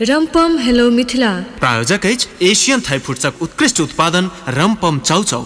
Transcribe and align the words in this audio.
रम्पम 0.00 0.56
hello 0.58 0.90
Mithila. 0.90 1.28
प्रायोजक 1.58 2.04
अछि 2.06 2.26
Asian 2.48 2.80
Thai 2.80 2.98
फूड्सक 2.98 3.40
उत्कृष्ट 3.42 3.80
उत्पादन 3.80 4.30
रमपम 4.48 4.98
चाउचाउ। 4.98 5.42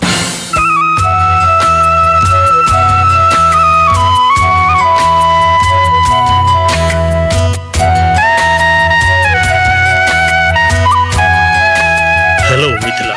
हेलो 12.44 12.68
मिथिला। 12.68 13.16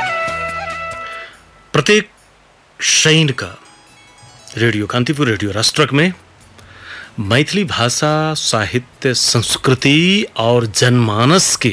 प्रत्येक 1.74 2.10
शैन 2.80 3.30
का 3.30 3.56
रेडियो 4.58 4.86
कांतिपुर 4.88 5.28
रेडियो 5.28 5.52
राष्ट्रक 5.52 5.94
में 5.94 6.12
मैथिली 7.20 7.64
भाषा, 7.64 8.34
साहित्य, 8.34 9.14
संस्कृति 9.14 10.26
और 10.38 10.66
जनमानस 10.66 11.56
के 11.56 11.70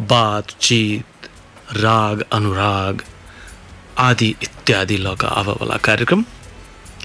बातचीत, 0.00 1.28
राग, 1.72 2.24
अनुराग 2.32 3.02
आदि 3.98 4.28
इत्यादि 4.42 4.96
लऽ 4.96 5.14
कऽ 5.14 5.28
आबयवला 5.28 5.76
कार्यक्रम। 5.84 6.24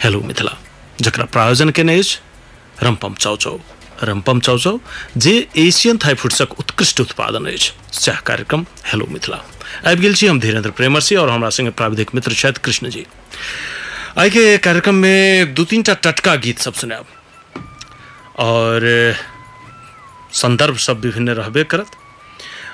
हेलो 0.04 0.22
मिथिला, 0.22 0.56
जकरा 1.02 1.26
प्रायोजन 1.26 1.70
केने 1.70 2.00
रमपम 2.84 3.14
चाउचाउ 3.14 3.60
रमपम 4.04 4.40
चाउचाउ 4.40 4.80
जे 5.18 5.36
एशियन 5.58 5.98
थाई 6.06 6.14
फूड्सक 6.16 6.60
उत्कृष्ट 6.60 7.02
उत्पादन 7.02 7.52
अछि 7.52 7.72
सएह 8.00 8.20
कार्यक्रम। 8.26 8.66
हेलो 8.86 9.08
मिथिला। 9.12 9.44
आबि 9.88 10.02
गेल 10.02 10.16
छी 10.16 10.28
हम 10.28 10.40
धीरेन्द्र 10.40 10.72
प्रेमरसी 10.72 11.16
और 11.16 11.30
हमरा 11.30 11.50
संगे 11.50 11.72
प्राविधिक 11.72 12.16
मित्र 12.16 12.34
छथि 12.34 12.62
कृष्ण 12.64 12.90
जी 12.90 13.06
आइ 14.14 14.30
के 14.30 14.58
कार्यक्रम 14.62 14.96
में 14.96 15.54
दू 15.54 15.64
तीन 15.66 15.84
टा 15.84 15.94
टटका 16.06 16.36
गीत 16.38 16.60
सब 16.60 16.74
सुनाब 16.74 17.06
और 18.40 18.84
संदर्भ 20.32 20.76
सब 20.78 21.00
विभिन्न 21.02 21.30
रहबे 21.40 21.64
करत। 21.64 21.92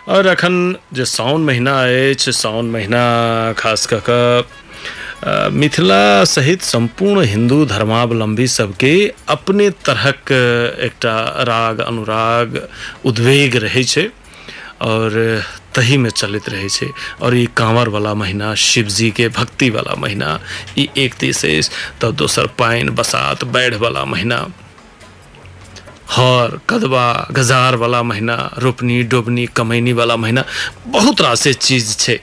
और 0.10 0.28
अखन 0.28 0.76
जो 0.94 1.06
सावन 1.06 1.42
महीना 1.42 1.76
अछि, 2.12 2.32
सावन 2.32 2.66
महीना 2.66 3.04
खास 3.58 3.88
कऽ 3.94 4.44
मिथिला 5.56 6.24
सहित 6.26 6.62
संपूर्ण 6.62 7.24
हिंदू 7.26 7.66
धर्मावलंबी 7.66 8.48
सबके 8.48 8.92
अपने 9.30 9.70
तरहक 9.86 10.32
एकटा 10.84 11.18
राग 11.48 11.80
अनुराग 11.88 12.62
उद्वेग 13.06 13.56
रहै 13.64 13.84
और 14.82 15.16
तही 15.76 15.98
में 15.98 16.10
चलैत 16.12 16.50
रहै 16.50 16.70
छै। 16.70 16.88
और 17.22 17.36
ई 17.36 17.46
कांवर 17.58 17.90
वाला 17.90 18.14
महीना, 18.14 18.54
शिवजी 18.58 19.10
के 19.12 19.28
भक्ति 19.30 19.70
वाला 19.70 19.96
महीना, 19.96 20.40
ई 20.78 20.88
एक 20.98 21.14
अछि 21.14 21.62
तऽ 22.02 22.12
दोसर 22.12 22.48
पानि 22.60 22.90
बसात, 22.92 23.44
बाढ़ि 23.46 23.78
वाला 23.78 24.06
महीना, 24.06 24.40
हर, 26.12 26.60
कदवा, 26.70 27.06
गजार 27.32 27.76
वाला 27.76 28.02
महीना, 28.04 28.36
रोपनी, 28.58 29.02
डोबनी, 29.04 29.46
कमैनी 29.48 29.94
वाला 29.94 30.16
महीना, 30.16 30.44
बहुत 30.88 31.22
रासे 31.22 31.54
चीज़ 31.54 31.98
छै। 31.98 32.20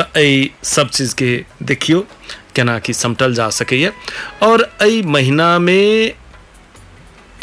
एहि 0.00 0.50
सब 0.64 0.88
चीजके 0.90 1.30
देखियौ 1.62 2.00
केना 2.54 2.78
कि 2.78 2.92
समटल 2.92 3.34
जा 3.34 3.48
सकैए 3.50 3.92
और 4.42 4.68
महीना 5.06 5.58
में 5.58 6.12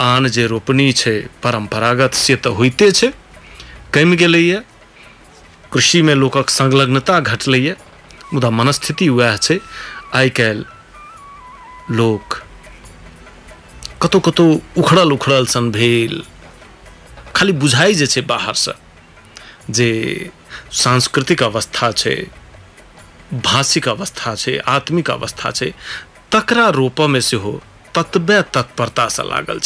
आन 0.01 0.27
जे 0.27 0.45
रोपनी 0.47 0.91
छै, 0.91 1.17
परम्परागत 1.43 2.13
से 2.13 2.35
तऽ 2.35 2.49
होइते 2.49 2.91
छै 2.91 3.11
कमि 3.93 4.15
गेलैए 4.15 4.61
कृषिमे 5.73 6.13
लोकक 6.13 6.49
संलग्नता 6.49 7.19
घटलैए 7.19 7.75
मुदा 8.33 8.49
मनस्थिति 8.49 9.07
उएह 9.09 9.37
छै, 9.37 9.59
आइ 10.13 10.29
काल्हि 10.29 11.95
लोक 11.95 12.37
कतहु 14.01 14.19
कतहु 14.19 14.59
उखड़ल 14.77 15.11
उखड़ल 15.11 15.45
सन 15.45 15.71
भेल। 15.71 16.23
खाली 17.35 17.51
बुझाइ 17.57 17.93
जे 17.93 18.07
छै 18.07 18.21
बाहरसँ 18.21 18.73
जे 19.69 19.89
सांस्कृतिक 20.71 21.43
अवस्था 21.43 21.91
छै, 21.91 22.15
भाषिक 23.33 23.87
अवस्था 23.89 24.35
छै, 24.35 24.57
आत्मिक 24.57 25.09
अवस्था 25.11 25.51
छै, 25.51 25.73
तकरा 26.31 26.69
रोपयमे 26.69 27.21
सेहो 27.21 27.53
ततबे 27.95 28.41
तत्परतासँ 28.55 29.23
लागल 29.29 29.59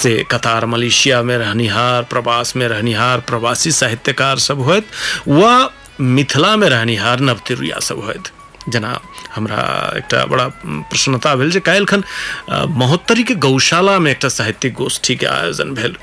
से 0.00 0.12
कतार 0.30 0.66
मलेशियामे 0.72 1.36
रहनिहार 1.38 2.02
प्रवासमे 2.10 2.68
रहनिहार 2.68 3.20
प्रवासी 3.28 3.72
साहित्यकार 3.72 4.38
सब 4.48 4.60
होथि 4.68 5.30
वा 5.40 5.52
मिथिलामे 6.00 6.68
रहनिहार 6.68 7.20
नवतिरुया 7.28 7.78
सब 7.88 8.04
होथि 8.04 8.70
जेना 8.72 8.98
हमरा 9.34 9.60
एकटा 9.98 10.24
बड़ा 10.32 10.46
प्रसन्नता 10.90 11.34
भेल 11.40 11.50
जे 11.50 11.60
काल्हिखन 11.68 12.02
अ, 12.48 12.64
महोत्तरीके 12.82 13.34
गौशालामे 13.46 14.10
एकटा 14.10 14.28
साहित्यिक 14.28 14.74
गोष्ठीके 14.82 15.26
आयोजन 15.26 15.74
भेल। 15.74 15.96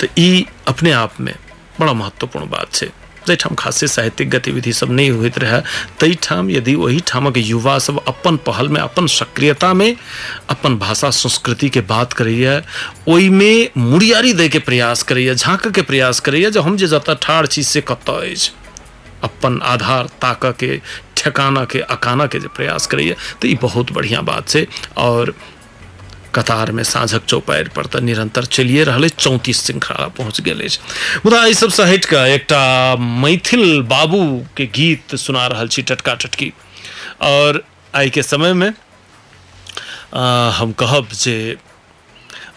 तऽ 0.00 0.08
ई 0.18 0.46
अपने 0.68 0.92
आपमे 0.92 1.34
बड़ा 1.80 1.92
महत्वपूर्ण 1.92 2.48
बात 2.50 2.72
छै। 2.74 2.88
जाहिठाम 3.26 3.54
खासे 3.58 3.88
साहित्यिक 3.88 4.30
गतिविधि 4.30 4.72
सब 4.72 4.90
नहि 4.90 5.08
होइत 5.08 5.38
रहए 5.38 5.60
ताहिठाम 6.00 6.50
यदि 6.50 6.74
ओहिठामक 6.74 7.36
युवा 7.38 7.78
सब 7.86 8.00
अपन 8.08 8.36
पहलमे 8.46 8.80
अपन 8.80 9.06
सक्रियतामे 9.16 9.94
अपन 10.50 10.76
भाषा 10.78 11.10
संस्कृतिके 11.10 11.80
बात 11.92 12.12
करैए 12.12 12.60
ओहिमे 13.08 13.52
मुड़ियारी 13.76 14.32
दैके 14.32 14.58
प्रयास 14.68 15.02
करैए 15.02 15.34
झाँकके 15.34 15.82
प्रयास 15.82 16.20
करैए 16.20 16.50
जे 16.50 16.60
हम 16.60 16.76
जे 16.76 16.86
जतऽ 16.86 17.14
ठाढ़ 17.22 17.46
से 17.46 17.80
अछि। 18.26 18.50
अपन 19.24 19.60
आधार 19.62 20.06
ताकऽ 20.22 20.52
के 20.60 20.76
ठेकाना 21.16 21.64
के 21.72 21.80
के 22.26 22.38
प्रयास 22.48 22.86
करैए 22.86 23.16
ई 23.46 23.54
बहुत 23.62 23.92
बढ़िआँ 23.92 24.22
बात 24.24 24.48
छै। 24.48 24.66
और 26.32 26.42
कतारमे 26.42 26.84
साँझक 26.84 27.24
चौपाइर 27.24 27.68
पर 27.68 27.86
तऽ 27.86 28.00
निरंतर 28.00 28.44
चलिए 28.44 28.84
रहल, 28.84 29.08
चौंतीस 29.08 29.64
श्रृंखला 29.66 30.06
पहुँच 30.08 30.40
अछि 30.40 30.78
मुदा 31.24 31.44
एहि 31.44 31.54
सबसँ 31.54 31.82
हटि 31.82 32.08
कऽ 32.08 32.34
एकटा 32.34 32.96
मैथिल 32.96 33.82
बाबूके 33.82 34.66
गीत 34.66 35.14
सुना 35.16 35.46
रहल 35.46 35.68
छी 35.68 35.82
टटका 35.82 36.14
टटकी। 36.14 36.52
और 37.22 37.62
आइके 37.94 38.22
समयमे 38.22 38.68
हम 40.56 40.72
कहब 40.72 41.08
जे 41.12 41.56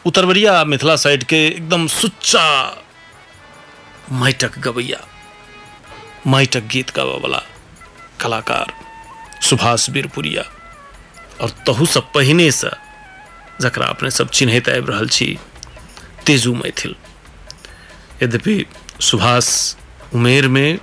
उत्तरवरिया 0.06 0.64
मिथिला 0.64 0.96
साइडके 0.96 1.46
एकदम 1.47 1.88
सुच्चा 1.88 2.47
माइटक 4.12 4.59
गवैया, 4.59 5.00
माइटक 6.28 6.64
गीत 6.72 6.96
गाबयवला 6.96 7.41
कलाकार 8.22 8.74
सुभाष 9.41 9.90
बीरपुरिया। 9.90 10.44
और 11.41 11.50
तहू 11.50 11.85
से 11.85 12.00
तहूसँ 12.00 12.00
पहिनेसँ 12.14 12.72
जकरा 13.62 13.86
अपने 13.86 14.12
सब 14.12 14.30
चिन्हैत 14.30 14.70
आबि 14.70 15.38
तेजू 16.26 16.54
मैथिल। 16.56 16.96
यद्यपि 18.24 18.66
सुभाष 19.02 19.76
उमेर 20.14 20.46
उमेरमे 20.46 20.80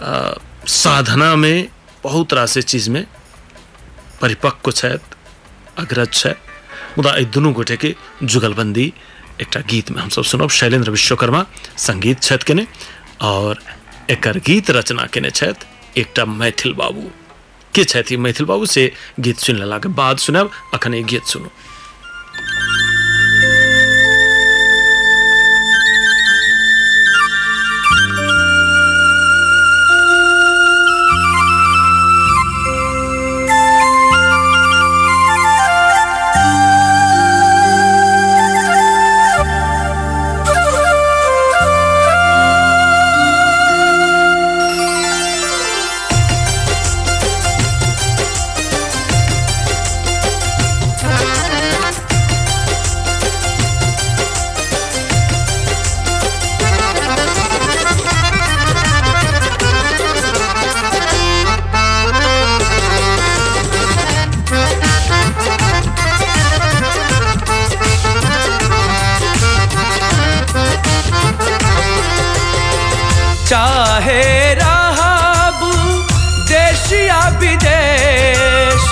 अ, 0.00 0.38
साधनामे 0.66 1.68
बहुत 2.04 2.32
रासे 2.32 2.62
चीजमे 2.62 3.06
परिपक्व 4.20 4.70
अग्रज 5.78 6.12
छथि 6.12 6.30
मुदा 6.98 7.10
एहि 7.10 7.24
दुनू 7.24 7.52
गोटेके 7.52 7.96
जुगलबंदी 8.22 8.92
एकटा 9.40 9.60
गीतमे 9.60 10.02
हमसब 10.02 10.24
सुनब। 10.24 10.50
शैलेंद्र 10.50 10.90
विश्वकर्मा 10.90 11.46
संगीत 11.78 12.22
छथि 12.22 12.44
केने 12.46 12.66
और 13.20 13.58
एकर 14.10 14.38
गीत 14.38 14.70
रचना 14.70 15.06
केने 15.06 15.30
एकटा 16.00 16.24
मैथिल 16.24 16.72
बाबू। 16.72 17.10
के 17.78 18.16
मैथिल 18.16 18.46
बाबू? 18.46 18.66
से 18.66 18.92
गीत 19.20 19.38
सुनि 19.38 19.58
लेलाके 19.58 19.88
बाद 19.88 20.18
सुनब 20.18 20.50
अखन 20.74 21.02
गीत 21.02 21.24
सुनू। 21.24 21.50
रहब, 73.54 75.60
देश 76.48 76.92
या 76.92 77.20
विदेश 77.40 78.84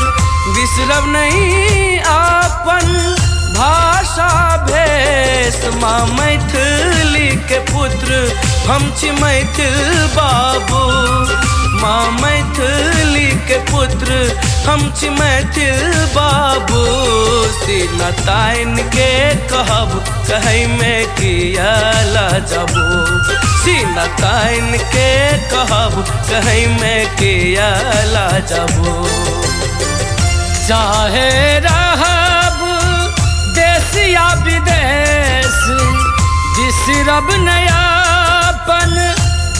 बिसरब 0.55 1.05
नहीं 1.07 1.99
अपन 1.99 2.87
भाषा 3.57 4.57
भेष। 4.67 5.65
माँ 5.75 6.07
मैथिली 6.07 7.29
के 7.49 7.59
पुत्र, 7.73 8.11
हम 8.69 8.93
छी 9.01 9.11
मैथिल 9.11 10.07
बाबू। 10.17 10.85
माँ 11.83 12.11
मैथिली 12.13 13.31
के 13.49 13.59
पुत्र, 13.71 14.17
हम 14.67 14.81
छी 14.97 15.09
मैथिल 15.11 15.95
बाबू। 16.15 16.83
सीना 17.61 18.11
ताइन 18.27 18.77
के 18.95 19.13
कहब 19.53 19.93
कहे 20.29 20.67
में 20.67 21.07
किया 21.17 21.73
जाबू। 22.51 22.85
सीना 23.63 24.07
ताइन 24.21 24.77
के 24.95 25.11
कहब 25.53 26.05
कहे 26.31 26.67
में 26.81 27.07
किया 27.17 27.71
जाबू। 28.51 28.95
चाहे 30.69 31.59
रहब 31.67 32.59
देश 33.59 33.97
या 34.09 34.29
विदेश 34.45 35.59
बिसरब 36.57 37.31
नयापन 37.47 38.95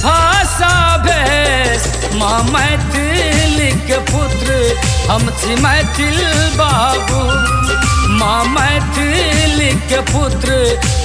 भाषा 0.05 0.75
भेष। 1.07 1.89
माँ 2.19 2.43
मैथिली 2.53 3.71
के 3.89 3.99
पुत्र, 4.11 4.55
हम 5.11 5.31
छी 5.41 5.55
मैथिल 5.63 6.19
बाबू। 6.59 7.21
माँ 8.21 8.45
मैथिली 8.55 9.71
के 9.89 10.01
पुत्र, 10.13 10.57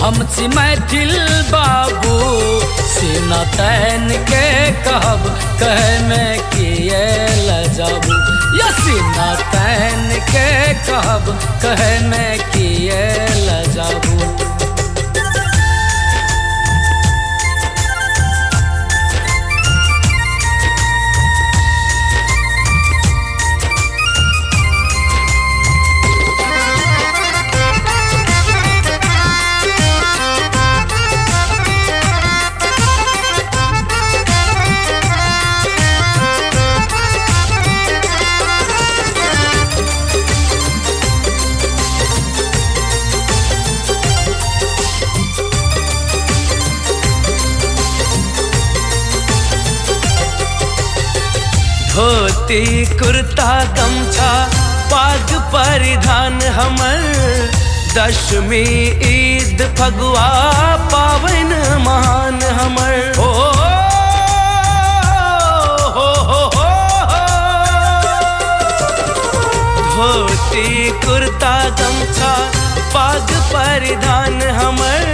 हम 0.04 0.24
छी 0.36 0.48
मैथिल 0.56 1.14
बाबू। 1.52 2.16
सीना 2.96 3.44
तैन 3.58 4.08
के 4.32 4.46
कहब 4.88 5.24
कहे 5.62 6.00
में 6.08 6.40
किए 6.56 7.04
लजाबू 7.48 8.14
या 8.60 8.70
सीना 8.80 9.34
तैन 9.54 10.10
के 10.32 10.50
कहब 10.90 11.26
कहे 11.64 12.00
में 12.10 12.40
किए 12.52 13.02
लजाबू 13.48 14.34
धोती, 51.96 52.86
कुर्ता, 53.00 53.52
गमछा 53.78 54.32
पाग 54.92 55.30
परिधान 55.54 56.42
हमर। 56.58 57.04
दशमी 57.96 58.64
ईद 59.10 59.62
फगुआ, 59.78 60.26
पावन 60.94 61.54
महान 61.86 62.42
हमर। 62.58 63.14
हो 63.18 63.32
धोती, 69.96 70.68
कुर्ता, 71.06 71.54
गमछा 71.80 72.34
पाग 72.96 73.32
परिधान 73.54 74.42
हमर। 74.60 75.08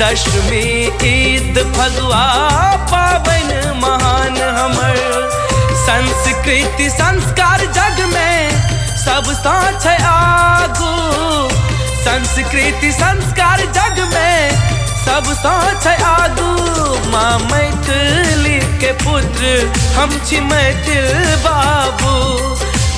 दशमी 0.00 0.64
ईद 1.12 1.58
फगुआ, 1.76 2.24
पावन 2.92 3.52
महान 3.82 4.40
हमर। 4.58 5.30
संस्कृति, 5.92 6.88
संस्कार 6.90 7.60
जग 7.60 7.98
में 8.14 8.50
सब 8.96 9.24
साथ 9.32 9.86
आगू। 10.02 10.92
संस्कृति, 12.04 12.92
संस्कार 12.92 13.60
जग 13.60 14.00
में 14.14 14.50
सब 15.04 15.24
साथ 15.32 15.86
आगू। 16.02 16.50
माँ 17.10 17.38
मैथिली 17.38 18.58
के 18.80 18.92
पुत्र, 18.92 19.72
हम 19.96 20.18
छी 20.26 20.40
मैथिल 20.40 21.36
बाबू। 21.44 22.14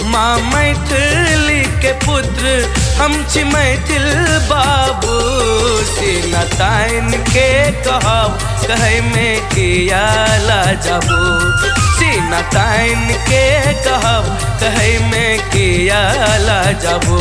माँ 0.08 0.38
मैथिली 0.38 1.60
के 1.82 1.92
पुत्र, 1.92 2.74
हम 3.00 3.24
छी 3.30 3.44
मैथिल 3.44 4.12
बाबू। 4.50 5.18
सीना 5.84 6.44
ताइन 6.44 7.10
के 7.10 7.70
कहब, 7.82 8.38
कहे 8.68 9.00
में 9.00 9.40
किया 9.48 10.04
ला 10.46 10.62
जाबू। 10.86 11.83
सीना 12.14 12.40
ताइन 12.54 13.06
के 13.28 13.44
कहब 13.86 14.26
कहे 14.60 14.90
में 15.10 15.38
किया 15.54 16.02
जाबू 16.84 17.18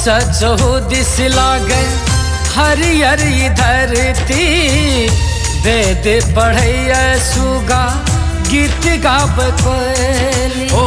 सचहु 0.00 0.68
दिस 0.90 1.14
लागे 1.30 1.80
हरियर 2.52 3.20
धरती 3.58 4.44
वेद 5.64 6.06
पढ़ैया 6.36 7.02
सुगा 7.24 7.82
गीत 8.48 8.86
गाब 9.02 9.36
कोयली। 9.60 10.68
ओ 10.72 10.84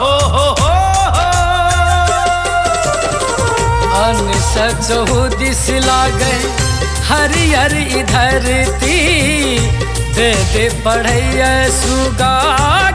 हो 0.00 0.10
हो 0.32 0.48
दिस 5.38 5.64
लागे 5.86 6.34
हरियर 7.10 7.74
धरती 8.12 8.98
वेद 10.18 10.82
पढ़ैया 10.84 11.52
सुगा 11.80 12.34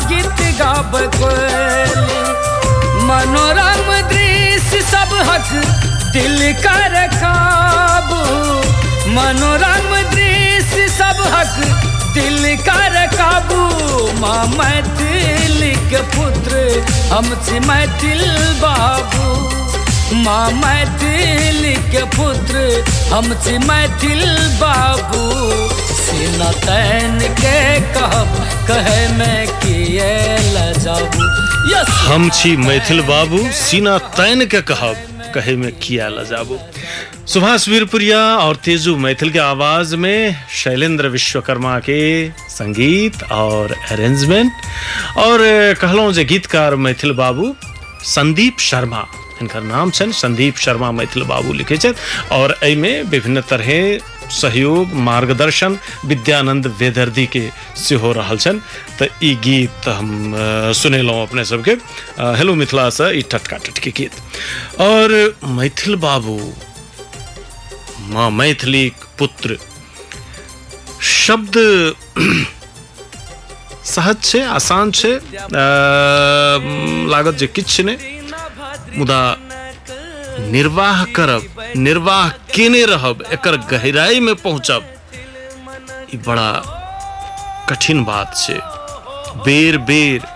गीत 0.09 0.41
गाब 0.59 0.99
कोयली। 1.17 2.44
मनोरम 3.07 3.89
दृश्य 4.09 4.81
सब 4.81 5.11
हक 5.29 5.49
दिल 6.13 6.37
कर 6.61 6.95
काबू 7.15 8.21
मनोरम 9.15 9.89
दृश्य 10.13 10.87
सब 10.97 11.21
हक 11.33 11.57
दिल 12.13 12.55
कर 12.67 12.95
काबू 13.15 13.61
माँ 14.21 14.45
मैथिल 14.47 15.59
के 15.89 16.01
पुत्र, 16.15 16.61
हम 17.13 17.25
छी 17.45 17.59
मैथिल 17.59 18.23
बाबू। 18.61 20.15
माँ 20.23 20.51
मैथिल 20.51 21.75
के 21.91 22.03
पुत्र, 22.15 22.83
हम 23.13 23.33
छी 23.43 23.57
मैथिल 23.67 24.25
बाबू। 24.61 25.23
सीना 26.01 26.51
तैन 26.65 27.19
के 27.41 27.79
कहब, 27.93 28.39
कहे 28.67 29.07
में 29.17 29.47
किए 29.47 30.13
लजाबू। 30.55 31.23
यस 31.23 31.54
हम 31.65 32.29
छी 32.29 32.55
मैथिल 32.57 33.01
बाबू, 33.01 33.37
सीना 33.51 33.97
तैन 33.97 34.45
के 34.45 34.61
कहब, 34.61 34.95
कहे 35.33 35.55
में 35.55 35.71
किया 35.79 36.07
ल 36.09 36.19
लजाबू 36.19 36.57
सुभाष 37.27 37.67
वीरपुरिया 37.69 38.19
और 38.37 38.55
तेजू 38.55 38.95
मैथिल 38.97 39.31
के 39.31 39.39
आवाज़ 39.39 39.95
में 39.95 40.35
शैलेंद्र 40.53 41.07
विश्वकर्मा 41.09 41.77
के 41.79 42.29
संगीत 42.29 43.23
और 43.31 43.71
अरेंजमेंट 43.91 44.51
और 45.17 45.39
कहलहुँ 45.81 46.13
जे 46.13 46.25
गीतकार 46.25 46.75
मैथिल 46.75 47.11
बाबू, 47.13 47.55
संदीप 48.05 48.59
शर्मा। 48.59 49.05
हिनकर 49.35 49.61
नाम 49.63 49.91
छनि 49.91 50.13
संदीप 50.13 50.57
शर्मा 50.57 50.91
मैथिल 50.91 51.23
बाबू 51.23 51.53
लिखे 51.53 51.77
और 52.31 52.57
एहिमे 52.63 53.01
विभिन्न 53.03 53.41
तरहे 53.41 53.81
सहयोग, 54.31 54.93
मार्गदर्शन, 55.07 55.77
विद्यानंद 56.05 56.67
वेदर्दी 56.79 57.25
के 57.27 57.49
सेहो 57.77 58.11
रहल 58.11 58.37
छनि। 58.37 58.59
तऽ 58.99 59.09
ई 59.23 59.35
गीत 59.43 59.87
हम 59.87 60.33
सुनेलहुँ 60.75 61.21
अपने 61.21 61.45
सबके। 61.45 61.71
हेलो 62.37 62.55
मिथिलासँ 62.55 63.11
ई 63.13 63.21
टटका 63.31 63.57
टटकी 63.57 63.91
गीत। 63.91 64.11
और 64.81 65.35
मैथिल 65.57 65.95
बाबू, 65.95 66.37
माँ 68.09 68.29
मैथिली 68.31 68.91
पुत्र, 69.19 69.57
शब्द 71.01 71.55
सहज 73.85 74.23
छै, 74.23 74.41
आसान 74.41 74.91
छै। 74.91 75.13
लागत 77.09 77.35
जे 77.37 77.47
किछु 77.47 77.83
मुदा 78.97 79.19
निर्वाह 80.39 81.03
करब, 81.15 81.43
निर्वाह 81.77 82.29
केने 82.55 82.83
रहब, 82.85 83.23
एकर 83.33 83.57
में 84.19 84.35
पहुँचब। 84.35 84.91
ई 86.13 86.17
बड़ा 86.27 86.51
कठिन 87.69 88.03
बात 88.05 88.35
छै। 88.37 88.59
बेर 89.45 89.77
बेर 89.89 90.27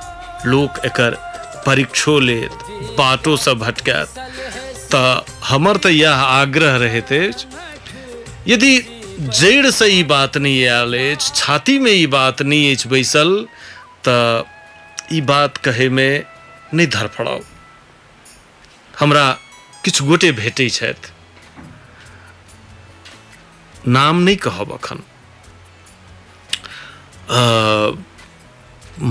लोक 0.46 0.86
एकर 0.86 1.18
परीक्षो 1.66 2.20
लेत, 2.20 2.52
बाटो 2.98 3.36
से 3.38 3.54
भटकैत 3.56 4.20
तऽ 4.94 5.22
हमर 5.46 5.78
आग्रह 6.14 6.76
रहैत 6.84 7.12
अछि, 7.14 7.46
यदि 8.48 8.78
जड़ि 9.20 9.72
से 9.72 9.88
ई 9.90 10.04
बात 10.04 10.38
नहीं 10.38 10.66
आयल 10.68 10.96
छाती 11.36 11.78
में 11.80 11.92
ई 11.92 12.06
बात 12.08 12.42
नहीं 12.42 12.72
बैसल, 12.88 13.46
तऽ 14.08 15.16
ई 15.18 15.22
बात 15.30 15.58
नहि 16.74 16.88
धरफड़ाउ 16.88 17.40
हमरा 19.00 19.28
किछु 19.84 20.06
गोटे 20.06 20.32
भेटै 20.40 20.68
छथि। 20.70 21.12
नाम 23.88 24.16
नहि 24.26 24.36
कहब 24.46 24.72
एखन 24.74 25.00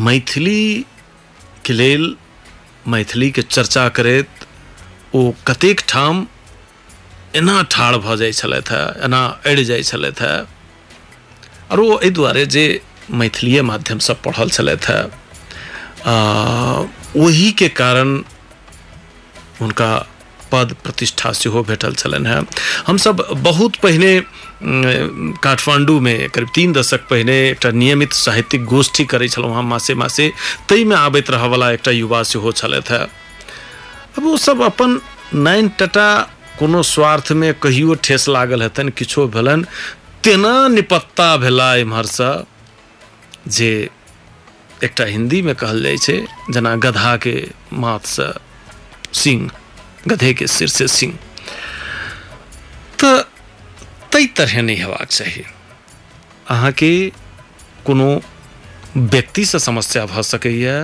मैथिलीके 0.07 1.73
लेल 1.73 2.05
मैथिलीके 2.95 3.43
चर्चा 3.43 3.89
करैत 3.99 4.47
ओ 5.15 5.21
कतेक 5.49 5.81
ठाम 5.89 6.27
एना 7.41 7.57
ठाढ़ 7.73 7.97
भऽ 8.05 8.17
जाइ 8.17 8.33
छलथि 8.33 8.81
एना 9.05 9.21
अड़ि 9.47 9.65
जाइ 9.65 9.83
छलथि 9.91 10.25
हेँ। 10.25 10.47
आओर 11.71 11.81
ओ 11.81 11.99
एहि 11.99 12.11
दुआरे 12.11 12.45
जे 12.55 12.65
मैथिलीए 13.23 13.63
माध्यमसँ 13.71 14.15
पढ़ल 14.25 14.49
छलथि 14.51 14.93
हेँ 14.93 15.05
आ, 16.07 16.15
ओहीके 17.23 17.69
कारण 17.81 18.09
हुनका 19.61 19.91
पद 20.53 20.75
प्रतिष्ठा 20.85 21.33
सेहो 21.33 21.63
भेटल 21.63 21.95
छलनि 21.95 22.29
हेँ। 22.29 22.43
हमसब 22.87 23.27
बहुत 23.43 23.77
पहिने 23.83 24.13
काठमाण्डूमे 25.43 26.17
करीब 26.35 26.49
तीन 26.55 26.73
दशक 26.73 27.07
पहिने 27.11 27.37
एकटा 27.49 27.71
नियमित 27.71 28.13
साहित्यिक 28.15 28.65
गोष्ठी 28.67 29.05
करै 29.05 29.29
छलहुँ 29.29 29.55
हेँ 29.55 29.63
मासे 29.69 29.95
मासे 29.95 30.29
ताहिमे 30.69 30.95
आबैत 30.97 31.31
रहयवला 31.31 31.71
एकटा 31.73 31.91
युवा 31.91 32.23
सेहो 32.23 32.53
छलथि 32.53 32.95
अब 34.19 34.27
ओ 34.27 34.37
सब 34.37 34.63
अपन 34.63 35.01
नाइन 35.35 35.69
टटा 35.79 36.09
कोनो 36.59 36.83
स्वार्थमे 36.83 37.53
कहियो 37.63 37.95
ठेस 38.03 38.29
लागल 38.29 38.63
हेतनि, 38.63 38.91
किछो 38.91 39.27
भेलनि, 39.31 39.65
तेना 40.25 40.69
निपत्ता 40.69 41.37
भेला 41.37 41.75
एम्हरसँ 41.77 42.33
जे 43.47 43.71
एकटा 44.85 45.05
हिन्दीमे 45.05 45.55
कहल 45.55 45.83
जाइ 45.83 45.99
छै, 45.99 46.19
जेना 46.51 46.75
गधाके 46.83 47.37
माथसँ 47.73 48.33
सिंह। 49.15 49.51
गधेके 50.07 50.47
सिर 50.47 50.69
से 50.69 50.87
सिंह। 50.89 51.19
ताहि 53.03 54.27
तरहे 54.37 54.63
नहि 54.63 54.77
हेबाक 54.77 55.09
चाही 55.09 55.43
अहाँके 56.51 56.93
कोनो 57.87 58.09
व्यक्तिसँ 58.97 59.59
समस्या 59.59 60.05
भऽ 60.07 60.23
सकैए 60.23 60.77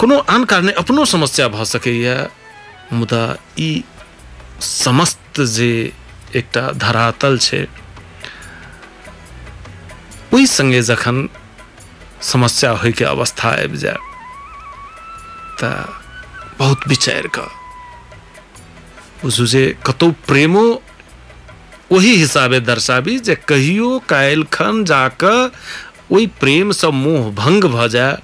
कोनो 0.00 0.16
आन 0.28 0.44
कारणे 0.50 0.72
अपनो 0.80 1.04
समस्या 1.04 1.48
भऽ 1.48 1.64
सकैए 1.64 2.16
मुदा 2.92 3.22
ई 3.58 3.70
समस्त 4.60 5.40
जे 5.54 5.70
एकटा 6.36 6.64
धरातल 6.76 7.38
छै, 7.38 7.64
ओहि 10.34 10.46
संगे 10.46 10.82
जखन 10.82 11.28
समस्या 12.32 12.70
होइके 12.82 13.04
अवस्था 13.04 13.48
आबि 13.64 13.78
जाय 13.78 13.96
बहुत 15.62 16.88
विचारि 16.88 17.28
कऽ 17.28 17.48
बुझू 19.22 19.46
जे 19.46 19.76
प्रेमो, 19.86 20.82
वही 21.92 22.14
हिसाबे 22.16 22.60
दर्शाबी 22.60 23.18
जे 23.18 23.34
कहियो 23.34 23.98
काल्हि 24.08 24.44
खन 24.52 24.84
जाकऽ 24.84 25.50
ओहि 26.12 26.26
प्रेमसँ 26.40 26.86
मोह 26.86 27.30
भंग 27.34 27.64
भऽ 27.64 27.88
जाय 27.88 28.16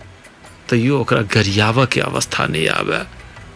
तैयो 0.70 1.00
ओकरा 1.00 1.22
गरियाबऽके 1.34 2.00
अवस्था 2.00 2.46
नहीं 2.46 2.68
आबय 2.68 3.06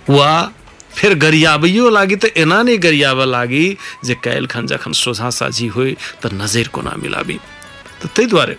वा, 0.09 0.53
फिर 0.95 1.15
गरियाबैयो 1.15 1.89
लागी 1.91 2.17
तो 2.17 2.29
एना 2.37 2.63
नहीं 2.63 2.79
गरियाबऽ 2.83 3.25
लागी, 3.25 3.77
जे 4.05 4.15
काल्हि 4.15 4.47
खन 4.47 4.67
जखन 4.67 4.93
सोझा 4.93 5.31
साझी 5.31 5.67
होय 5.67 5.97
तऽ 6.23 6.33
नजरि 6.33 6.71
कोना 6.75 6.95
मिलाबी। 6.99 7.39
तऽ 8.03 8.09
ताहि 8.09 8.27
दुआरे 8.27 8.57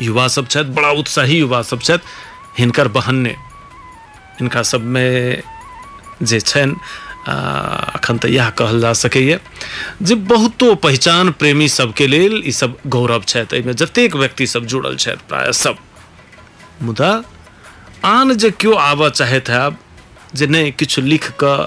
युवा 0.00 0.28
सब 0.28 0.48
छथि, 0.48 0.70
बड़ा 0.70 0.90
उत्साही 0.90 1.38
युवा 1.38 1.62
सब 1.62 1.80
छथि, 1.80 2.04
हिनकर 2.58 2.88
बहन्ने 2.88 3.34
हिनका 4.38 4.62
सबमे 4.62 5.08
जे 6.22 6.38
अखन 7.24 8.18
तऽ 8.18 8.28
इएह 8.28 8.48
कहल 8.58 8.80
जा 8.80 8.92
सकैए। 8.92 9.38
जे 10.02 10.14
बहुतो 10.28 10.74
पहचान 10.76 11.30
प्रेमी 11.40 11.68
सबके 11.68 12.06
लेल 12.06 12.42
ई 12.46 12.52
सब 12.52 12.76
गौरव 12.86 13.22
छथि। 13.28 13.56
एहिमे 13.56 13.74
जतेक 13.74 14.16
व्यक्ति 14.16 14.46
सब 14.46 14.66
जुड़ल 14.66 14.96
छथि, 14.96 15.24
प्रायः 15.28 15.52
सब। 15.52 15.76
मुदा, 16.82 17.12
आन 18.04 18.34
जे 18.36 18.50
केओ 18.50 18.74
आबऽ 18.74 19.10
चाहैत 19.10 19.48
हैब, 19.48 19.76
जे 20.34 20.46
नहि 20.46 20.70
किछु 20.78 21.02
लिख 21.02 21.30
कऽ 21.42 21.58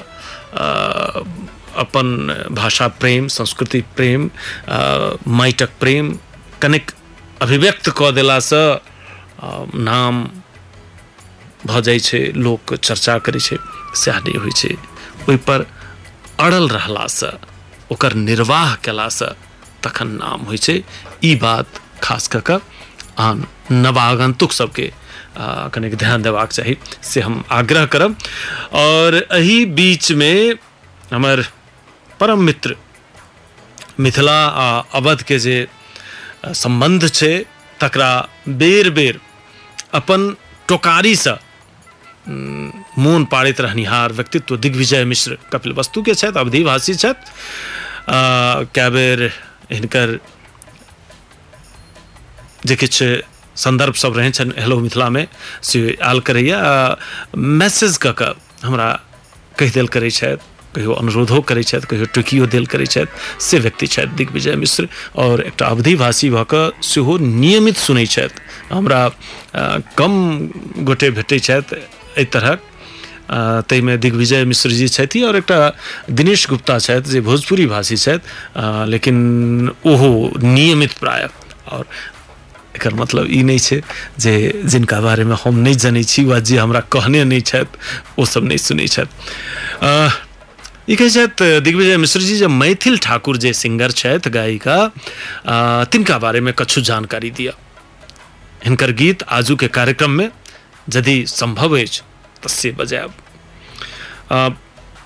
अपन 1.77 2.07
भाषा 2.51 2.87
प्रेम, 2.99 3.27
संस्कृति 3.27 3.81
प्रेम 3.95 4.29
माटिक 5.37 5.69
प्रेम, 5.79 6.17
कनिक 6.61 6.91
अभिव्यक्त 7.41 7.89
कऽ 7.97 8.11
देलासँ 8.11 8.65
नाम 9.75 10.27
भऽ 11.69 11.81
जाइ 11.87 11.99
लोक 12.35 12.73
चर्चा 12.77 13.17
करै 13.25 13.39
छै 13.39 13.57
सएह 13.95 14.19
नहि 14.19 14.37
होइ 14.43 14.51
छै। 14.59 14.73
ओहिपर 15.27 15.65
अड़ल 16.39 16.67
रहलासँ, 16.69 17.31
ओकर 17.91 18.13
निर्वाह 18.27 18.75
कयलासँ 18.83 19.31
तखन 19.83 20.07
नाम 20.21 20.39
छै, 20.57 20.77
ई 21.23 21.35
बात 21.35 21.67
खास 22.03 22.27
कऽ 22.27 22.41
कऽ 22.47 22.59
आन 23.19 23.45
नवागंतुक 23.71 24.51
सबके 24.51 24.91
कनिक 25.73 25.95
ध्यान 25.95 26.21
देबाक 26.21 26.51
चाही, 26.51 26.75
से 27.03 27.21
हम 27.21 27.43
आग्रह 27.51 27.85
करब। 27.93 28.15
और 28.75 29.15
एही 29.15 29.65
बीचमे 29.77 30.33
हमर 31.13 31.43
परम 32.19 32.39
मित्र, 32.43 32.75
मिथिला 33.99 34.37
आ 34.45 34.67
अवधके 34.93 35.39
जे 35.39 35.57
सम्बन्ध 36.55 37.09
छै, 37.09 37.33
तकरा 37.79 38.11
बेर 38.61 38.89
बेर 38.89 39.19
अपन 39.93 40.35
टोकारीसँ 40.69 41.35
मोन 42.27 43.25
पाड़ैत 43.31 43.61
रहनिहार 43.61 44.13
व्यक्तित्व 44.13 44.57
दिग्विजय 44.57 45.03
मिश्र 45.05 45.37
कपिल 45.53 45.73
वस्तुके 45.73 46.13
छथि 46.13 46.39
अवधिभाषी 46.39 46.93
आ, 46.93 48.63
कए 48.75 48.89
बेर 48.89 49.31
हिनकर 49.71 50.19
जे 52.65 52.75
किछु 52.75 53.05
संदर्भ 53.55 53.95
सब 54.03 54.17
रहै 54.17 54.31
हेलो 54.59 54.79
मिथिलामे 54.79 55.27
से 55.63 55.97
आयल 56.03 56.19
करैए 56.27 56.51
आ, 56.51 56.95
मैसेज 57.35 57.97
कऽ 57.97 58.11
कऽ 58.19 58.33
हमरा 58.63 58.91
कहि 59.59 59.69
देल 59.71 59.87
करै 59.87 60.11
कहियो 60.75 60.93
अनुरोधो 60.93 61.41
करै 61.49 61.63
कहियो 61.63 62.05
टोकियो 62.15 62.45
देल 62.53 62.65
करै 62.71 62.85
से 63.39 63.59
व्यक्ति 63.59 63.87
दिग्विजय 64.15 64.55
मिश्र 64.55 64.87
और 65.15 65.41
एकटा 65.47 65.65
अवधिभाषी 65.65 66.29
भऽ 66.29 66.43
कऽ 66.53 67.17
नियमित 67.19 67.77
सुनै 67.77 68.05
हमरा 68.71 69.01
कम 69.97 70.13
गोटे 70.85 71.11
भेटै 71.11 71.39
एहि 72.17 72.25
तरहक 72.33 72.59
ताहिमे 73.69 73.97
दिग्विजय 73.97 74.43
मिश्र 74.45 74.69
जी 74.71 74.87
छथि 74.87 75.21
और 75.27 75.35
एकटा 75.37 75.57
दिनेश 76.09 76.47
गुप्ता 76.49 76.77
छथि 76.79 77.11
जे 77.11 77.21
भोजपुरी 77.21 77.65
भाषी 77.67 77.97
छथि 77.97 78.89
लेकिन 78.91 79.17
ओहो 79.85 80.11
नियमित 80.43 80.93
प्रायः। 80.99 81.29
और 81.75 81.85
एकर 82.75 82.93
मतलब 82.93 83.27
ई 83.29 83.41
नहि 83.43 83.59
छै 83.59 83.81
जे 84.19 84.61
जिनका 84.63 84.99
बारेमे 85.01 85.35
हम 85.43 85.55
नहि 85.59 85.75
जनै 85.75 86.03
छी 86.03 86.23
वा 86.25 86.39
जे 86.39 86.57
हमरा 86.57 86.79
कहने 86.93 87.23
नहि 87.23 87.41
छथि, 87.41 87.77
ओ 88.19 88.25
सब 88.25 88.43
नहि 88.47 88.57
सुनै 88.57 88.87
छथि। 88.87 89.11
ई 90.87 90.95
कहै 90.95 91.09
छथि, 91.09 91.59
दिग्विजय 91.67 91.97
मिश्र 91.97 92.21
जी, 92.21 92.35
जे 92.37 92.47
मैथिल 92.47 92.97
ठाकुर 93.03 93.37
जे 93.43 93.53
सिंगर 93.53 93.91
छथि 93.91 94.29
गायिका 94.29 94.77
तिनका 95.91 96.17
बारेमे 96.23 96.51
कछु 96.55 96.81
जानकारी 96.81 97.31
दिअ। 97.35 97.51
हिनकर 98.65 98.91
गीत 98.99 99.23
आजुके 99.27 99.67
कार्यक्रममे 99.73 100.29
यदि 100.95 101.25
संभव 101.27 101.77
तऽ 102.43 102.49
से 102.49 102.71
बजायब 102.79 103.11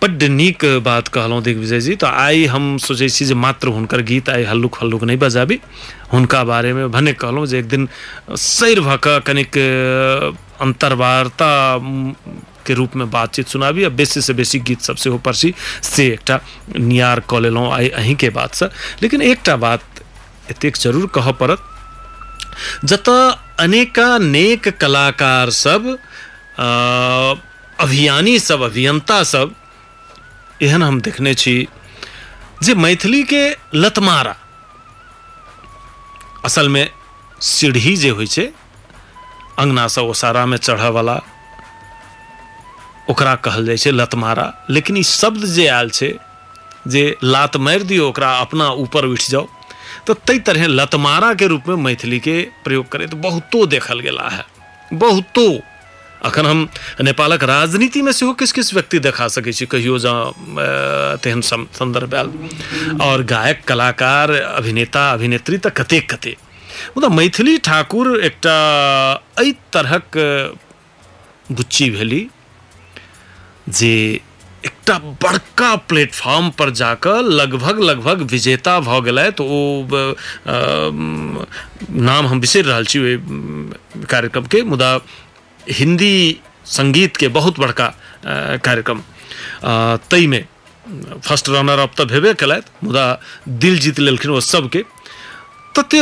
बड्ड 0.02 0.24
नीक 0.24 0.64
बात 0.84 1.08
कहलहुँ 1.16 1.42
दिग्विजय 1.44 1.80
जी 1.80 1.96
तऽ 2.02 2.08
आइ 2.08 2.46
हम 2.50 2.78
सोचै 2.82 3.34
मात्र 3.38 3.68
हुनकर 3.76 4.02
गीत 4.02 4.30
आइ 4.30 4.44
हल्लुक 4.44 4.78
हल्लुक 4.82 5.04
नहि 5.04 5.18
बजाबी। 5.18 5.60
हुनका 6.14 6.44
बारेमे 6.44 6.88
भने 6.96 7.14
कहलहुँ 7.14 7.46
जे 7.48 7.60
एक 7.60 7.68
दिन 7.70 7.88
सैर 8.36 8.80
भऽ 8.82 9.20
कनिक 9.28 9.58
अन्तर्वार्ता 10.62 11.52
म, 11.78 12.14
के 12.66 12.74
रूपमे 12.74 13.06
बातचीत 13.14 13.48
सुनाबी 13.48 13.84
आ 13.84 13.90
बेसी 13.90 14.22
से 14.22 14.34
बेसी 14.34 14.60
गीत 14.66 14.82
सब 14.82 14.96
सेहो 14.96 15.18
परसी 15.26 15.54
से 15.84 16.08
एकटा 16.08 16.40
नियार 16.78 17.20
कऽ 17.30 17.40
लेलहुँ 17.40 17.72
आइ 17.74 17.90
अहीँके 18.02 18.30
बातसँ 18.30 18.70
लेकिन 19.02 19.22
एकटा 19.22 19.56
बात 19.58 20.02
एतेक 20.52 20.78
ज़रूर 20.78 21.08
कहऽ 21.16 21.32
पड़त 21.40 21.64
जतऽ 22.86 23.20
अनेका 23.60 24.18
नेक 24.18 24.68
कलाकार 24.82 25.50
सब 25.50 25.98
अभियानी 27.80 28.38
सब, 28.40 28.62
अभियंता 28.62 29.24
सब, 29.24 29.54
एहन 30.62 30.84
हम 30.84 31.02
देखने 31.02 31.34
छी 31.34 31.68
जे 32.64 32.74
मैथिली 32.76 33.24
के 33.24 33.44
लतमारा 33.76 34.36
असल 36.46 36.70
में 36.70 36.90
सीढ़ी 37.42 37.96
जे 37.98 38.10
होइ 38.10 38.28
छै, 38.28 38.46
अंगना 39.60 39.88
से 39.88 40.02
ओसारा 40.02 40.46
में 40.46 40.58
चढ़ऽवला 40.58 41.18
ओकरा 43.10 43.36
कहल 43.46 43.66
जाइ 43.66 43.78
छै 43.78 43.92
लतमारा। 43.92 44.46
लेकिन 44.70 44.98
ई 44.98 45.04
शब्द 45.04 45.46
जे 45.56 45.68
आयल 45.68 45.90
छै, 45.90 46.12
जे 46.88 47.04
लात 47.24 47.58
मारि 47.58 47.84
दियौ, 47.84 48.08
ओकरा 48.10 48.30
अपना 48.40 48.70
ऊपर 48.84 49.06
उठि 49.06 49.32
जाओ 49.32 49.48
तो 50.12 50.16
तई 50.28 50.40
तरह 50.40 50.66
लतमारा 50.68 51.34
के 51.34 51.48
रूप 51.48 51.68
में 51.68 51.76
मैथिली 51.78 52.20
के 52.20 52.42
प्रयोग 52.64 52.88
करे 52.92 53.06
तो 53.08 53.18
बहुतो 53.18 53.66
देखल 53.66 54.00
गेला 54.00 54.28
है। 54.30 54.44
बहुतो। 54.94 55.44
अखन 56.22 56.46
हम 56.46 56.68
नेपालक 57.02 57.44
राजनीति 57.44 58.02
में 58.02 58.12
सेहो 58.12 58.34
किस 58.34 58.52
किछु 58.52 58.76
व्यक्ति 58.76 59.00
देखा 59.00 59.28
सकै 59.28 59.52
छी, 59.54 59.66
कहियो 59.66 60.00
जँ 60.00 60.12
तेहन 61.24 61.42
आयल। 62.12 63.00
और 63.02 63.24
गायक, 63.24 63.64
कलाकार, 63.64 64.32
अभिनेता, 64.32 65.12
अभिनेत्री 65.12 65.58
तऽ 65.58 65.70
कतेक 65.70 66.12
कतेक 66.14 66.38
मुदा 66.92 67.10
मैथिली 67.10 67.58
ठाकुर 67.58 68.08
एहि 68.20 69.52
तरहक 69.74 70.18
बुच्ची 71.52 71.90
भेली, 71.90 72.28
जे 73.70 73.96
एकटा 74.66 74.98
बड़का 75.00 75.76
प्लेटफॉर्म 75.76 76.50
पर 76.50 76.70
जाकर 76.70 77.22
लगभग 77.22 77.80
लगभग 77.80 78.22
विजेता 78.22 78.80
ओ 79.42 79.84
ब- 79.84 80.16
नाम 81.90 82.28
हम 82.28 82.42
बिसरि 82.42 82.62
रहल 82.62 82.86
छी 82.86 83.00
ओहि 83.00 83.18
कार्यक्रमके, 84.06 84.64
मुदा 84.64 85.00
हिंदी 85.70 86.40
संगीत 86.66 87.18
के 87.18 87.28
बहुत 87.28 87.60
बड़का 87.60 87.94
कार्यक्रम। 88.66 89.02
ताहिमे 89.98 90.46
फ़र्स्ट 91.26 91.50
रनर 91.50 91.80
अप 91.80 91.92
तऽ 91.98 92.06
भेबे 92.06 92.34
केलथि, 92.34 92.88
मुदा 92.88 93.22
दिल 93.50 93.80
जीत 93.80 94.00
लेलखिन 94.00 94.32
ओ 94.32 94.40
सबके। 94.40 94.86
तते 95.76 95.98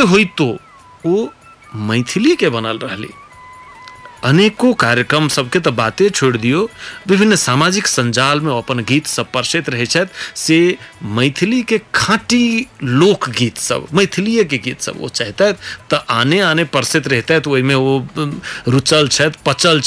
ओ 1.06 1.28
मैथिली 1.74 2.36
के 2.36 2.48
बनल 2.48 2.78
रहली। 2.78 3.08
अनेको 4.24 4.72
कार्यक्रम 4.80 5.28
सबके 5.28 5.58
तऽ 5.64 5.70
बाते 5.72 6.08
छोड़ि 6.10 6.38
दियौ। 6.38 6.62
विभिन्न 7.08 7.36
सामाजिक 7.36 7.86
संजाल 7.86 8.40
में 8.40 8.52
अपन 8.56 8.80
गीत 8.88 9.06
सब 9.06 9.30
परसैत 9.32 9.68
रहै 9.70 9.86
छथि। 9.86 10.12
से 10.36 10.58
मैथिली 11.18 11.62
के 11.62 11.78
खाँटी 11.94 12.44
लोकगीत 12.82 13.58
सब 13.58 13.86
मैथिलीए 13.94 14.44
के 14.44 14.58
गीत 14.58 14.80
सब 14.80 15.00
ओ 15.02 15.08
चाहतथि 15.08 15.52
तऽ 15.90 16.04
आने 16.10 16.40
आने 16.50 16.64
परसैत 16.74 17.08
रहितथि। 17.08 17.50
ओहिमे 17.50 17.74
ओ 17.74 17.98
उम, 18.18 18.40
रुचल 18.68 19.08
छथि 19.08 19.38
पचल 19.46 19.80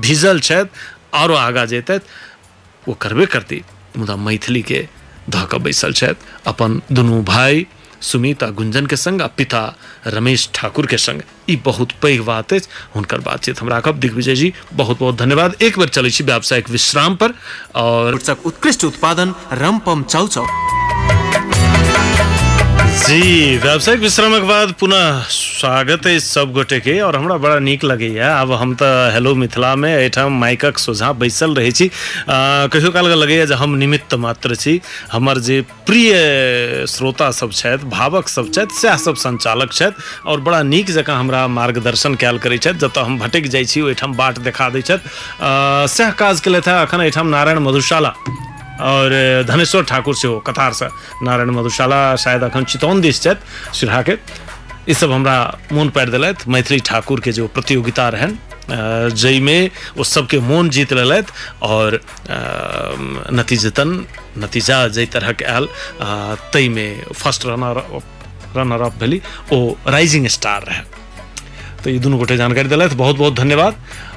भिजल 0.00 0.40
छथि 0.40 0.68
आओरो 1.14 1.34
आगाँ 1.34 1.66
जैतथि। 1.66 2.94
करबे 3.00 3.26
करती 3.26 3.62
मुदा 3.96 4.16
मैथिली 4.16 4.62
के 4.62 4.86
धऽ 5.30 5.44
कऽ 5.52 5.58
बैसल 5.64 5.92
छथि। 5.92 6.16
अपन 6.46 6.80
दुनू 6.92 7.22
भाई 7.22 7.66
सुमित 8.02 8.44
गुंजन 8.44 8.86
के 8.86 8.96
संग 8.96 9.22
आ 9.22 9.26
पिता 9.26 9.62
रमेश 10.06 10.48
ठाकुर 10.54 10.86
के 10.86 10.98
संग। 10.98 11.22
ई 11.50 11.56
बहुत 11.56 11.92
पैघ 12.02 12.20
बात 12.20 12.52
है 12.52 12.60
हुनकर 12.94 13.20
बातचीत 13.20 13.60
हम 13.60 13.68
राखब। 13.68 13.98
दिग्विजय 13.98 14.34
जी 14.34 14.52
बहुत 14.72 14.98
बहुत 14.98 15.16
धन्यवाद। 15.16 15.56
एक 15.62 15.78
बेर 15.78 15.88
चलै 15.88 16.10
छी 16.10 16.24
व्यावसायिक 16.24 16.70
विश्राम 16.70 17.16
पर, 17.16 17.34
और 17.74 18.14
उत्कृष्ट 18.46 18.84
उत्पादन 18.84 19.34
रमपम 19.52 20.02
चाउचाउ। 20.02 20.46
जी, 22.98 23.56
व्यावसायिक 23.56 24.00
विश्रामक 24.00 24.42
बाद 24.42 24.72
पुनः 24.80 25.20
स्वागत 25.30 26.06
है 26.06 26.18
सब 26.20 26.52
गोटे 26.52 26.78
के, 26.80 26.98
और 27.00 27.16
हमरा 27.16 27.36
बड़ा 27.36 27.58
नीक 27.58 27.84
लगैए 27.84 28.18
आब 28.20 28.52
हम 28.52 28.74
तऽ 28.74 29.12
हेलो 29.12 29.34
मिथिला 29.34 29.74
में 29.76 29.88
एहिठाम 29.94 30.38
माइकक 30.40 30.78
सोझा 30.78 31.12
बैसल 31.12 31.54
रहे 31.54 31.88
कहियो 32.28 32.90
काल 32.92 33.06
लगैए 33.08 33.46
जे 33.46 33.54
हम 33.54 33.74
निमित्त 33.74 34.14
मात्र 34.14 34.54
छी। 34.54 34.80
हमर 35.12 35.38
जे 35.38 35.60
प्रिय 35.86 36.86
श्रोता 36.88 37.30
सब 37.30 37.52
छथि, 37.52 37.86
भावक 37.86 38.28
सब 38.28 38.52
छथि 38.52 38.80
सएह 38.80 38.96
सब 38.96 39.14
संचालक 39.16 39.72
छथि, 39.72 40.02
और 40.26 40.40
बड़ा 40.40 40.62
नीक 40.64 40.90
जकाँ 40.90 41.18
हमरा 41.18 41.46
मार्गदर्शन 41.48 42.14
कयल 42.14 42.38
करै 42.38 42.58
छथि। 42.58 42.78
जतऽ 42.78 43.00
हम 43.00 43.18
भटकि 43.18 43.48
जाइ 43.48 43.64
छी, 43.64 43.80
ओहिठाम 43.80 44.16
बाट 44.16 44.38
देखा 44.40 44.68
दै 44.70 44.82
छथि। 44.82 45.00
सएह 45.94 46.10
काज 46.18 46.40
केलथि 46.40 46.70
हेँ 46.70 46.82
एखन 46.82 47.00
एहिठाम 47.00 47.28
नारायण 47.28 47.58
मधुशाला। 47.60 48.14
और 48.80 49.10
धनेश्वर 49.48 49.82
ठाकुर 49.90 50.14
सेहो 50.16 50.38
कतारसँ 50.46 50.88
नारायण 51.22 51.50
मधुशाला 51.50 52.00
शायद 52.24 52.42
अखन 52.44 52.64
चितौन 52.64 53.00
दिस 53.00 53.22
छथि 53.22 53.76
सिरहाके। 53.78 54.16
ई 54.88 54.94
सब 54.94 55.10
हमरा 55.12 55.36
मोन 55.72 55.88
पारि 55.96 56.10
देलथि 56.10 56.50
मैथिली 56.50 56.80
ठाकुर 56.88 57.20
के 57.20 57.32
जो 57.38 57.46
प्रतियोगिता 57.56 58.08
रहनि 58.08 58.36
जाहिमे 59.16 59.58
ओ 59.98 60.02
सबके 60.04 60.38
मोन 60.48 60.68
जीत 60.70 60.92
लेलथि 60.92 61.32
और 61.66 62.00
नतीजतन 63.38 63.88
नतीजा 64.44 64.76
जाहि 64.88 65.06
तरहक 65.12 65.42
आयल 65.42 65.66
अ, 65.66 66.34
ताहिमे 66.52 66.86
फ़र्स्ट 67.14 67.46
रनर 67.46 67.78
रनर 68.56 68.80
अप 68.82 68.94
भेली 69.00 69.20
ओ 69.52 69.58
राइजिंग 69.88 70.26
स्टार 70.36 70.62
रहै। 70.68 70.84
तऽ 71.84 71.90
ई 71.94 71.98
दुनू 72.04 72.16
गोटे 72.18 72.36
जानकारी 72.36 72.68
देलथि 72.68 72.96
बहुत 72.96 73.16
बहुत 73.16 73.34
धन्यवाद। 73.40 73.74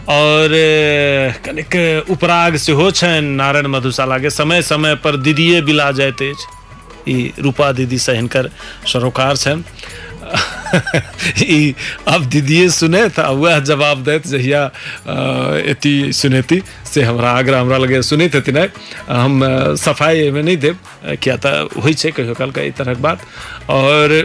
और 0.09 0.49
कनिक 1.45 1.75
उपराग 2.11 2.55
सेहो 2.57 2.89
छनि 2.91 3.21
नारायण 3.35 3.67
मधुशालाके 3.75 4.29
समय 4.29 4.61
समय 4.61 4.95
पर 5.03 5.17
दीदिए 5.27 5.61
बिला 5.61 5.91
जाइत 5.99 6.21
रूपा 7.41 7.71
दीदीसँ 7.77 8.11
हिनकर 8.15 8.49
सरोकार 8.93 9.37
छनि। 9.37 9.63
ई 11.43 11.73
अब 12.07 12.25
दीदिए 12.33 12.67
सुनैत 12.69 13.19
आ 13.19 13.29
वएह 13.41 13.59
जवाब 13.69 14.03
दैत 14.03 14.27
जहिया 14.27 14.63
एती 15.71 15.93
सुनेती 16.13 16.61
से 16.93 17.01
हमरा 17.03 17.31
आग्रह 17.39 17.59
हमरा 17.59 17.77
लगे 17.77 18.01
सुनैत 18.01 18.35
हेथिन 18.35 18.57
आइ। 18.57 18.69
हम 19.09 19.41
सफाइ 19.83 20.19
एहिमे 20.19 20.41
नहीं 20.41 20.57
अ, 20.71 21.15
किया 21.15 21.35
तऽ 21.45 21.67
होइ 21.83 21.93
छै 21.93 22.11
कहियो 22.11 22.33
काल 22.39 22.51
ई 22.61 22.71
तरहक 22.79 22.97
बात। 23.07 23.25
और 23.69 24.23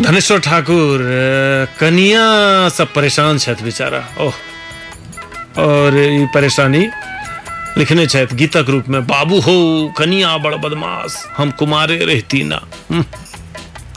धनेश्वर 0.00 0.38
ठाकुर 0.40 1.00
कनिया 1.80 2.24
सब 2.68 2.92
परेशान 2.94 3.38
बेचारा। 3.62 3.98
ओह 4.20 4.34
और 5.62 5.96
ई 5.98 6.26
परेशानी 6.34 6.86
लिखने 7.78 8.06
गीतक 8.34 8.66
रूप 8.68 8.88
में 8.88 9.06
बाबू 9.06 9.40
हो 9.40 9.56
कनिया 9.98 10.36
बड़ 10.38 10.54
बदमाश 10.54 11.16
हम 11.36 11.50
कुमारे 11.58 11.96
रहती 12.04 12.42
ना। 12.44 12.60
हम्म, 12.90 13.04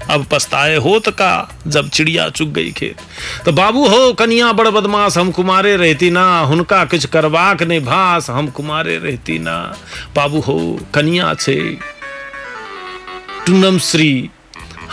अब 0.09 0.25
पछताए 0.31 0.75
होत 0.77 1.09
का 1.09 1.31
जब 1.67 1.89
चिड़िया 1.89 2.27
चुग 2.29 2.51
गई 2.53 2.71
खेत। 2.71 2.97
तो 3.45 3.51
बाबू 3.51 3.87
हो 3.87 4.01
कनिया 4.13 4.51
बड़ 4.53 4.67
बदमाश 4.69 5.17
हम 5.17 5.31
कुमारे 5.31 5.75
रहती 5.77 6.09
ना 6.09 6.25
हुनका 6.41 6.83
किछु 6.85 7.07
करबाक 7.07 7.63
नहि 7.63 7.79
भास 7.79 8.29
हम 8.29 8.47
कुमारे 8.49 8.97
रहती 8.97 9.39
ना। 9.39 9.57
बाबू 10.15 10.39
हो 10.41 10.59
कनिया 10.93 11.33
छै 11.35 11.59
टुनम 13.45 13.77
श्री 13.79 14.11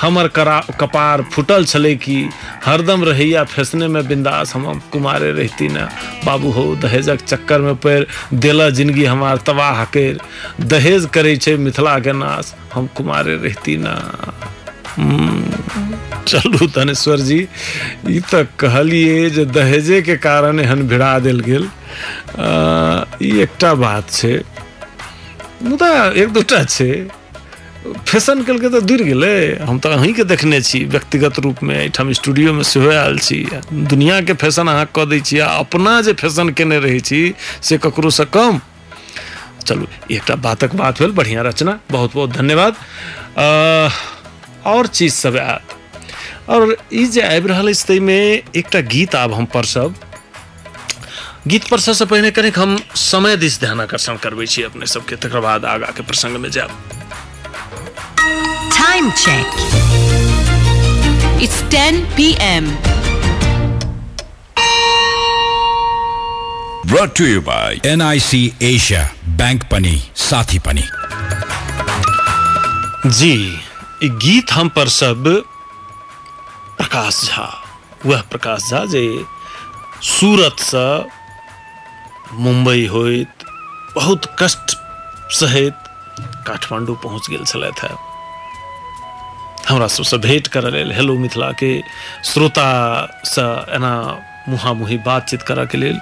हमर 0.00 0.28
करा 0.28 0.58
कपार 0.80 1.22
फुटल 1.32 1.64
छलै 1.64 1.94
कि 1.96 2.16
हरदम 2.64 3.04
रहैया 3.04 3.42
फैसने 3.46 3.88
में 3.88 4.06
बिंदास 4.08 4.54
हम 4.54 4.80
कुमारे 4.92 5.30
रहती 5.32 5.68
न। 5.68 5.88
बाबू 6.24 6.50
हो 6.50 6.64
दहेजक 6.82 7.24
चक्कर 7.24 7.60
में 7.60 7.74
पैर 7.76 8.06
देला 8.34 8.68
ज़िंदगी 8.70 9.04
हमार 9.04 9.36
तबाह 9.46 9.84
कर। 9.96 10.20
दहेज 10.62 11.08
करे 11.14 11.36
छै 11.38 11.56
मिथिला 11.58 11.98
के 11.98 12.12
नाश 12.14 12.54
हम 12.74 12.86
कुमारे 12.96 13.34
रहती 13.36 13.76
न। 13.76 13.98
हम्म, 14.88 15.92
चलू 16.24 16.66
धनेश्वर 16.68 17.20
जी 17.20 17.40
ई 18.08 18.20
कहलिए 18.32 19.28
जे 19.30 19.44
दहेजे 19.46 20.00
के 20.02 20.16
कारण 20.18 20.60
एहन 20.60 20.86
भिड़ा 20.88 21.18
दिल 21.18 21.40
गेल। 21.40 21.68
एकटा 23.34 23.74
बात 23.76 24.10
छै। 24.10 24.34
मुदा 25.62 25.92
एक 26.12 26.28
दूटा 26.32 26.64
छै। 26.64 26.90
फ़ैशन 27.78 28.42
केलकै 28.42 28.68
तऽ 28.68 28.80
दूर 28.82 29.02
गेलै। 29.06 29.62
हम 29.62 29.78
तऽ 29.78 29.92
अहीँके 29.96 30.24
देखने 30.24 30.58
व्यक्तिगत 30.90 31.38
रूपमे 31.38 31.74
एहिठाम 31.78 32.12
स्टूडियोमे 32.12 32.64
सेहो 32.64 32.90
आयल 32.90 33.18
छी। 33.18 33.38
दुनिआँके 33.72 34.34
फ़ैशन 34.34 34.68
अहाँ 34.68 34.86
कऽ 34.96 35.06
दै 35.06 35.20
आ 35.38 35.46
अपना 35.62 36.00
जे 36.02 36.12
फ़ैशन 36.18 36.50
केने 36.58 36.78
रहै 36.78 37.00
से 37.62 37.78
ककरोसँ 37.78 38.26
कम। 38.34 38.60
चलू 39.64 39.86
ई 40.10 40.16
एकटा 40.16 40.34
बातक 40.42 40.74
बात 40.74 40.98
भेल 40.98 41.12
बढ़िआँ 41.12 41.44
रचना। 41.44 41.78
बहुत 41.90 42.14
बहुत 42.14 42.30
धन्यवाद। 42.32 42.74
और 44.66 44.86
चीज़ 44.88 45.14
सब 45.14 45.36
आयत 45.36 46.50
और 46.50 46.76
ई 46.92 47.04
जे 47.06 47.22
आबि 47.22 47.48
रहल 47.48 47.68
अछि 47.68 47.84
ताहिमे 47.88 48.18
एकटा 48.56 48.80
गीत 48.92 49.14
आब 49.14 49.32
हम 49.34 49.44
परसब। 49.54 49.94
गीत 51.46 51.68
परससँ 51.68 52.04
पहिने 52.04 52.30
कनिक 52.30 52.58
हम 52.58 52.78
समय 52.98 53.36
दिस 53.36 53.60
ध्यान 53.60 53.80
आकर्षण 53.80 54.16
करबै 54.16 54.46
छी 54.46 54.62
अपने 54.62 54.86
सबके, 54.86 55.16
तकर 55.16 55.40
बाद 55.40 55.64
आगाँके 55.64 56.02
प्रसङ्गमे 56.02 56.50
जायब। 56.50 56.97
Time 58.22 59.12
check. 59.24 59.46
It's 61.40 61.60
10 61.70 62.06
p.m. 62.16 62.64
Brought 66.86 67.14
to 67.16 67.26
you 67.28 67.40
by 67.40 67.78
NIC 67.84 68.54
Asia 68.60 69.10
Bank 69.36 69.68
Pani 69.70 69.96
Sathi 70.26 70.58
Pani. 70.68 70.86
जी 73.18 73.34
गीत 74.22 74.52
हम 74.52 74.68
पर 74.76 74.88
सब 74.94 75.24
प्रकाश 76.78 77.20
झा 77.28 77.46
वह 78.06 78.20
प्रकाश 78.30 78.68
झा 78.70 78.84
जे 78.94 79.02
सूरत 80.08 80.60
से 80.70 80.86
मुंबई 82.42 82.86
होइत 82.94 83.44
बहुत 83.94 84.26
कष्ट 84.42 84.76
सहित 85.40 85.88
काठमांडू 86.46 86.94
पहुँच 87.04 87.30
गेल 87.30 87.44
छलथि 87.52 87.94
हमरा 89.68 89.86
सबसे 89.86 90.16
भेंट 90.18 90.46
करऽ 90.46 90.70
लेल, 90.70 90.92
हेलो 90.92 91.14
मिथिला 91.18 91.50
के 91.52 91.80
श्रोता 92.24 92.68
से 93.24 93.42
एना 93.76 93.94
मुहा 94.48 94.72
मुहामुही 94.72 94.96
बातचीत 95.04 95.42
करऽ 95.42 95.66
के 95.66 95.78
लेल 95.78 95.98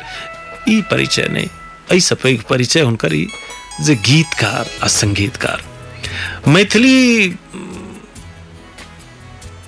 ई 0.69 0.81
परिचय 0.91 1.27
नहि, 1.31 1.49
एहिसँ 1.93 2.15
पैघ 2.23 2.41
परिचय 2.51 2.81
ई 2.81 3.27
जे 3.83 3.95
गीतकार 3.95 4.71
आ 4.83 4.87
संगीतकार 4.87 5.63
मैथिली 6.49 7.35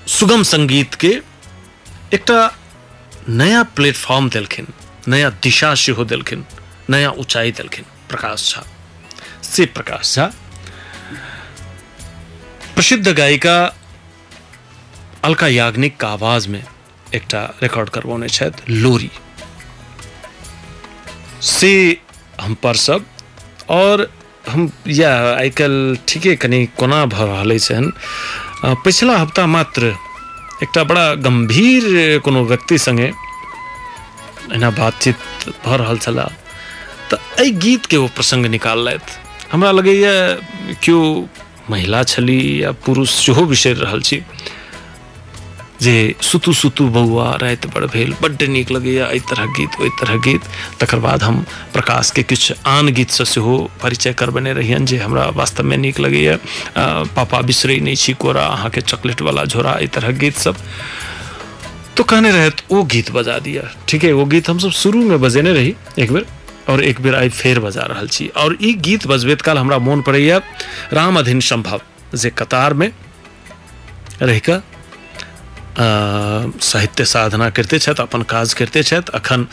सुगम 0.08 0.42
संगीत 0.42 0.94
के 0.94 1.10
एकटा 2.14 2.40
नया 3.28 3.62
प्लेटफॉर्म 3.76 4.28
देलखिन, 4.30 4.66
नया 5.08 5.30
दिशा 5.42 5.74
सेहो 5.74 6.04
देलखिन, 6.04 6.44
नया 6.90 7.10
ऊंचाई 7.10 7.52
देलखिन, 7.52 7.84
प्रकाश 8.08 8.54
झा। 8.54 8.62
से 9.42 9.66
प्रकाश 9.66 10.14
झा, 10.14 10.26
प्रसिद्ध 12.74 13.08
गायिका 13.08 13.58
अलका 15.24 15.46
याग्निक 15.48 15.96
का 16.00 16.08
आवाज़ 16.08 16.48
में 16.48 16.62
एकटा 17.14 17.42
रिकॉर्ड 17.62 17.88
करवौने 17.90 18.28
लोरी। 18.70 19.10
से 21.50 21.70
हम 22.40 22.54
पर 22.62 22.76
सब 22.76 23.04
और 23.70 24.08
हम 24.48 24.70
या 24.88 25.12
आइ 25.34 25.50
ठीके 26.08 26.34
कनि 26.42 26.64
कोना 26.78 27.04
छनि 27.58 27.90
अ, 28.64 28.74
पिछला 28.84 29.16
हफ़्ता 29.18 29.46
मात्र 29.46 29.94
एकटा 30.62 30.84
बड़ा 30.84 31.14
गंभीर 31.26 32.18
कोनो 32.24 32.44
व्यक्ति 32.44 32.78
संगे 32.78 33.10
एना 34.54 34.70
बातचीत 34.78 35.16
भऽ 35.66 35.76
रहल 35.76 35.98
छला 35.98 36.24
तऽ 37.10 37.42
एहि 37.42 37.50
गीतके 37.64 37.96
ओ 37.96 38.06
प्रसङ्ग 38.16 38.46
निकाललथि। 38.56 39.12
हमरा 39.52 39.70
लगैए 39.72 40.14
केओ 40.84 41.02
महिला 41.70 42.02
छली 42.10 42.40
या 42.62 42.72
पुरुष 42.84 43.10
सेहो 43.24 43.44
बिसरि 43.46 43.72
रहल 43.80 44.02
छी। 44.02 44.22
जे 45.82 46.14
सुतु 46.22 46.52
सुतू 46.52 46.86
बौआ 46.90 47.30
राति 47.42 47.68
बड़ 47.74 47.84
भेल 47.86 48.14
बड्ड 48.22 48.42
नीक 48.50 48.70
लगैए 48.70 49.04
एहि 49.04 49.20
तरह 49.30 49.46
गीत 49.56 49.80
ओहि 49.80 49.90
तरह 50.00 50.16
गीत। 50.22 50.42
तकर 50.80 50.98
बाद 50.98 51.22
हम 51.22 51.44
प्रकाशके 51.72 52.22
किछु 52.22 52.54
आन 52.66 52.88
गीतसँ 52.94 53.24
सेहो 53.24 53.58
परिचय 53.82 54.12
करबेने 54.18 54.52
रहियनि 54.52 54.86
जे 54.86 54.96
हमरा 54.98 55.26
वास्तवमे 55.36 55.76
नीक 55.76 56.00
लगैए 56.00 56.38
पापा 57.14 57.40
बिसरै 57.42 57.78
नहि 57.80 57.96
छी 57.96 58.12
कोरा 58.18 58.46
अहाँके 58.46 58.80
चॉकलेटवला 58.80 59.44
झोरा 59.44 59.72
एहि 59.78 59.86
तरह 59.94 60.10
गीत 60.18 60.36
सब। 60.36 60.56
तो 61.96 62.04
कहने 62.04 62.30
रहे 62.32 62.50
तो 62.50 62.74
वो 62.74 62.82
गीत 62.92 63.10
बजा 63.12 63.38
दिया 63.46 63.62
ठीक 63.88 64.04
है 64.04 64.12
वो 64.12 64.24
गीत 64.32 64.48
हम 64.50 64.58
सब 64.58 64.70
शुरू 64.80 65.02
में 65.04 65.20
बजेने 65.20 65.52
रही 65.52 65.74
एक 65.98 66.12
बेर 66.12 66.26
और 66.70 66.82
एक 66.84 67.00
बेर 67.02 67.14
आई 67.14 67.28
फेर 67.28 67.60
बजा 67.60 67.82
रहल 67.90 68.08
छी। 68.08 68.26
और 68.36 68.56
ई 68.62 68.72
गीत 68.86 69.06
बजबैत 69.06 69.40
काल 69.42 69.58
हमरा 69.58 69.78
मोन 69.78 70.02
पड़ैया 70.02 70.40
राम 70.92 71.18
अधीन 71.18 71.40
संभव 71.50 71.80
जे 72.14 72.30
कतार 72.38 72.74
में 72.74 72.90
रहि 74.22 74.40
कऽ 74.40 74.54
अ, 74.54 74.60
साहित्य 75.80 77.04
साधना 77.04 77.48
करते 77.50 77.78
अपन 77.92 78.22
काज 78.22 78.52
करिते 78.54 78.96
अखन 79.14 79.46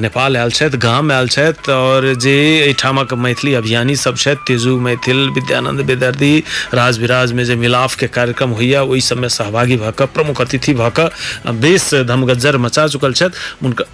नेपाल 0.00 0.36
आयल 0.36 0.50
गाम 0.76 1.12
आयल 1.12 1.28
और 1.70 2.12
जे 2.14 2.34
एहिठामक 2.58 3.12
मैथिली 3.14 3.54
अभियानी 3.54 3.96
सब 3.96 4.16
तेजू 4.46 4.78
मैथिल 4.80 5.28
विद्यानंद 5.30 5.80
बेदर्दी 5.86 6.38
राज 6.74 6.98
विराजमे 6.98 7.44
जे 7.44 7.56
मिलापके 7.56 8.06
कार्यक्रम 8.08 8.50
होइया, 8.50 8.82
ओहि 8.82 9.00
सबमे 9.00 9.28
सहभागी 9.28 9.76
प्रमुख 10.08 10.40
अतिथि 10.40 10.74
भऽ 10.74 10.90
कऽ 10.90 11.52
बेस 11.60 11.94
धमगज्जर 12.08 12.56
मचा 12.58 12.86
चुकल 12.88 13.12
छथि। 13.12 13.36
हुनका, 13.62 13.84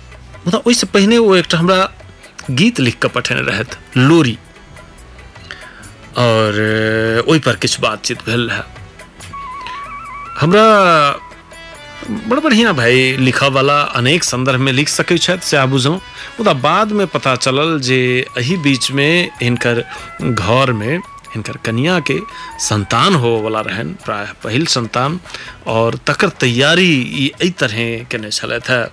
मुदा 0.47 0.59
ओहिसँ 0.59 0.87
पहिने 0.87 1.19
ओ 1.19 1.35
हमरा 1.55 1.89
गीत 2.51 2.81
लिख 2.81 2.99
कऽ 3.03 3.09
पठेने 3.09 3.43
रहथि, 3.43 3.77
लोरी। 3.99 4.39
और, 6.19 7.25
ओहि 7.29 7.39
पर 7.39 7.57
किछु 7.57 7.83
बातचीत 7.83 8.25
भेल 8.27 8.49
रहए। 8.51 8.63
हमरा 10.41 10.67
बड़ 12.29 12.39
बढ़िया 12.41 12.73
भाई 12.73 13.17
लिखऽ 13.17 13.49
वाला 13.51 13.81
अनेक 13.99 14.25
संदर्भ 14.25 14.61
में 14.61 14.73
लिख 14.73 14.89
सकै 14.89 15.17
छथि, 15.19 15.47
से 15.47 15.67
बुझौं 15.67 15.95
मुदा 16.39 16.53
बाद 16.61 16.93
में 16.93 17.07
पता 17.07 17.35
चलल 17.37 17.79
जे 17.81 18.27
बीच 18.39 18.91
में 18.91 19.31
हिनकर 19.43 19.85
घर 20.23 20.73
में 20.73 20.99
हिनकर 21.35 21.57
कनिया 21.65 21.99
के 22.01 22.19
संतान 22.61 23.15
हो 23.15 23.31
वाला 23.43 23.61
रहन, 23.61 23.93
प्राय 24.05 24.27
पहिल 24.45 24.67
संतान, 24.67 25.19
और 25.67 25.99
तकर 26.07 26.29
तैयारी 26.41 26.93
ई 27.43 27.51
तरह 27.59 28.05
केने 28.11 28.31
छलथि 28.31 28.73
है 28.73 28.85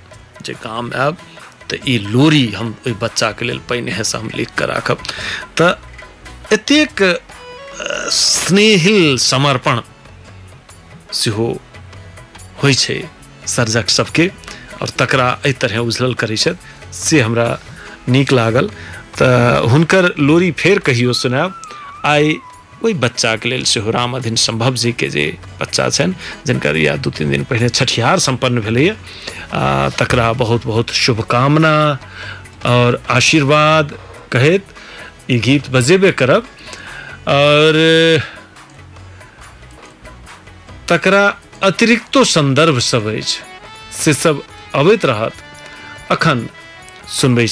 जे 0.45 0.53
गाम 0.63 0.91
आयब, 0.95 1.17
तऽ 1.69 1.79
ई 1.87 1.97
लोरी 2.07 2.45
हम 2.51 2.69
ओहि 2.87 2.93
बच्चाके 3.01 3.45
लेल 3.45 3.59
पहिनेसँ 3.69 4.17
हम 4.17 4.29
लिख 4.35 4.49
कऽ 4.57 4.65
राखब। 4.65 5.03
तऽ 5.57 5.73
एतेक 6.53 7.03
स्नेहिल 8.11 9.17
समर्पण 9.17 9.81
सेहो 11.13 11.47
छै 12.63 13.01
सर्जक 13.47 13.89
सबके, 13.89 14.27
और 14.81 14.89
तकरा 14.97 15.27
एहि 15.45 15.53
तरह 15.61 15.77
उजलल 15.79 16.13
करै 16.13 16.37
से 16.37 17.21
हमरा 17.21 17.47
नीक 18.09 18.31
लागल। 18.33 18.69
तऽ 19.17 19.67
हुनकर 19.69 20.13
लोरी 20.19 20.51
फेर 20.51 20.79
कहियो 20.79 21.13
सुनायब। 21.13 21.53
आइ 22.05 22.37
ओहि 22.83 22.93
बच्चाके 22.95 23.49
लेल 23.49 23.63
सेहो 23.63 23.91
राम 23.91 24.15
अधीन 24.17 24.35
सम्भव 24.35 24.75
जीके 24.75 25.09
जे 25.09 25.25
बच्चा 25.59 25.89
छनि, 25.89 26.13
जिनकर 26.45 26.77
या 26.77 26.95
दू 26.97 27.09
तीन 27.09 27.29
दिन 27.31 27.43
पहिने 27.45 27.69
छठिहार 27.69 28.19
सम्पन्न 28.19 28.61
भेलैए 28.61 28.95
तकरा 29.99 30.31
बहुत 30.33 30.65
बहुत 30.65 30.89
शुभकामना 30.95 31.75
और 32.65 33.01
आशीर्वाद 33.09 33.93
कहैत 34.31 34.65
ई 35.31 35.37
गीत 35.39 35.69
बजेबे 35.69 36.11
करब। 36.11 36.47
और 37.29 37.77
तकरा 40.89 41.23
अतिरिक्तो 41.63 42.23
संदर्भ 42.23 42.77
सबसे 42.79 44.13
सब 44.13 44.41
अबैत 44.75 45.03
रहत। 45.05 45.33
अखन 46.11 46.47
सुनबै 47.11 47.45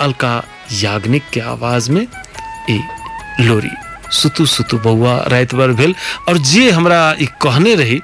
अलका 0.00 0.32
याग्निक 0.72 1.28
के 1.32 1.40
आवाज़ 1.40 1.90
में 1.92 2.06
ई 2.70 2.78
लोरी 3.40 3.70
सुतु 4.12 4.46
सुतु 4.46 4.78
बउआ 4.78 5.14
राति 5.28 5.56
भर 5.56 5.72
भेल, 5.72 5.94
और 6.28 6.38
जे 6.38 6.70
हमरा 6.70 7.14
कहने 7.42 7.74
रही 7.74 8.00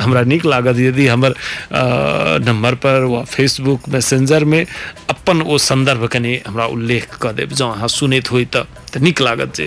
हमरा 0.00 0.22
नीक 0.22 0.44
लागत 0.46 0.78
यदि 0.78 1.06
हमर 1.06 1.34
नंबर 2.46 2.74
पर 2.82 3.04
वा 3.04 3.22
फेसबुक 3.24 3.88
मैसेंजर 3.88 4.44
में 4.44 4.62
अपन 5.10 5.42
ओ 5.42 5.58
संदर्भ 5.60 6.06
कनि 6.12 6.32
हमरा 6.46 6.66
उल्लेख 6.66 7.14
कऽ 7.22 7.32
देब। 7.32 7.50
जँ 7.52 7.64
अहाँ 7.66 7.88
सुनैत 7.88 8.28
तऽ 8.54 8.64
तऽ 8.92 9.00
नीक 9.00 9.20
लागत 9.20 9.54
जे, 9.56 9.66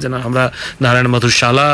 जेना 0.00 0.18
हमरा 0.18 0.50
नारायण 0.82 1.06
मधुशाला 1.06 1.68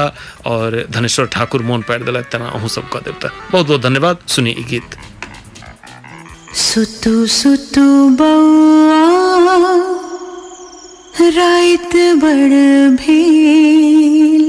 और 0.46 0.84
धनेश्वर 0.90 1.26
ठाकुर 1.34 1.62
मोन 1.62 1.82
पारि 1.88 2.04
देलथि, 2.04 2.28
तेना 2.32 2.48
अहूँ 2.50 2.68
सब 2.68 2.88
कऽ 2.92 3.00
देब 3.04 3.16
तऽ। 3.22 3.30
बहुत 3.52 3.66
बहुत 3.66 3.80
धन्यवाद, 3.82 4.16
सुनी 4.26 4.50
ई 4.50 4.64
गीत। 4.70 4.96
सुतु 6.60 7.14
सुतु 7.30 7.86
बौआ, 8.18 9.04
राइत 11.36 11.94
बड़ 12.22 12.54
भेल 12.96 14.39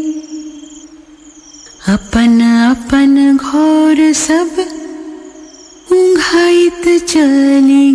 अपन 1.89 2.39
अपन 2.41 3.37
घोर 3.37 4.11
सब 4.13 4.55
चल 5.91 6.97
चली 7.07 7.91